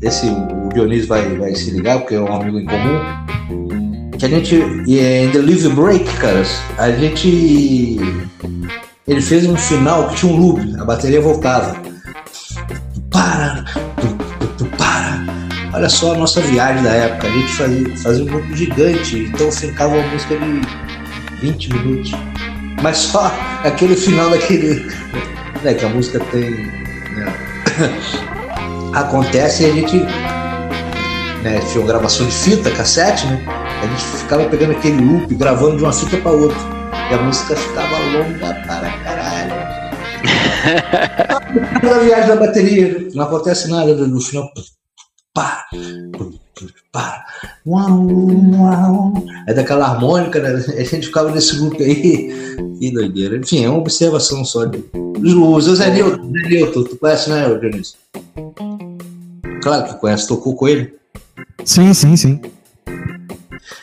esse 0.03 0.27
o 0.29 0.69
Dionísio 0.69 1.09
vai, 1.09 1.37
vai 1.37 1.55
se 1.55 1.71
ligar, 1.71 2.01
porque 2.01 2.15
é 2.15 2.21
um 2.21 2.33
amigo 2.33 2.59
em 2.59 2.67
comum. 2.67 3.68
Que 4.19 4.27
a 4.27 4.29
gente. 4.29 4.57
É 4.89 5.25
em 5.25 5.31
The 5.31 5.39
Live 5.39 5.69
Break, 5.71 6.05
caras, 6.17 6.49
a 6.77 6.91
gente. 6.91 7.99
Ele 9.07 9.23
fez 9.23 9.47
um 9.47 9.57
final 9.57 10.09
que 10.09 10.17
tinha 10.17 10.33
um 10.33 10.37
loop, 10.37 10.61
a 10.81 10.85
bateria 10.85 11.21
voltava. 11.21 11.81
Para, 13.11 13.65
para. 14.77 15.25
Olha 15.73 15.89
só 15.89 16.15
a 16.15 16.19
nossa 16.19 16.41
viagem 16.41 16.83
da 16.83 16.91
época. 16.91 17.29
A 17.29 17.31
gente 17.31 17.53
fazia, 17.53 17.97
fazia 17.99 18.25
um 18.25 18.33
loop 18.33 18.57
gigante, 18.57 19.19
então 19.19 19.53
ficava 19.53 19.95
uma 19.95 20.09
música 20.09 20.37
de 20.37 21.47
20 21.47 21.75
minutos. 21.75 22.13
Mas 22.83 22.97
só 22.97 23.33
aquele 23.63 23.95
final 23.95 24.31
daquele. 24.31 24.85
Né, 25.63 25.75
que 25.75 25.85
a 25.85 25.89
música 25.89 26.19
tem. 26.33 26.51
né, 26.51 27.33
acontece 28.95 29.63
e 29.63 29.67
a 29.67 29.75
gente. 29.75 29.97
Né, 31.43 31.61
tinha 31.71 31.81
uma 31.81 31.87
gravação 31.87 32.27
de 32.27 32.33
fita, 32.33 32.69
cassete, 32.73 33.25
né? 33.29 33.58
A 33.81 33.87
gente 33.87 34.03
ficava 34.19 34.45
pegando 34.49 34.73
aquele 34.73 35.01
loop, 35.01 35.35
gravando 35.35 35.77
de 35.77 35.85
uma 35.85 35.93
fita 35.93 36.17
para 36.19 36.33
outra. 36.33 36.59
E 37.11 37.15
a 37.15 37.23
música 37.23 37.55
ficava 37.57 37.99
longa 37.99 38.55
para 38.67 38.91
caralho. 39.05 39.53
Na 41.83 41.99
viagem 41.99 42.29
da 42.29 42.37
bateria, 42.37 43.09
não 43.15 43.25
acontece 43.25 43.71
nada 43.71 43.95
no 43.95 44.21
final. 44.21 44.51
Pá, 45.33 45.65
pá, 46.93 47.25
uau, 47.67 48.07
uau. 48.59 49.25
É 49.47 49.55
daquela 49.55 49.87
harmônica, 49.87 50.41
né? 50.41 50.51
A 50.77 50.83
gente 50.83 51.07
ficava 51.07 51.31
nesse 51.31 51.57
loop 51.59 51.81
aí. 51.83 52.57
Que 52.79 52.91
doideira. 52.91 53.37
Enfim, 53.37 53.65
é 53.65 53.69
uma 53.69 53.79
observação 53.79 54.45
só 54.45 54.65
de. 54.65 54.85
O 54.93 55.61
Zé 55.61 55.91
Nilton, 55.91 56.33
Zé 56.33 56.67
tu 56.73 56.97
conhece, 56.97 57.31
né, 57.31 57.55
Dionísio? 57.55 57.97
Claro 59.63 59.85
que 59.85 59.95
conhece, 60.01 60.27
tocou 60.29 60.55
com 60.55 60.69
ele. 60.69 60.95
Sim, 61.65 61.95
sim, 61.95 62.17
sim. 62.17 62.41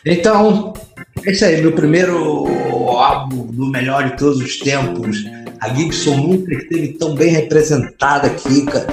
Então, 0.06 0.74
esse 1.24 1.44
aí, 1.44 1.62
meu 1.62 1.72
primeiro 1.72 2.46
álbum 2.90 3.48
do 3.48 3.68
melhor 3.68 4.10
de 4.10 4.18
todos 4.18 4.40
os 4.40 4.58
tempos. 4.60 5.26
A 5.60 5.70
Gibson 5.74 6.18
nunca 6.18 6.54
esteve 6.54 6.90
tão 7.00 7.16
bem 7.16 7.32
representada 7.32 8.28
aqui, 8.28 8.66
cara. 8.66 8.88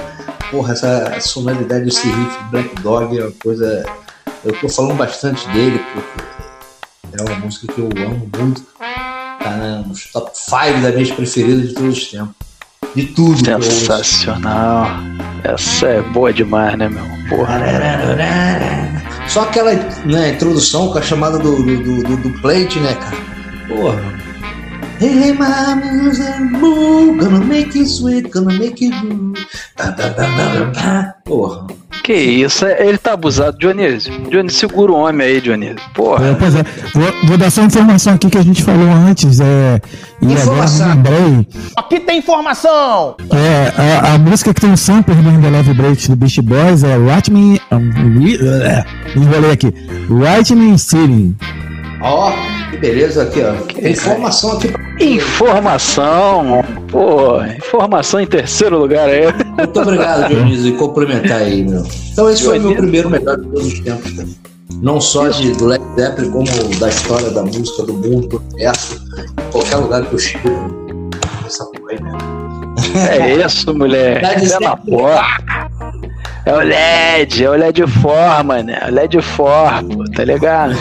Porra, 0.49 0.73
essa 0.73 1.19
sonoridade 1.19 1.85
desse 1.85 2.07
riff 2.07 2.43
Black 2.51 2.81
Dog 2.81 3.17
é 3.17 3.23
uma 3.23 3.31
coisa. 3.43 3.83
Eu 4.43 4.53
tô 4.59 4.69
falando 4.69 4.95
bastante 4.95 5.47
dele, 5.49 5.79
porque 5.93 7.19
é 7.19 7.21
uma 7.21 7.39
música 7.39 7.71
que 7.71 7.79
eu 7.79 7.89
amo 8.05 8.29
muito. 8.37 8.63
Tá 8.79 9.83
nos 9.85 10.05
top 10.11 10.31
5 10.33 10.81
das 10.81 10.93
minhas 10.93 11.11
preferidas 11.11 11.69
de 11.69 11.73
todos 11.75 11.97
os 11.97 12.07
tempos. 12.07 12.35
De 12.95 13.05
tudo. 13.07 13.45
Sensacional. 13.63 14.87
Essa 15.43 15.87
é 15.87 16.01
boa 16.01 16.31
demais, 16.31 16.77
né, 16.77 16.87
meu? 16.89 17.03
Porra. 17.29 17.59
Só 19.27 19.43
aquela 19.43 19.73
né, 20.05 20.29
introdução 20.29 20.91
com 20.91 20.97
a 20.97 21.01
chamada 21.01 21.39
do, 21.39 21.63
do, 21.63 22.03
do, 22.03 22.17
do, 22.17 22.29
plate, 22.41 22.79
né, 22.79 22.93
cara? 22.93 23.17
Porra. 23.67 24.22
Hey, 24.99 25.33
mama's 25.33 26.19
and 26.19 26.51
boo, 26.59 27.15
gonna 27.17 27.39
make 27.43 27.77
it 27.77 27.87
sweet, 27.87 28.29
gonna 28.29 28.53
make 28.57 28.81
it. 28.85 28.93
Tá, 29.75 29.91
tá, 29.91 30.09
tá, 30.11 30.23
tá, 30.23 30.71
tá. 30.73 31.15
Porra. 31.25 31.67
Que 32.03 32.13
isso, 32.13 32.65
é- 32.65 32.87
ele 32.87 32.97
tá 32.97 33.13
abusado, 33.13 33.57
Dionísio. 33.57 34.13
Dionísio, 34.29 34.59
segura 34.59 34.91
o 34.91 34.95
homem 34.95 35.25
aí, 35.27 35.41
Dionísio. 35.41 35.77
Porra. 35.93 36.27
É, 36.27 36.33
pois 36.35 36.55
é. 36.55 36.63
Vou, 36.93 37.13
vou 37.27 37.37
dar 37.37 37.49
só 37.49 37.61
uma 37.61 37.67
informação 37.67 38.13
aqui 38.13 38.29
que 38.29 38.37
a 38.37 38.41
gente 38.43 38.63
falou 38.63 38.89
antes. 38.89 39.39
É, 39.39 39.81
e 40.21 40.25
Informação. 40.33 40.91
agora 40.91 41.15
lembrei. 41.19 41.47
Aqui 41.75 41.99
tem 41.99 42.19
informação! 42.19 43.15
É, 43.31 43.73
a, 44.07 44.13
a 44.13 44.17
música 44.17 44.53
que 44.53 44.61
tem 44.61 44.69
um 44.71 44.77
sample 44.77 45.15
no 45.15 45.41
The 45.41 45.49
Love 45.49 45.73
Breaks 45.73 46.07
do 46.09 46.15
Beast 46.15 46.39
Boys 46.41 46.83
é 46.83 46.95
Write 46.97 47.31
Me. 47.31 47.59
Um, 47.71 48.19
re, 48.19 48.35
é, 48.37 48.85
enrolei 49.17 49.51
aqui. 49.51 49.73
Write 50.09 50.55
Me 50.55 50.77
Sitting. 50.77 51.35
Ó, 52.03 52.31
que 52.69 52.77
beleza 52.77 53.23
aqui, 53.23 53.41
ó. 53.41 53.53
Tem 53.73 53.91
informação 53.91 54.51
aqui. 54.53 54.67
pra- 54.67 54.83
Informação. 54.99 56.63
Pô, 56.91 57.41
informação 57.43 58.19
em 58.19 58.27
terceiro 58.27 58.77
lugar 58.77 59.07
aí. 59.09 59.23
Muito 59.57 59.79
obrigado, 59.81 60.27
Dionísio, 60.27 60.67
e 60.73 60.77
complementar 60.77 61.41
aí, 61.41 61.63
meu. 61.63 61.83
Então 62.11 62.29
esse 62.29 62.43
foi 62.43 62.59
o 62.59 62.61
meu 62.61 62.75
primeiro 62.75 63.09
melhor 63.09 63.37
de 63.37 63.47
todos 63.47 63.67
os 63.73 63.79
tempos, 63.79 64.11
cara. 64.11 64.27
Não 64.81 64.99
só 64.99 65.29
de, 65.29 65.51
do 65.53 65.65
Led 65.65 65.83
Zeppelin, 65.97 66.29
como 66.31 66.45
da 66.79 66.89
história 66.89 67.29
da 67.31 67.41
música, 67.43 67.83
do 67.83 67.93
mundo, 67.93 68.27
do 68.27 68.43
universo. 68.51 69.01
Qualquer 69.51 69.77
lugar 69.77 70.05
que 70.05 70.13
eu 70.13 70.19
chego. 70.19 71.09
Essa 71.45 71.65
porra 71.65 71.91
aí 71.91 72.01
mesmo. 72.01 72.17
É 73.09 73.45
isso, 73.45 73.73
mulher. 73.73 74.17
É 74.17 74.21
na 74.21 74.39
Zeppelin. 74.45 74.75
porra. 74.97 75.27
É 76.45 76.53
o 76.53 76.59
LED, 76.59 77.45
é 77.45 77.49
o 77.49 77.53
LED 77.53 77.87
forma, 77.87 78.61
né? 78.61 78.77
O 78.89 78.91
LED 78.93 79.21
forma, 79.21 80.03
tá 80.13 80.25
ligado? 80.25 80.75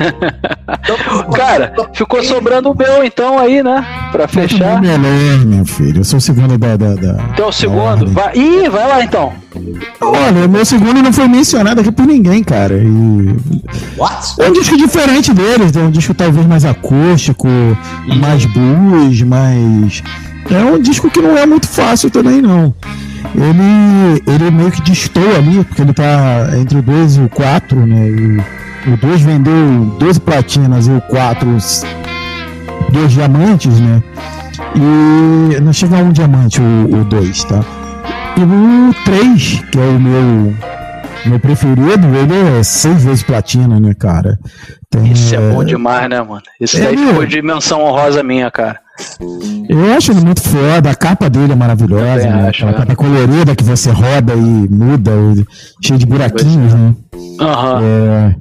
Cara, 1.34 1.72
ficou 1.92 2.22
sobrando 2.22 2.70
o 2.70 2.76
meu 2.76 3.04
então 3.04 3.38
aí, 3.38 3.62
né? 3.62 3.84
Pra 4.10 4.26
fechar. 4.26 4.80
Melhor, 4.80 5.46
meu 5.46 5.64
filho. 5.64 6.00
Eu 6.00 6.04
sou 6.04 6.18
o 6.18 6.20
segundo 6.20 6.56
da. 6.58 6.76
da, 6.76 6.94
da 6.94 7.22
Então 7.32 7.48
o 7.48 7.52
segundo. 7.52 8.06
Vai... 8.10 8.34
Ih, 8.34 8.68
vai 8.68 8.88
lá 8.88 9.04
então. 9.04 9.32
Olha, 10.00 10.46
o 10.46 10.48
meu 10.48 10.64
segundo 10.64 11.02
não 11.02 11.12
foi 11.12 11.28
mencionado 11.28 11.80
aqui 11.80 11.90
por 11.90 12.06
ninguém, 12.06 12.42
cara. 12.42 12.74
E... 12.74 13.36
What? 13.98 14.40
É 14.40 14.48
um 14.48 14.52
disco 14.52 14.76
diferente 14.76 15.32
deles, 15.32 15.76
é 15.76 15.80
um 15.80 15.90
disco 15.90 16.14
talvez 16.14 16.46
mais 16.46 16.64
acústico, 16.64 17.48
mais 18.20 18.44
blues, 18.46 19.22
mais. 19.22 20.02
É 20.50 20.64
um 20.64 20.80
disco 20.80 21.10
que 21.10 21.20
não 21.20 21.36
é 21.36 21.46
muito 21.46 21.68
fácil 21.68 22.10
também, 22.10 22.40
não. 22.40 22.74
Ele, 23.34 24.22
ele 24.26 24.50
meio 24.50 24.70
que 24.70 24.82
destoa 24.82 25.36
ali, 25.36 25.62
porque 25.64 25.82
ele 25.82 25.92
tá 25.92 26.48
entre 26.58 26.78
o 26.78 26.82
2 26.82 27.16
e 27.16 27.20
o 27.20 27.28
4, 27.28 27.86
né? 27.86 28.08
E 28.08 28.69
o 28.86 28.96
2 28.96 29.20
vendeu 29.22 29.96
12 29.98 30.20
platinas 30.20 30.86
e 30.86 30.90
o 30.90 31.00
4 31.02 31.46
dois 32.92 33.12
diamantes, 33.12 33.78
né? 33.80 34.02
E 34.74 35.60
não 35.60 35.72
chega 35.72 35.98
a 35.98 36.02
um 36.02 36.12
diamante 36.12 36.60
o 36.60 37.04
2, 37.04 37.44
tá? 37.44 37.64
E 38.36 38.42
o 38.42 38.94
3, 39.04 39.60
que 39.70 39.78
é 39.78 39.82
o 39.82 40.00
meu, 40.00 40.54
meu 41.26 41.40
preferido, 41.40 42.06
ele 42.16 42.58
é 42.58 42.62
seis 42.62 43.04
vezes 43.04 43.22
platina, 43.22 43.78
né, 43.80 43.94
cara? 43.94 44.38
Tem, 44.88 45.12
Isso 45.12 45.34
é 45.34 45.52
bom 45.52 45.62
demais, 45.64 46.08
né, 46.08 46.20
mano? 46.22 46.42
Isso 46.60 46.76
É, 46.78 46.84
daí 46.84 46.96
meu. 46.96 47.08
ficou 47.08 47.26
dimensão 47.26 47.82
honrosa 47.82 48.22
minha, 48.22 48.50
cara. 48.50 48.78
Eu 49.68 49.94
acho 49.96 50.12
ele 50.12 50.20
muito 50.20 50.42
foda, 50.42 50.90
a 50.90 50.94
capa 50.94 51.30
dele 51.30 51.52
é 51.52 51.56
maravilhosa, 51.56 52.28
né? 52.28 52.48
acho, 52.48 52.64
Aquela 52.64 52.70
é. 52.70 52.74
capa 52.80 52.96
colorida 52.96 53.56
que 53.56 53.64
você 53.64 53.90
roda 53.90 54.34
e 54.34 54.68
muda, 54.68 55.12
cheio 55.82 55.98
de 55.98 56.06
buraquinhos, 56.06 56.74
né? 56.74 56.94
Aham. 57.40 57.80
É, 57.82 58.34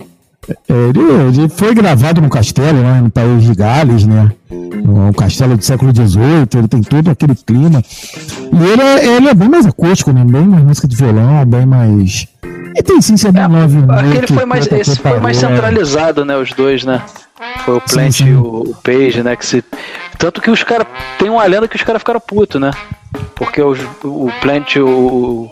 ele, 0.67 0.99
ele 1.27 1.49
foi 1.49 1.73
gravado 1.73 2.21
no 2.21 2.29
castelo, 2.29 2.81
lá 2.81 3.01
no 3.01 3.09
país 3.09 3.43
de 3.43 3.53
Gales, 3.53 4.05
né? 4.05 4.31
Um 4.51 5.13
castelo 5.13 5.55
do 5.55 5.63
século 5.63 5.91
XVIII, 5.95 6.47
ele 6.55 6.67
tem 6.67 6.81
todo 6.81 7.09
aquele 7.09 7.35
clima. 7.35 7.83
E 8.51 8.71
ele 8.71 8.81
é, 8.81 9.15
ele 9.15 9.29
é 9.29 9.33
bem 9.33 9.49
mais 9.49 9.65
acústico, 9.65 10.11
né? 10.11 10.23
Bem 10.25 10.47
mais 10.47 10.63
música 10.63 10.87
de 10.87 10.95
violão, 10.95 11.45
bem 11.45 11.65
mais. 11.65 12.27
E 12.75 12.83
tem 12.83 13.01
sim 13.01 13.17
seu 13.17 13.31
Love 13.31 13.77
Aquele 13.89 14.27
foi 14.27 14.45
mais, 14.45 14.71
esse 14.71 14.99
foi 14.99 15.19
mais 15.19 15.37
centralizado, 15.37 16.23
né? 16.23 16.37
Os 16.37 16.51
dois, 16.53 16.83
né? 16.83 17.01
Foi 17.65 17.77
o 17.77 17.81
Sim, 17.85 17.95
Plant 17.95 18.11
sim. 18.11 18.27
e 18.27 18.35
o, 18.35 18.61
o 18.69 18.75
Page, 18.83 19.23
né? 19.23 19.35
Que 19.35 19.45
se... 19.45 19.63
Tanto 20.17 20.41
que 20.41 20.51
os 20.51 20.63
caras. 20.63 20.85
Tem 21.17 21.29
uma 21.29 21.45
lenda 21.45 21.67
que 21.67 21.75
os 21.75 21.83
caras 21.83 22.01
ficaram 22.01 22.19
putos, 22.19 22.59
né? 22.59 22.71
Porque 23.35 23.61
os, 23.61 23.79
o 24.03 24.29
Plant 24.41 24.75
e 24.75 24.81
o, 24.81 25.49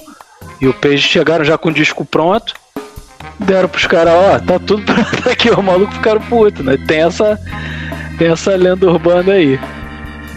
e 0.60 0.68
o 0.68 0.74
Page 0.74 1.00
chegaram 1.00 1.46
já 1.46 1.58
com 1.58 1.70
o 1.70 1.74
disco 1.74 2.04
pronto. 2.04 2.54
Deram 3.40 3.70
pros 3.70 3.86
caras, 3.86 4.14
ó, 4.14 4.40
tá 4.40 4.60
tudo 4.60 4.82
pronto 4.86 5.30
aqui, 5.30 5.50
o 5.50 5.62
maluco 5.62 5.94
ficaram 5.94 6.22
putos, 6.22 6.66
né? 6.66 6.78
Tem 6.88 7.02
essa, 7.02 7.40
tem 8.18 8.30
essa 8.30 8.56
lenda 8.56 8.90
urbana 8.90 9.34
aí. 9.34 9.60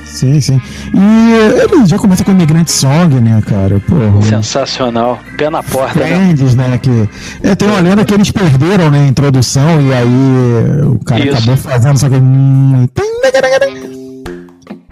Sim, 0.04 0.40
sim. 0.40 0.60
E 0.92 1.62
ele 1.62 1.86
já 1.86 1.96
começa 1.96 2.24
com 2.24 2.32
Imigrante 2.32 2.72
Song, 2.72 3.14
né, 3.20 3.40
cara? 3.46 3.80
Porra. 3.80 4.22
Sensacional. 4.22 5.20
Pé 5.38 5.48
na 5.48 5.62
porta, 5.62 6.00
né? 6.00 6.06
Friends, 6.06 6.54
né? 6.56 6.78
Que, 6.82 7.08
é, 7.42 7.54
tem 7.54 7.68
uma 7.68 7.80
lenda 7.80 8.04
que 8.04 8.12
eles 8.12 8.30
perderam, 8.30 8.90
né, 8.90 9.04
a 9.04 9.06
introdução, 9.06 9.80
e 9.80 9.94
aí 9.94 10.84
o 10.84 10.98
cara 11.04 11.24
Isso. 11.24 11.36
acabou 11.36 11.56
fazendo, 11.56 11.98
só 11.98 12.08
que. 12.08 12.16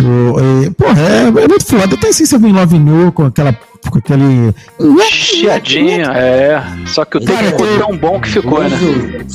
O- 0.02 0.38
e, 0.64 0.70
Porra, 0.70 1.00
é, 1.02 1.26
é 1.26 1.48
muito 1.48 1.64
foda. 1.66 1.96
Tem 1.96 2.12
sim 2.12 2.24
Seven 2.24 2.52
Love 2.52 2.78
New 2.78 3.10
com 3.12 3.24
aquela. 3.24 3.52
Com 3.90 3.98
aquele. 3.98 4.54
Chiadinho, 5.10 6.10
é. 6.10 6.62
Só 6.86 7.04
que 7.04 7.16
o 7.16 7.20
take 7.20 7.44
ficou 7.46 7.66
tão 7.78 7.96
bom 7.96 8.20
que 8.20 8.28
ficou, 8.28 8.62
né? 8.62 8.70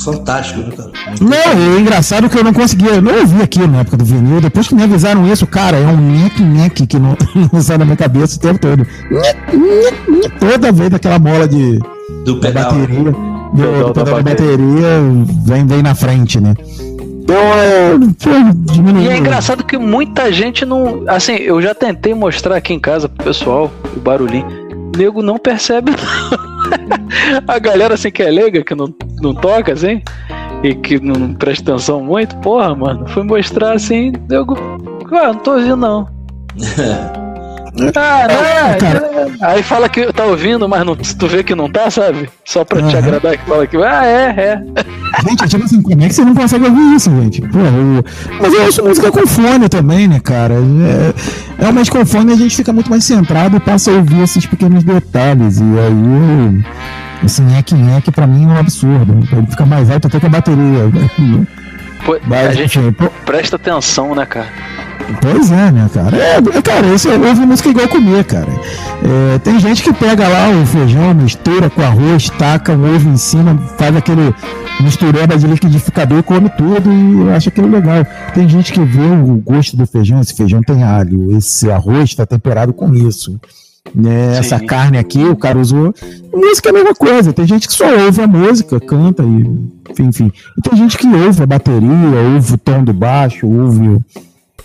Fantástico, 0.04 0.60
né, 0.60 0.70
cara? 0.76 0.90
Não, 1.20 1.60
e 1.60 1.76
é 1.76 1.80
engraçado 1.80 2.28
que 2.28 2.38
eu 2.38 2.44
não 2.44 2.52
conseguia, 2.52 2.90
eu 2.90 3.02
não 3.02 3.14
ouvi 3.20 3.42
aquilo 3.42 3.66
na 3.68 3.80
época 3.80 3.96
do 3.96 4.04
vinil. 4.04 4.40
Depois 4.40 4.68
que 4.68 4.74
me 4.74 4.82
avisaram 4.84 5.26
isso, 5.30 5.46
cara, 5.46 5.76
é 5.76 5.86
um 5.86 5.96
nhec-nhec 5.96 6.86
que 6.86 6.98
não, 6.98 7.16
não 7.52 7.60
sai 7.62 7.78
da 7.78 7.84
minha 7.84 7.96
cabeça 7.96 8.36
o 8.36 8.40
tempo 8.40 8.58
todo. 8.58 8.86
Toda 10.38 10.72
vez 10.72 10.90
daquela 10.90 11.18
mola 11.18 11.48
de 11.48 11.78
Do 12.24 12.38
da 12.40 12.48
pedal. 12.48 12.72
bateria, 12.72 12.98
do, 13.04 13.12
do 13.52 13.92
da 13.92 13.92
pedal 13.92 13.92
da 13.92 14.22
bateria. 14.22 14.56
bateria 14.56 14.88
vem, 15.44 15.66
vem 15.66 15.82
na 15.82 15.94
frente, 15.94 16.40
né? 16.40 16.54
Então, 17.24 17.38
é. 17.38 19.02
E 19.02 19.08
é 19.08 19.16
engraçado 19.16 19.64
que 19.64 19.78
muita 19.78 20.30
gente 20.30 20.66
não. 20.66 21.04
Assim, 21.08 21.32
eu 21.36 21.60
já 21.60 21.74
tentei 21.74 22.12
mostrar 22.12 22.56
aqui 22.56 22.74
em 22.74 22.78
casa 22.78 23.08
pro 23.08 23.24
pessoal 23.24 23.72
o 23.96 24.00
barulhinho. 24.00 24.46
O 24.94 24.98
nego 24.98 25.22
não 25.22 25.38
percebe. 25.38 25.90
não. 25.90 26.44
A 27.48 27.58
galera 27.58 27.94
assim 27.94 28.10
que 28.10 28.22
é 28.22 28.30
leiga, 28.30 28.62
que 28.62 28.74
não, 28.74 28.94
não 29.20 29.34
toca 29.34 29.72
assim, 29.72 30.02
e 30.62 30.74
que 30.74 31.00
não 31.00 31.34
presta 31.34 31.72
atenção 31.72 32.02
muito, 32.02 32.36
porra, 32.36 32.74
mano, 32.74 33.06
fui 33.08 33.22
mostrar 33.22 33.72
assim, 33.72 34.12
nego. 34.28 34.56
Ah, 35.12 35.28
não 35.28 35.36
tô 35.36 35.52
ouvindo 35.52 35.76
não. 35.76 36.08
Ah, 37.96 38.26
não, 38.28 38.44
É, 38.44 38.74
cara. 38.76 39.10
Aí 39.40 39.62
fala 39.62 39.88
que 39.88 40.12
tá 40.12 40.24
ouvindo, 40.24 40.68
mas 40.68 40.84
não, 40.86 40.94
tu 40.96 41.26
vê 41.26 41.42
que 41.42 41.54
não 41.54 41.68
tá, 41.70 41.90
sabe? 41.90 42.28
Só 42.44 42.64
pra 42.64 42.78
te 42.82 42.96
Aham. 42.96 42.98
agradar 42.98 43.36
que 43.36 43.44
fala 43.46 43.66
que. 43.66 43.76
Ah, 43.78 44.06
é, 44.06 44.26
é. 44.38 44.62
Gente, 45.28 45.48
tipo 45.48 45.64
assim, 45.64 45.82
como 45.82 46.02
é 46.02 46.08
que 46.08 46.14
você 46.14 46.24
não 46.24 46.34
consegue 46.34 46.64
ouvir 46.66 46.94
isso, 46.94 47.10
gente? 47.10 47.40
Pô, 47.42 47.58
eu- 47.58 48.04
Mas 48.40 48.52
eu 48.54 48.62
ouço 48.64 48.84
música 48.84 49.10
com 49.10 49.26
fone 49.26 49.68
também, 49.68 50.06
né, 50.06 50.20
cara? 50.22 50.54
É... 50.54 51.14
Realmente 51.62 51.90
com 51.90 52.04
fone 52.06 52.32
a 52.32 52.36
gente 52.36 52.54
fica 52.56 52.72
muito 52.72 52.90
mais 52.90 53.04
centrado 53.04 53.56
e 53.56 53.60
passa 53.60 53.90
a 53.90 53.94
ouvir 53.94 54.22
esses 54.22 54.44
pequenos 54.46 54.84
detalhes. 54.84 55.58
E 55.58 55.62
aí, 55.62 56.64
esse 57.24 57.42
nhec-nhec 57.42 58.10
pra 58.12 58.26
mim 58.26 58.44
é 58.44 58.48
um 58.48 58.56
absurdo. 58.58 59.18
Ele 59.32 59.46
fica 59.48 59.64
mais 59.66 59.90
alto 59.90 60.06
até 60.08 60.20
que 60.20 60.26
a 60.26 60.28
bateria. 60.28 60.90
Pô, 62.04 62.18
Mas, 62.26 62.48
a 62.48 62.52
gente 62.52 62.78
enfim, 62.78 62.92
pô, 62.92 63.06
presta 63.24 63.56
atenção, 63.56 64.14
né, 64.14 64.26
cara? 64.26 64.48
Pois 65.20 65.50
é, 65.50 65.70
né, 65.70 65.88
cara? 65.92 66.16
É, 66.16 66.36
é, 66.36 66.62
cara, 66.62 66.86
isso 66.88 67.08
é 67.08 67.16
ouvir 67.16 67.46
música 67.46 67.68
igual 67.68 67.88
comer, 67.88 68.24
cara. 68.24 68.48
É, 69.34 69.38
tem 69.38 69.58
gente 69.58 69.82
que 69.82 69.92
pega 69.92 70.26
lá 70.28 70.50
o 70.50 70.66
feijão, 70.66 71.14
mistura 71.14 71.68
com 71.70 71.82
arroz, 71.82 72.30
taca 72.30 72.72
um 72.72 72.94
ovo 72.94 73.08
em 73.08 73.16
cima, 73.16 73.56
faz 73.76 73.94
aquele 73.96 74.34
mistureba 74.80 75.36
de 75.36 75.46
liquidificador 75.46 76.18
e 76.18 76.22
come 76.22 76.48
tudo 76.50 76.90
e 76.92 77.30
acha 77.30 77.48
aquilo 77.48 77.68
legal. 77.68 78.06
Tem 78.34 78.48
gente 78.48 78.72
que 78.72 78.80
vê 78.80 79.06
o 79.06 79.36
gosto 79.36 79.76
do 79.76 79.86
feijão, 79.86 80.20
esse 80.20 80.34
feijão 80.34 80.62
tem 80.62 80.82
alho, 80.82 81.36
esse 81.36 81.70
arroz 81.70 82.10
está 82.10 82.26
temperado 82.26 82.72
com 82.72 82.94
isso. 82.94 83.38
Né, 83.94 84.38
essa 84.38 84.58
carne 84.58 84.96
aqui, 84.96 85.22
o 85.24 85.36
cara 85.36 85.58
usou. 85.58 85.94
Música 86.32 86.68
é 86.68 86.70
a 86.70 86.72
mesma 86.72 86.94
coisa. 86.94 87.34
Tem 87.34 87.46
gente 87.46 87.66
que 87.66 87.72
só 87.74 87.84
ouve 88.06 88.22
a 88.22 88.26
música, 88.26 88.80
canta 88.80 89.22
e. 89.22 89.26
Enfim, 89.90 90.04
enfim. 90.04 90.32
E 90.56 90.62
tem 90.62 90.76
gente 90.78 90.96
que 90.96 91.06
ouve 91.06 91.42
a 91.42 91.46
bateria, 91.46 91.90
ouve 92.34 92.54
o 92.54 92.58
tom 92.58 92.82
do 92.82 92.94
baixo, 92.94 93.46
ouve 93.46 93.88
o, 93.88 94.04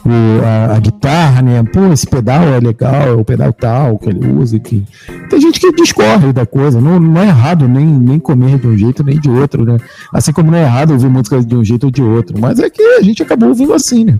o- 0.05 0.45
a, 0.45 0.75
a 0.75 0.79
guitarra, 0.79 1.41
né? 1.41 1.63
Pô, 1.63 1.91
esse 1.91 2.07
pedal 2.07 2.43
é 2.43 2.59
legal, 2.59 3.07
é 3.07 3.11
o 3.11 3.23
pedal 3.25 3.51
tal 3.53 3.97
que 3.97 4.09
ele 4.09 4.27
usa, 4.31 4.57
enfim. 4.57 4.85
Tem 5.29 5.39
gente 5.41 5.59
que 5.59 5.71
discorre 5.73 6.31
da 6.33 6.45
coisa, 6.45 6.79
não, 6.81 6.99
não 6.99 7.21
é 7.21 7.27
errado 7.27 7.67
nem, 7.67 7.85
nem 7.85 8.19
comer 8.19 8.57
de 8.57 8.67
um 8.67 8.77
jeito 8.77 9.03
nem 9.03 9.19
de 9.19 9.29
outro, 9.29 9.63
né? 9.65 9.77
Assim 10.13 10.31
como 10.31 10.51
não 10.51 10.57
é 10.57 10.63
errado 10.63 10.91
ouvir 10.91 11.09
música 11.09 11.41
de 11.41 11.55
um 11.55 11.63
jeito 11.63 11.85
ou 11.85 11.91
de 11.91 12.01
outro, 12.03 12.39
mas 12.39 12.59
é 12.59 12.69
que 12.69 12.81
a 12.81 13.01
gente 13.01 13.21
acabou 13.23 13.49
ouvindo 13.49 13.73
assim, 13.73 14.05
né? 14.05 14.19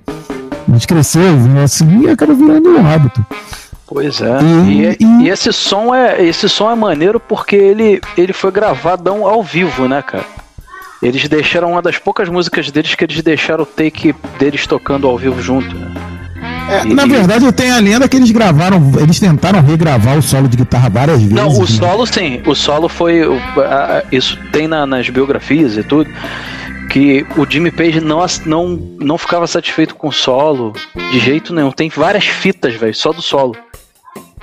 A 0.68 0.72
gente 0.74 0.88
cresceu 0.88 1.32
ouvindo 1.32 1.60
assim 1.60 2.02
e 2.04 2.10
acaba 2.10 2.34
virando 2.34 2.70
um 2.70 2.86
hábito. 2.88 3.26
Pois 3.88 4.22
é. 4.22 4.38
E- 4.68 4.98
E, 5.00 5.24
e- 5.26 5.30
esse 5.30 5.52
som 5.52 5.96
é 5.96 6.24
esse 6.24 6.48
som 6.48 6.70
é 6.70 6.76
maneiro 6.76 7.20
porque 7.20 7.56
ele, 7.56 8.00
ele 8.16 8.34
foi 8.34 8.52
gravadão 8.52 9.26
ao 9.26 9.42
vivo, 9.42 9.88
né, 9.88 10.02
cara? 10.04 10.26
Eles 11.02 11.28
deixaram 11.30 11.72
uma 11.72 11.82
das 11.82 11.98
poucas 11.98 12.28
músicas 12.30 12.70
deles 12.72 12.94
que 12.96 13.04
eles 13.06 13.22
deixaram 13.22 13.64
o 13.64 13.66
take 13.66 14.14
deles 14.38 14.68
tocando 14.68 15.08
ao 15.08 15.18
vivo 15.18 15.42
junto, 15.42 15.74
né? 15.76 15.92
É, 16.70 16.86
E- 16.86 16.94
na 16.94 17.06
verdade, 17.06 17.52
tem 17.52 17.72
a 17.72 17.80
lenda 17.80 18.08
que 18.08 18.16
eles 18.18 18.30
gravaram, 18.32 18.92
eles 19.02 19.20
tentaram 19.20 19.62
regravar 19.62 20.18
o 20.18 20.22
solo 20.22 20.48
de 20.48 20.58
guitarra 20.58 20.90
várias 20.90 21.18
vezes. 21.20 21.34
Não, 21.34 21.48
o 21.50 21.62
né? 21.62 21.68
solo 21.68 22.06
sim. 22.06 22.42
O 22.46 22.54
solo 22.54 22.88
foi. 22.90 23.22
Isso 24.12 24.38
tem 24.52 24.68
na- 24.68 24.86
nas 24.86 25.10
biografias 25.10 25.78
e 25.78 25.84
tudo. 25.84 26.10
Que 26.92 27.26
o 27.38 27.46
Jimmy 27.50 27.72
Page 27.72 28.02
não, 28.02 28.26
não, 28.46 28.68
não 29.00 29.18
ficava 29.18 29.46
satisfeito 29.48 29.96
com 29.96 30.08
o 30.08 30.12
solo 30.12 30.74
de 31.12 31.20
jeito 31.20 31.54
nenhum. 31.54 31.72
Tem 31.72 31.88
várias 31.90 32.26
fitas, 32.26 32.74
velho, 32.76 32.96
só 32.96 33.12
do 33.12 33.22
solo. 33.22 33.56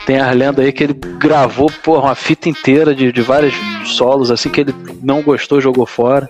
Tem 0.05 0.21
a 0.21 0.31
lenda 0.31 0.63
aí 0.63 0.73
que 0.73 0.85
ele 0.85 0.95
gravou, 1.19 1.71
porra, 1.83 2.09
uma 2.09 2.15
fita 2.15 2.49
inteira 2.49 2.95
de, 2.95 3.11
de 3.11 3.23
vários 3.23 3.55
solos, 3.85 4.31
assim, 4.31 4.49
que 4.51 4.61
ele 4.61 4.75
não 5.03 5.23
gostou, 5.23 5.61
jogou 5.61 5.87
fora. 5.87 6.29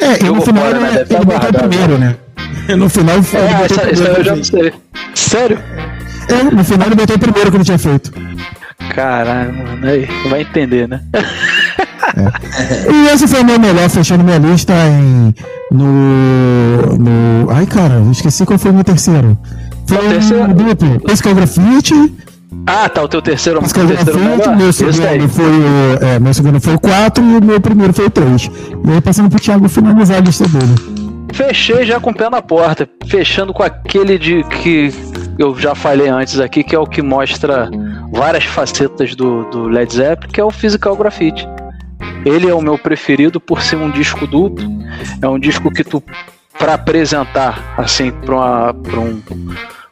É, 0.00 0.18
e 0.20 0.20
no 0.20 0.26
jogou 0.26 0.42
final 0.42 0.64
fora, 0.64 0.76
ele, 0.76 0.84
né? 0.84 0.90
Deve 0.92 1.14
ele 1.14 1.24
tá 1.24 1.24
botou 1.24 1.68
primeiro, 1.68 1.98
né? 1.98 2.16
No 2.76 2.88
final 2.88 3.16
ele 3.16 3.26
É, 3.34 3.64
essa, 3.64 3.82
essa 3.82 4.04
eu 4.04 4.24
já 4.24 4.36
não 4.36 4.44
sei. 4.44 4.72
Sério? 5.14 5.58
É, 6.28 6.42
no 6.44 6.64
final 6.64 6.86
ele 6.86 6.94
botou 6.94 7.16
o 7.16 7.18
primeiro 7.18 7.50
que 7.50 7.56
ele 7.56 7.64
tinha 7.64 7.78
feito. 7.78 8.12
Caralho, 8.94 9.52
mano, 9.52 9.86
aí, 9.86 10.08
vai 10.28 10.42
entender, 10.42 10.88
né? 10.88 11.00
E 12.92 13.08
esse 13.08 13.26
foi 13.26 13.40
o 13.40 13.44
meu 13.44 13.58
melhor, 13.58 13.88
fechando 13.88 14.22
minha 14.22 14.38
lista 14.38 14.72
em. 14.72 15.34
No. 15.70 16.96
no 16.96 17.50
ai, 17.50 17.66
cara, 17.66 17.94
eu 17.94 18.10
esqueci 18.10 18.44
qual 18.46 18.58
foi 18.58 18.70
o 18.70 18.74
meu 18.74 18.84
terceiro. 18.84 19.36
Foi 19.86 19.98
o 19.98 20.08
terceiro? 20.08 20.54
duplo. 20.54 21.02
Esse 21.10 21.22
que 21.22 21.28
é 21.28 21.32
o 21.32 21.34
grafite. 21.34 21.94
Ah, 22.66 22.88
tá, 22.88 23.02
o 23.02 23.08
teu 23.08 23.20
terceiro, 23.20 23.58
é 23.58 23.62
o 23.62 23.62
terceiro 23.62 23.88
grafite. 23.88 24.18
melhor? 24.18 24.56
Meu 24.56 24.72
segundo 24.72 25.28
foi 25.28 25.44
o. 25.44 26.04
É, 26.04 26.18
meu 26.18 26.34
segundo 26.34 26.60
foi 26.60 26.74
o 26.74 26.78
4 26.78 27.24
e 27.24 27.36
o 27.36 27.44
meu 27.44 27.60
primeiro 27.60 27.92
foi 27.92 28.06
o 28.06 28.10
3. 28.10 28.50
E 28.86 28.90
aí 28.92 29.00
passando 29.00 29.28
pro 29.28 29.40
Thiago 29.40 29.68
finalizar 29.68 30.18
a 30.18 30.20
lista 30.20 30.48
dele. 30.48 30.74
Fechei 31.32 31.84
já 31.84 31.98
com 31.98 32.10
o 32.10 32.14
pé 32.14 32.30
na 32.30 32.40
porta, 32.40 32.88
fechando 33.06 33.52
com 33.52 33.62
aquele 33.62 34.18
de 34.18 34.44
que 34.44 34.92
eu 35.38 35.58
já 35.58 35.74
falei 35.74 36.08
antes 36.08 36.38
aqui, 36.38 36.62
que 36.62 36.74
é 36.74 36.78
o 36.78 36.86
que 36.86 37.02
mostra 37.02 37.68
várias 38.12 38.44
facetas 38.44 39.16
do, 39.16 39.44
do 39.50 39.64
Led 39.64 39.92
Zeppelin, 39.92 40.32
que 40.32 40.40
é 40.40 40.44
o 40.44 40.50
Physical 40.50 40.96
Graffiti. 40.96 41.46
Ele 42.24 42.48
é 42.48 42.54
o 42.54 42.62
meu 42.62 42.78
preferido 42.78 43.40
por 43.40 43.62
ser 43.62 43.76
um 43.76 43.90
disco 43.90 44.26
duplo. 44.26 44.64
É 45.20 45.28
um 45.28 45.38
disco 45.38 45.70
que 45.70 45.84
tu, 45.84 46.02
para 46.58 46.74
apresentar 46.74 47.74
assim 47.76 48.10
para 48.10 48.72
um, 49.00 49.20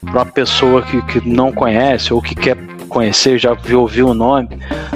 pra 0.03 0.13
uma 0.23 0.27
pessoa 0.27 0.83
que, 0.83 1.01
que 1.03 1.29
não 1.29 1.53
conhece 1.53 2.13
ou 2.13 2.21
que 2.21 2.35
quer 2.35 2.57
conhecer, 2.89 3.39
já 3.39 3.55
viu, 3.55 3.81
ouviu 3.81 4.09
o 4.09 4.15
nome, 4.15 4.49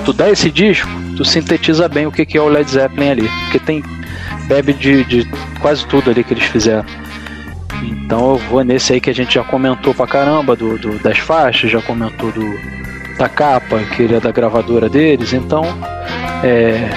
tu 0.04 0.12
dá 0.12 0.30
esse 0.30 0.50
disco, 0.50 0.88
tu 1.16 1.24
sintetiza 1.24 1.88
bem 1.88 2.07
o 2.07 2.12
que, 2.12 2.26
que 2.26 2.36
é 2.36 2.40
o 2.40 2.48
Led 2.48 2.70
Zeppelin 2.70 3.11
ali. 3.11 3.28
Porque 3.44 3.59
tem 3.59 3.82
bebe 4.46 4.72
de, 4.72 5.04
de 5.04 5.24
quase 5.61 5.86
tudo 5.86 6.11
ali 6.11 6.22
que 6.22 6.34
eles 6.34 6.44
fizeram. 6.44 6.84
Então 7.82 8.32
eu 8.32 8.36
vou 8.50 8.62
nesse 8.64 8.92
aí 8.92 9.00
que 9.00 9.11
a 9.11 9.14
gente 9.14 9.34
já 9.34 9.44
comentou 9.44 9.94
pra 9.94 10.07
caramba, 10.07 10.54
do, 10.57 10.78
do- 10.78 10.98
das 10.98 11.18
faixas, 11.18 11.70
já 11.70 11.80
comentou 11.82 12.30
do, 12.32 12.54
da 13.18 13.28
capa, 13.28 13.78
que 13.94 14.02
ele 14.02 14.14
é 14.16 14.20
da 14.20 14.30
gravadora 14.30 14.88
deles, 14.88 15.32
então 15.32 15.62
é, 16.42 16.88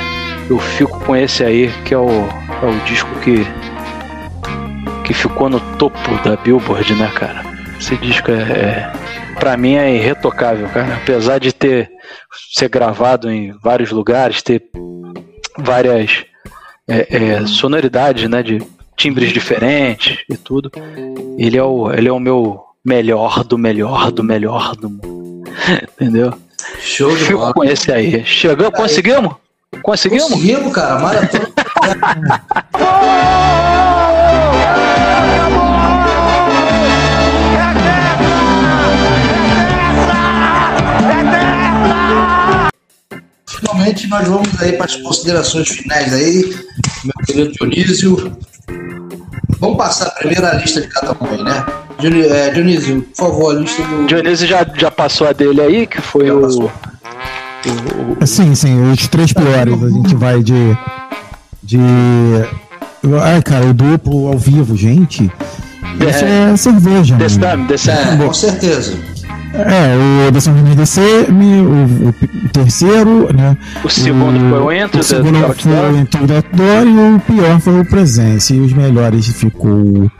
eu 0.50 0.58
fico 0.60 1.00
com 1.02 1.16
esse 1.16 1.44
aí, 1.44 1.72
que 1.86 1.94
é 1.94 1.98
o, 1.98 2.10
é 2.10 2.66
o 2.66 2.80
disco 2.86 3.10
que, 3.22 3.46
que 5.04 5.14
ficou 5.14 5.50
no 5.50 5.60
topo 5.78 6.00
da 6.24 6.36
Billboard, 6.38 6.94
né, 6.96 7.10
cara? 7.16 7.49
Esse 7.80 7.98
disco 7.98 8.30
é, 8.32 8.42
é 8.42 8.94
para 9.40 9.56
mim 9.56 9.76
é 9.76 9.96
irretocável, 9.96 10.68
cara. 10.70 10.96
Apesar 10.96 11.40
de 11.40 11.54
ter 11.54 11.90
ser 12.54 12.70
gravado 12.70 13.32
em 13.32 13.54
vários 13.64 13.92
lugares, 13.92 14.42
ter 14.42 14.64
várias 15.58 16.26
é, 16.88 17.08
é, 17.10 17.48
sonoridades, 17.48 18.30
né, 18.30 18.44
de 18.44 18.62
timbres 18.98 19.32
diferentes 19.32 20.20
e 20.30 20.36
tudo. 20.36 20.72
Ele 21.38 21.58
é 21.58 21.64
o, 21.64 21.92
ele 21.92 22.10
é 22.10 22.12
o 22.12 22.20
meu 22.20 22.62
melhor 22.84 23.44
do 23.44 23.58
melhor 23.58 24.12
do 24.12 24.24
melhor 24.24 24.76
do 24.76 24.90
mundo. 24.90 25.44
Entendeu? 25.96 26.34
Show 26.82 27.16
de 27.16 27.24
Fico 27.26 27.40
bola. 27.40 27.54
com 27.54 27.64
esse 27.64 27.92
aí. 27.92 28.26
Chegamos, 28.26 28.78
conseguimos? 28.78 29.36
Conseguimos? 29.82 30.30
Conseguimos, 30.30 30.74
cara. 30.74 31.00
Maratona. 31.00 31.50
Finalmente 43.60 44.08
nós 44.08 44.28
vamos 44.28 44.50
aí 44.62 44.74
para 44.74 44.86
as 44.86 44.96
considerações 44.96 45.68
finais 45.68 46.14
aí, 46.14 46.56
meu 47.04 47.26
querido 47.26 47.52
Dionísio. 47.52 48.38
Vamos 49.60 49.78
passar 49.78 50.10
primeiro 50.12 50.46
a 50.46 50.54
lista 50.54 50.82
de 50.82 50.88
cada 50.88 51.12
um 51.12 51.30
aí, 51.30 51.44
né? 51.44 51.66
É, 52.30 52.50
Dionísio, 52.52 53.02
por 53.02 53.16
favor, 53.16 53.56
a 53.56 53.60
lista 53.60 53.84
do. 53.84 54.06
Dionísio 54.06 54.48
já, 54.48 54.66
já 54.76 54.90
passou 54.90 55.28
a 55.28 55.34
dele 55.34 55.60
aí, 55.60 55.86
que 55.86 56.02
foi 56.02 56.32
o. 56.32 56.72
Sim, 58.26 58.56
sim, 58.56 58.92
os 58.92 59.08
três 59.10 59.34
piores. 59.34 59.84
A 59.84 59.90
gente 59.90 60.16
vai 60.16 60.42
de. 60.42 60.78
De. 61.62 61.78
Ai, 63.22 63.42
cara, 63.42 63.66
o 63.66 63.74
duplo 63.74 64.28
ao 64.28 64.38
vivo, 64.38 64.78
gente. 64.78 65.30
Isso 66.00 66.26
é, 66.26 66.56
cerveja. 66.56 67.16
Desse 67.16 67.38
mano. 67.38 67.58
nome, 67.58 67.68
desse 67.68 67.90
É, 67.90 68.16
com 68.16 68.34
certeza. 68.34 68.98
É, 69.54 70.28
o 70.28 70.32
Dessa 70.32 70.52
DC, 70.52 71.02
o, 71.30 72.06
o, 72.06 72.10
o 72.10 72.50
terceiro, 72.50 73.34
né? 73.34 73.58
O 73.84 73.90
segundo 73.90 74.40
foi 74.40 74.60
o 74.60 74.72
Enter 74.72 75.00
O 75.00 75.04
segundo 75.04 75.54
foi 75.54 75.72
o 75.72 75.98
Enter 75.98 76.28
the 76.28 76.36
Outdoor 76.36 76.88
e 76.88 77.16
o 77.16 77.20
pior 77.20 77.60
foi 77.60 77.80
o 77.80 77.86
Presence. 77.86 78.54
E 78.54 78.60
os 78.60 78.74
melhores 78.74 79.28
ficou 79.28 79.72
o, 79.72 80.12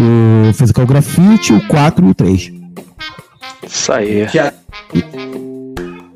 o 0.00 0.52
Physical 0.54 0.86
Graffiti, 0.86 1.52
o 1.52 1.66
4 1.66 2.06
e 2.06 2.10
o 2.10 2.14
3. 2.14 2.52
Isso 3.66 3.92
aí. 3.92 4.26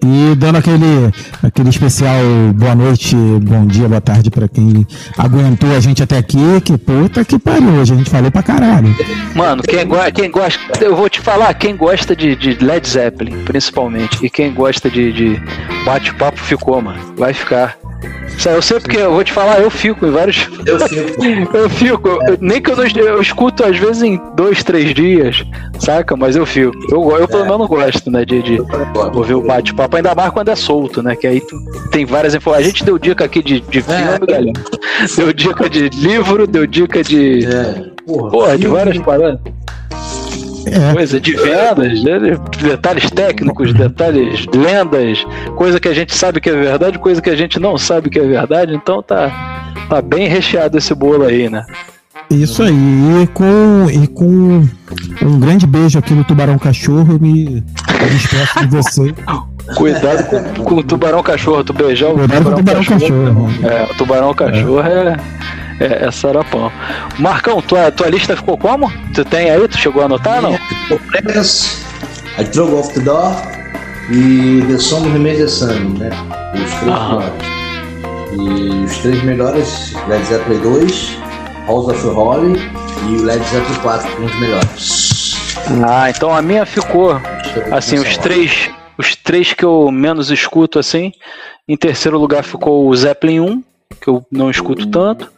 E 0.05 0.35
dando 0.35 0.57
aquele, 0.57 1.13
aquele 1.43 1.69
especial 1.69 2.19
boa 2.55 2.75
noite, 2.75 3.15
bom 3.43 3.67
dia, 3.67 3.87
boa 3.89 4.01
tarde 4.01 4.31
pra 4.31 4.49
quem 4.49 4.87
aguentou 5.17 5.75
a 5.77 5.81
gente 5.81 6.03
até 6.03 6.17
aqui, 6.17 6.61
que 6.65 6.79
puta 6.79 7.25
que 7.25 7.39
pariu, 7.39 7.75
hoje 7.81 7.93
a 7.93 7.97
gente 7.97 8.09
falou 8.09 8.31
pra 8.31 8.43
caralho. 8.43 8.95
Mano, 9.35 9.63
quem, 9.63 9.87
quem 10.15 10.31
gosta. 10.31 10.61
Eu 10.83 10.97
vou 10.97 11.09
te 11.09 11.21
falar, 11.21 11.53
quem 11.55 11.77
gosta 11.77 12.17
de, 12.17 12.35
de 12.35 12.55
Led 12.65 12.89
Zeppelin, 12.89 13.45
principalmente, 13.45 14.25
e 14.25 14.31
quem 14.31 14.55
gosta 14.55 14.91
de, 14.91 15.13
de 15.13 15.43
bate-papo 15.85 16.39
ficou, 16.39 16.81
mano. 16.81 17.15
Vai 17.17 17.35
ficar. 17.35 17.77
Eu 18.47 18.63
sei 18.63 18.81
porque 18.81 18.97
eu 18.97 19.13
vou 19.13 19.23
te 19.23 19.33
falar, 19.33 19.61
eu 19.61 19.71
fico 19.71 20.07
em 20.07 20.11
vários. 20.11 20.49
Eu 20.65 20.81
fico. 20.89 21.27
eu 21.57 21.69
fico. 21.69 22.09
eu- 22.09 22.39
nem 22.41 22.61
que 22.61 22.71
eu 22.71 22.77
não 22.77 22.85
eu 22.87 23.21
escuto 23.21 23.65
às 23.65 23.77
vezes 23.77 24.03
em 24.03 24.19
dois, 24.35 24.65
três 24.65 24.95
dias, 24.95 25.45
saca? 25.79 26.17
Mas 26.17 26.37
eu 26.37 26.47
fico. 26.47 26.73
Eu, 26.91 27.19
eu 27.19 27.29
pelo 27.29 27.45
menos 27.45 27.69
gosto, 27.69 28.11
né? 28.11 28.25
De, 28.25 28.43
de 28.43 28.59
ouvir 29.15 29.35
o 29.35 29.43
bate-papo, 29.43 29.97
ainda 29.97 30.15
mais 30.15 30.31
quando 30.31 30.49
é 30.49 30.57
solto, 30.57 31.03
né? 31.03 31.15
Que 31.15 31.27
aí 31.27 31.41
tu 31.41 31.57
tem 31.91 32.07
várias 32.07 32.35
informações. 32.35 32.67
A 32.67 32.71
gente 32.71 32.85
deu 32.85 32.99
dica 32.99 33.25
aqui 33.25 33.43
de, 33.43 33.61
de 33.61 33.83
filme, 33.83 34.27
galera. 34.27 34.53
Deu 35.17 35.33
dica 35.33 35.69
de 35.69 35.89
livro, 35.91 36.47
deu 36.47 36.67
dica 36.67 37.03
de. 37.03 37.47
Porra, 38.07 38.57
de 38.57 38.67
várias 38.67 38.99
paradas. 38.99 39.41
Coisa 40.93 41.21
de 41.21 41.33
vendas, 41.33 42.03
né? 42.03 42.19
detalhes 42.63 43.11
técnicos, 43.11 43.73
detalhes, 43.73 44.47
lendas, 44.55 45.25
coisa 45.57 45.81
que 45.81 45.89
a 45.89 45.95
gente 45.95 46.15
sabe 46.15 46.41
que 46.41 46.51
é 46.51 46.55
verdade, 46.55 46.99
coisa 46.99 47.21
que 47.21 47.31
a 47.31 47.37
gente 47.37 47.59
não 47.59 47.79
sabe 47.79 48.11
que 48.11 48.19
é 48.19 48.27
verdade, 48.27 48.75
então 48.75 49.03
tá, 49.03 49.31
tá 49.89 50.03
bem 50.03 50.29
recheado 50.29 50.77
esse 50.79 50.95
bolo 50.95 51.25
aí, 51.25 51.49
né? 51.49 51.65
Isso 52.31 52.63
aí, 52.63 53.23
e 53.23 53.27
com, 53.29 53.91
e 53.91 54.07
com 54.07 54.65
um 55.23 55.41
grande 55.41 55.67
beijo 55.67 55.99
aqui 55.99 56.15
no 56.15 56.23
Tubarão 56.23 56.59
Cachorro, 56.59 57.15
eu 57.15 57.19
me 57.19 57.65
eu 58.01 58.09
despeço 58.09 58.61
de 58.61 58.67
você. 58.67 59.15
Cuidado 59.77 60.25
com, 60.25 60.65
com 60.65 60.75
o 60.77 60.83
tubarão 60.83 61.23
cachorro, 61.23 61.63
tu 61.63 61.73
beijar 61.73 62.11
o 62.11 62.15
Cuidado 62.15 62.45
com 62.45 62.51
o 62.51 62.57
tubarão 62.57 62.85
cachorro. 62.85 63.49
É, 63.63 63.85
o 63.85 63.95
tubarão 63.95 64.35
cachorro 64.35 64.81
é, 64.81 65.13
é, 65.13 65.17
é 65.81 66.11
sarapão. 66.11 66.70
Marcão, 67.18 67.62
tua, 67.62 67.91
tua 67.91 68.09
lista 68.09 68.37
ficou 68.37 68.57
como? 68.59 68.93
Tu 69.14 69.24
tem 69.24 69.51
aí? 69.51 69.68
Tu 69.68 69.78
chegou 69.78 70.03
a 70.03 70.05
anotar 70.05 70.43
não? 70.43 70.59
Press, 71.22 71.83
I 72.39 72.45
Drove 72.45 72.74
Off 72.74 72.93
the 72.93 73.01
Door 73.01 73.35
e 74.11 74.62
The 74.68 74.78
Song 74.78 75.09
Remains 75.11 75.39
the 75.39 75.49
Sun, 75.49 75.99
né? 75.99 76.11
Os 76.55 76.70
três 76.74 76.83
melhores. 76.83 77.33
E 78.33 78.85
os 78.85 78.99
três 78.99 79.22
melhores, 79.24 79.95
Led 80.09 80.24
Zeppelin 80.24 80.61
2, 80.61 81.18
House 81.66 81.89
of 81.89 82.07
Holly 82.09 82.61
e 83.09 83.16
o 83.16 83.22
Led 83.24 83.43
Zeppelin 83.45 83.81
4, 83.81 84.22
um 84.22 84.26
dos 84.26 84.41
melhores. 84.41 85.35
Ah, 85.87 86.11
então 86.11 86.35
a 86.35 86.43
minha 86.43 86.66
ficou 86.66 87.20
assim, 87.72 87.99
os 87.99 88.16
três, 88.18 88.70
os 88.99 89.16
três 89.16 89.53
que 89.53 89.64
eu 89.64 89.91
menos 89.91 90.31
escuto 90.31 90.78
assim. 90.78 91.12
Em 91.68 91.76
terceiro 91.76 92.18
lugar 92.18 92.43
ficou 92.43 92.89
o 92.89 92.97
Zeppelin 92.97 93.41
1, 93.41 93.64
que 94.01 94.09
eu 94.09 94.24
não 94.30 94.51
escuto 94.51 94.86
tanto. 94.91 95.30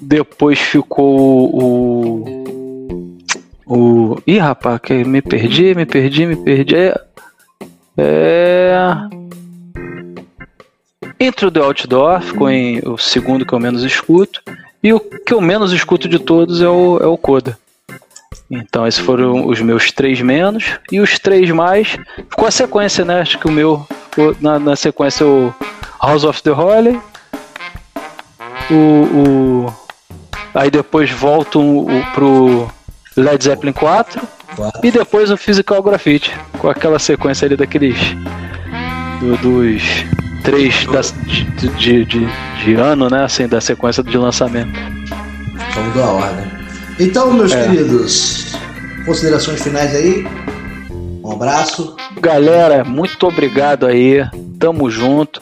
Depois 0.00 0.58
ficou 0.58 1.50
o 1.54 2.44
o 3.66 4.18
Ih, 4.26 4.38
rapaz, 4.38 4.80
que 4.80 5.04
me 5.04 5.22
perdi, 5.22 5.74
me 5.74 5.86
perdi, 5.86 6.26
me 6.26 6.36
perdi. 6.36 6.76
É, 6.76 6.94
é... 7.96 8.84
Intro 11.18 11.50
the 11.50 11.60
Outdoor 11.60 12.20
ficou 12.20 12.50
em 12.50 12.80
o 12.86 12.98
segundo 12.98 13.46
que 13.46 13.54
eu 13.54 13.60
menos 13.60 13.82
escuto. 13.82 14.42
E 14.82 14.92
o 14.92 15.00
que 15.00 15.32
eu 15.32 15.40
menos 15.40 15.72
escuto 15.72 16.06
de 16.08 16.18
todos 16.18 16.60
é 16.60 16.68
o, 16.68 16.98
é 17.00 17.06
o 17.06 17.16
Coda. 17.16 17.58
Então, 18.50 18.86
esses 18.86 19.00
foram 19.00 19.46
os 19.46 19.60
meus 19.60 19.90
três 19.90 20.20
menos. 20.20 20.78
E 20.92 21.00
os 21.00 21.18
três 21.18 21.50
mais. 21.50 21.96
Ficou 22.28 22.46
a 22.46 22.50
sequência, 22.50 23.04
né? 23.04 23.20
Acho 23.20 23.38
que 23.38 23.48
o 23.48 23.52
meu 23.52 23.86
na, 24.40 24.58
na 24.58 24.76
sequência 24.76 25.26
o 25.26 25.54
House 26.02 26.24
of 26.24 26.42
the 26.42 26.50
Holy. 26.50 27.00
O. 28.70 28.74
o 28.74 29.74
aí 30.54 30.70
depois 30.70 31.10
volto 31.10 31.60
o, 31.60 31.86
pro 32.14 32.68
Led 33.16 33.42
Zeppelin 33.44 33.72
4. 33.72 34.20
E 34.82 34.90
depois 34.90 35.30
o 35.30 35.36
Physical 35.36 35.82
Graffiti. 35.82 36.32
Com 36.58 36.68
aquela 36.68 36.98
sequência 36.98 37.46
ali 37.46 37.56
daqueles. 37.56 37.96
do- 39.20 39.36
dos 39.38 39.82
três 40.42 40.84
das- 40.86 41.14
de, 41.26 42.04
de, 42.04 42.04
de, 42.04 42.74
ano, 42.74 43.08
né? 43.08 43.24
Assim, 43.24 43.48
da 43.48 43.60
sequência 43.60 44.02
de 44.02 44.16
lançamento. 44.16 44.72
Vamos 45.74 45.94
dar 45.94 46.06
ordem. 46.06 46.44
Então, 47.00 47.32
meus 47.32 47.52
É. 47.52 47.64
queridos, 47.64 48.54
considerações 49.06 49.62
finais 49.62 49.94
aí. 49.94 50.26
Um 51.24 51.32
abraço. 51.32 51.96
Galera, 52.20 52.84
muito 52.84 53.26
obrigado 53.26 53.86
aí. 53.86 54.24
Tamo 54.58 54.90
junto. 54.90 55.40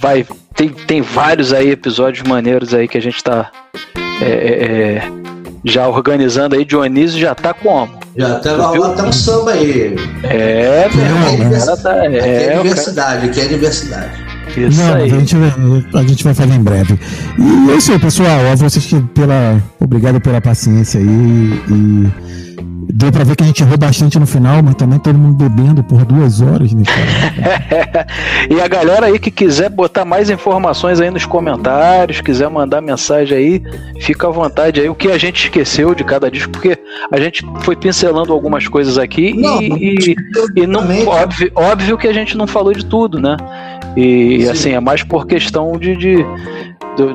Vai, 0.00 0.26
tem, 0.54 0.68
tem 0.68 1.02
vários 1.02 1.52
aí 1.52 1.70
episódios 1.70 2.26
maneiros 2.28 2.72
aí 2.74 2.86
que 2.86 2.96
a 2.98 3.02
gente 3.02 3.22
tá 3.22 3.50
é, 4.20 4.24
é, 4.24 4.64
é, 4.96 5.12
já 5.64 5.88
organizando 5.88 6.54
aí. 6.54 6.64
Dionísio 6.64 7.18
já 7.18 7.34
tá 7.34 7.52
como? 7.52 7.98
Já 8.16 8.36
até 8.36 8.52
lá, 8.52 8.70
lá 8.70 8.94
tem 8.94 9.04
um 9.04 9.12
samba 9.12 9.52
aí. 9.52 9.96
É, 10.24 10.88
o 10.88 11.50
cara 11.50 11.76
tá. 11.76 11.92
Aqui 12.02 12.16
É, 12.16 12.44
é 12.54 12.62
diversidade, 12.62 13.26
aqui 13.28 13.40
é 13.40 13.46
diversidade. 13.46 14.28
Isso 14.56 14.80
Não, 14.82 14.94
aí. 14.94 15.02
A 15.04 15.08
gente, 15.08 15.36
vai- 15.36 16.02
a 16.02 16.06
gente 16.06 16.24
vai 16.24 16.34
fazer 16.34 16.54
em 16.54 16.62
breve. 16.62 16.98
E 17.38 17.70
é 17.70 17.76
isso 17.76 17.92
aí, 17.92 17.98
pessoal. 17.98 18.40
A 18.50 18.54
vocês 18.56 18.84
que 18.86 19.00
pela. 19.14 19.62
Obrigado 19.78 20.20
pela 20.20 20.40
paciência 20.40 20.98
aí. 20.98 21.06
E 21.06 22.08
deu 22.90 23.10
pra 23.10 23.24
ver 23.24 23.36
que 23.36 23.42
a 23.42 23.46
gente 23.46 23.62
errou 23.62 23.76
bastante 23.76 24.18
no 24.18 24.26
final, 24.26 24.62
mas 24.62 24.74
também 24.74 24.98
todo 24.98 25.18
mundo 25.18 25.36
bebendo 25.36 25.82
por 25.82 26.04
duas 26.04 26.40
horas, 26.40 26.72
né, 26.72 26.82
e 28.50 28.60
a 28.60 28.68
galera 28.68 29.06
aí 29.06 29.18
que 29.18 29.30
quiser 29.30 29.68
botar 29.68 30.04
mais 30.04 30.30
informações 30.30 31.00
aí 31.00 31.10
nos 31.10 31.26
comentários, 31.26 32.20
quiser 32.20 32.48
mandar 32.48 32.80
mensagem 32.80 33.36
aí, 33.36 33.62
fica 34.00 34.28
à 34.28 34.30
vontade 34.30 34.80
aí. 34.80 34.88
O 34.88 34.94
que 34.94 35.10
a 35.10 35.18
gente 35.18 35.44
esqueceu 35.44 35.94
de 35.94 36.04
cada 36.04 36.30
disco, 36.30 36.52
porque 36.52 36.78
a 37.10 37.20
gente 37.20 37.44
foi 37.60 37.76
pincelando 37.76 38.32
algumas 38.32 38.68
coisas 38.68 38.98
aqui 38.98 39.34
Não, 39.34 39.60
e, 39.60 39.96
e, 39.98 40.16
e 40.56 40.66
não, 40.66 40.82
óbvio, 41.06 41.50
óbvio 41.54 41.98
que 41.98 42.08
a 42.08 42.12
gente 42.12 42.36
não 42.36 42.46
falou 42.46 42.72
de 42.72 42.84
tudo, 42.84 43.20
né? 43.20 43.36
E 43.96 44.48
assim, 44.48 44.72
é 44.72 44.80
mais 44.80 45.02
por 45.02 45.26
questão 45.26 45.72
de, 45.72 45.96
de, 45.96 46.26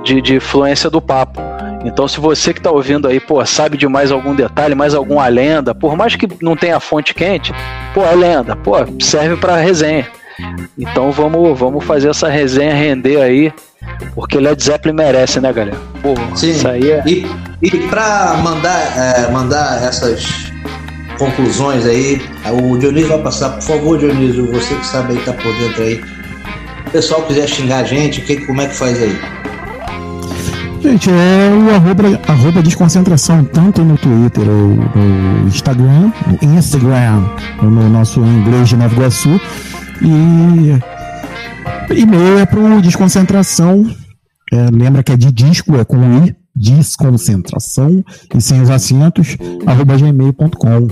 de, 0.03 0.21
de 0.21 0.35
influência 0.35 0.89
do 0.89 1.01
papo. 1.01 1.41
Então, 1.83 2.07
se 2.07 2.19
você 2.19 2.53
que 2.53 2.59
está 2.59 2.71
ouvindo 2.71 3.07
aí, 3.07 3.19
pô, 3.19 3.45
sabe 3.45 3.77
de 3.77 3.87
mais 3.87 4.11
algum 4.11 4.33
detalhe, 4.33 4.73
mais 4.73 4.93
alguma 4.93 5.27
lenda, 5.27 5.75
por 5.75 5.95
mais 5.97 6.15
que 6.15 6.27
não 6.41 6.55
tenha 6.55 6.79
fonte 6.79 7.13
quente, 7.13 7.53
pô, 7.93 8.03
é 8.03 8.15
lenda, 8.15 8.55
pô, 8.55 8.73
serve 9.01 9.35
para 9.37 9.57
resenha. 9.57 10.07
Então 10.77 11.11
vamos, 11.11 11.57
vamos 11.57 11.83
fazer 11.83 12.09
essa 12.09 12.27
resenha 12.27 12.73
render 12.73 13.21
aí, 13.21 13.53
porque 14.15 14.39
Led 14.39 14.63
Zeppelin 14.63 14.95
merece, 14.95 15.39
né, 15.39 15.51
galera? 15.51 15.77
Pô, 16.01 16.15
Sim. 16.35 16.51
isso 16.51 16.67
aí 16.67 16.91
é. 16.91 17.03
E, 17.05 17.25
e 17.61 17.69
para 17.87 18.37
mandar, 18.37 18.97
é, 18.97 19.31
mandar 19.31 19.83
essas 19.83 20.51
conclusões 21.17 21.85
aí, 21.85 22.21
o 22.51 22.77
Dionísio 22.77 23.09
vai 23.09 23.19
passar, 23.19 23.49
por 23.51 23.61
favor, 23.61 23.97
Dionísio, 23.97 24.51
você 24.51 24.73
que 24.75 24.85
sabe 24.85 25.13
aí, 25.13 25.19
tá 25.23 25.33
por 25.33 25.53
dentro 25.57 25.83
aí. 25.83 25.95
Se 25.95 26.87
o 26.87 26.91
pessoal 26.91 27.21
quiser 27.23 27.47
xingar 27.47 27.79
a 27.79 27.83
gente, 27.83 28.21
que, 28.21 28.45
como 28.45 28.61
é 28.61 28.67
que 28.67 28.75
faz 28.75 29.01
aí? 29.01 29.17
Gente, 30.83 31.09
é 31.09 31.49
o 31.49 31.73
arroba, 31.73 32.03
arroba 32.27 32.61
desconcentração, 32.61 33.45
tanto 33.45 33.85
no 33.85 33.97
Twitter 33.97 34.43
ou 34.49 34.75
no 34.75 35.47
Instagram, 35.47 36.11
no 36.27 36.57
Instagram, 36.57 37.23
no 37.61 37.89
nosso 37.89 38.19
inglês 38.19 38.67
de 38.67 38.75
Nova 38.75 38.93
Iguaçu. 38.93 39.39
E 40.01 41.97
e-mail 41.97 42.37
é 42.37 42.45
pro 42.45 42.81
desconcentração. 42.81 43.89
É, 44.51 44.69
lembra 44.71 45.01
que 45.01 45.13
é 45.13 45.15
de 45.15 45.31
disco, 45.31 45.77
é 45.77 45.85
com 45.85 46.25
I, 46.25 46.35
desconcentração, 46.53 48.03
e 48.35 48.41
sem 48.41 48.61
os 48.61 48.69
acentos, 48.69 49.37
arroba 49.65 49.95
gmail.com. 49.95 50.89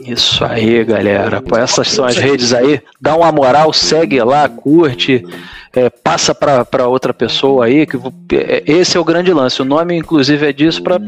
Isso 0.00 0.44
aí, 0.44 0.84
galera. 0.84 1.40
Pô, 1.40 1.56
essas 1.56 1.88
são 1.88 2.04
as 2.04 2.16
redes 2.16 2.52
aí. 2.52 2.80
Dá 3.00 3.16
uma 3.16 3.30
moral, 3.32 3.72
segue 3.72 4.22
lá, 4.22 4.48
curte, 4.48 5.24
é, 5.72 5.90
passa 5.90 6.34
para 6.34 6.86
outra 6.86 7.12
pessoa 7.12 7.66
aí. 7.66 7.86
Que 7.86 7.96
é, 8.36 8.62
esse 8.66 8.96
é 8.96 9.00
o 9.00 9.04
grande 9.04 9.32
lance. 9.32 9.60
O 9.62 9.64
nome, 9.64 9.96
inclusive, 9.96 10.46
é 10.46 10.52
disso 10.52 10.82
para 10.82 11.00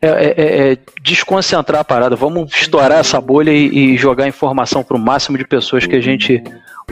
é, 0.00 0.08
é, 0.08 0.72
é, 0.72 0.78
desconcentrar 1.02 1.80
a 1.80 1.84
parada. 1.84 2.16
Vamos 2.16 2.52
estourar 2.54 2.98
essa 2.98 3.20
bolha 3.20 3.50
e, 3.50 3.94
e 3.94 3.96
jogar 3.96 4.28
informação 4.28 4.82
para 4.82 4.96
o 4.96 5.00
máximo 5.00 5.36
de 5.36 5.46
pessoas 5.46 5.86
que 5.86 5.96
a 5.96 6.00
gente 6.00 6.42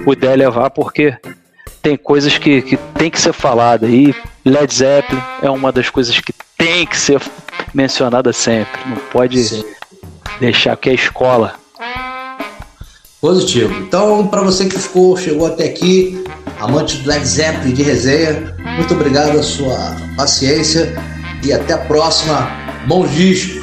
puder 0.05 0.37
levar, 0.37 0.71
porque 0.71 1.17
tem 1.81 1.97
coisas 1.97 2.37
que, 2.37 2.63
que 2.63 2.77
tem 2.99 3.11
que 3.11 3.21
ser 3.21 3.33
falada 3.33 3.87
e 3.87 4.15
Led 4.45 4.75
Zeppelin 4.75 5.23
é 5.41 5.49
uma 5.49 5.71
das 5.71 5.89
coisas 5.89 6.19
que 6.19 6.33
tem 6.59 6.85
que 6.85 6.97
ser 6.97 7.21
mencionada 7.73 8.33
sempre. 8.33 8.81
Não 8.87 8.97
pode 8.97 9.39
Sim. 9.39 9.65
Deixar 10.41 10.77
que 10.77 10.91
é 10.91 10.95
escola. 10.95 11.55
Positivo. 13.21 13.73
Então, 13.81 14.27
para 14.27 14.43
você 14.43 14.67
que 14.67 14.79
ficou, 14.79 15.17
chegou 15.17 15.47
até 15.47 15.65
aqui, 15.65 16.23
amante 16.61 16.99
do 16.99 17.09
Led 17.09 17.27
Zeppelin 17.27 17.75
de 17.75 17.83
resenha, 17.83 18.55
muito 18.77 18.95
obrigado 18.95 19.31
pela 19.31 19.43
sua 19.43 19.97
paciência 20.17 20.95
e 21.43 21.53
até 21.53 21.75
a 21.75 21.79
próxima. 21.79 22.49
Bons 22.87 23.11
discos. 23.11 23.56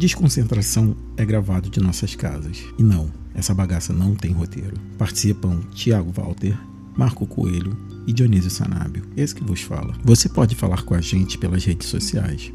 Desconcentração 0.00 0.96
é 1.14 1.24
gravado 1.26 1.68
de 1.68 1.78
nossas 1.78 2.14
casas. 2.14 2.64
E 2.78 2.82
não, 2.82 3.12
essa 3.34 3.52
bagaça 3.52 3.92
não 3.92 4.14
tem 4.14 4.32
roteiro. 4.32 4.72
Participam 4.96 5.60
Tiago 5.74 6.10
Walter, 6.10 6.58
Marco 6.96 7.26
Coelho 7.26 7.76
e 8.06 8.12
Dionísio 8.14 8.50
Sanábio, 8.50 9.04
esse 9.14 9.34
que 9.34 9.44
vos 9.44 9.60
fala. 9.60 9.92
Você 10.02 10.26
pode 10.26 10.56
falar 10.56 10.84
com 10.84 10.94
a 10.94 11.02
gente 11.02 11.36
pelas 11.36 11.66
redes 11.66 11.88
sociais. 11.88 12.50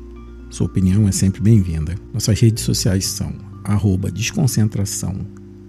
Sua 0.50 0.66
opinião 0.66 1.08
é 1.08 1.12
sempre 1.12 1.40
bem-vinda. 1.40 1.94
Nossas 2.12 2.40
redes 2.40 2.64
sociais 2.64 3.06
são 3.06 3.32
desconcentração 4.12 5.16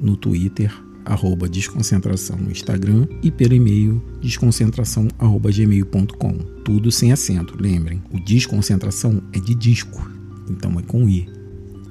no 0.01 0.16
Twitter, 0.16 0.74
arroba 1.05 1.47
desconcentração 1.47 2.39
no 2.39 2.51
Instagram 2.51 3.07
e 3.23 3.31
pelo 3.31 3.53
e-mail 3.53 4.03
desconcentração.gmail.com. 4.23 6.39
Tudo 6.65 6.90
sem 6.90 7.12
acento, 7.12 7.55
lembrem. 7.61 8.03
O 8.11 8.19
desconcentração 8.19 9.23
é 9.35 9.39
de 9.39 9.55
disco, 9.55 10.11
então 10.48 10.81
é 10.81 10.82
com 10.82 11.07
I. 11.07 11.35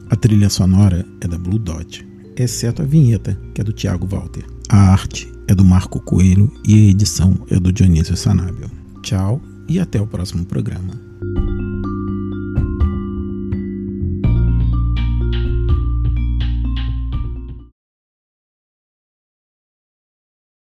A 0.10 0.16
trilha 0.16 0.50
sonora 0.50 1.04
é 1.20 1.28
da 1.28 1.38
Blue 1.38 1.58
Dot, 1.58 2.08
exceto 2.36 2.84
a 2.84 2.86
vinheta, 2.86 3.38
que 3.54 3.62
é 3.62 3.64
do 3.64 3.74
Thiago 3.74 4.06
Walter. 4.06 4.46
A 4.70 4.92
arte 4.92 5.32
é 5.48 5.56
do 5.56 5.66
Marco 5.66 6.00
Coelho 6.00 6.52
e 6.64 6.74
a 6.74 6.92
edição 6.92 7.36
é 7.50 7.60
do 7.60 7.74
Dionísio 7.74 8.16
Sanábio. 8.16 8.70
Tchau 9.02 9.42
e 9.68 9.80
até 9.80 10.00
o 10.00 10.06
próximo 10.06 10.46
programa. 10.46 11.05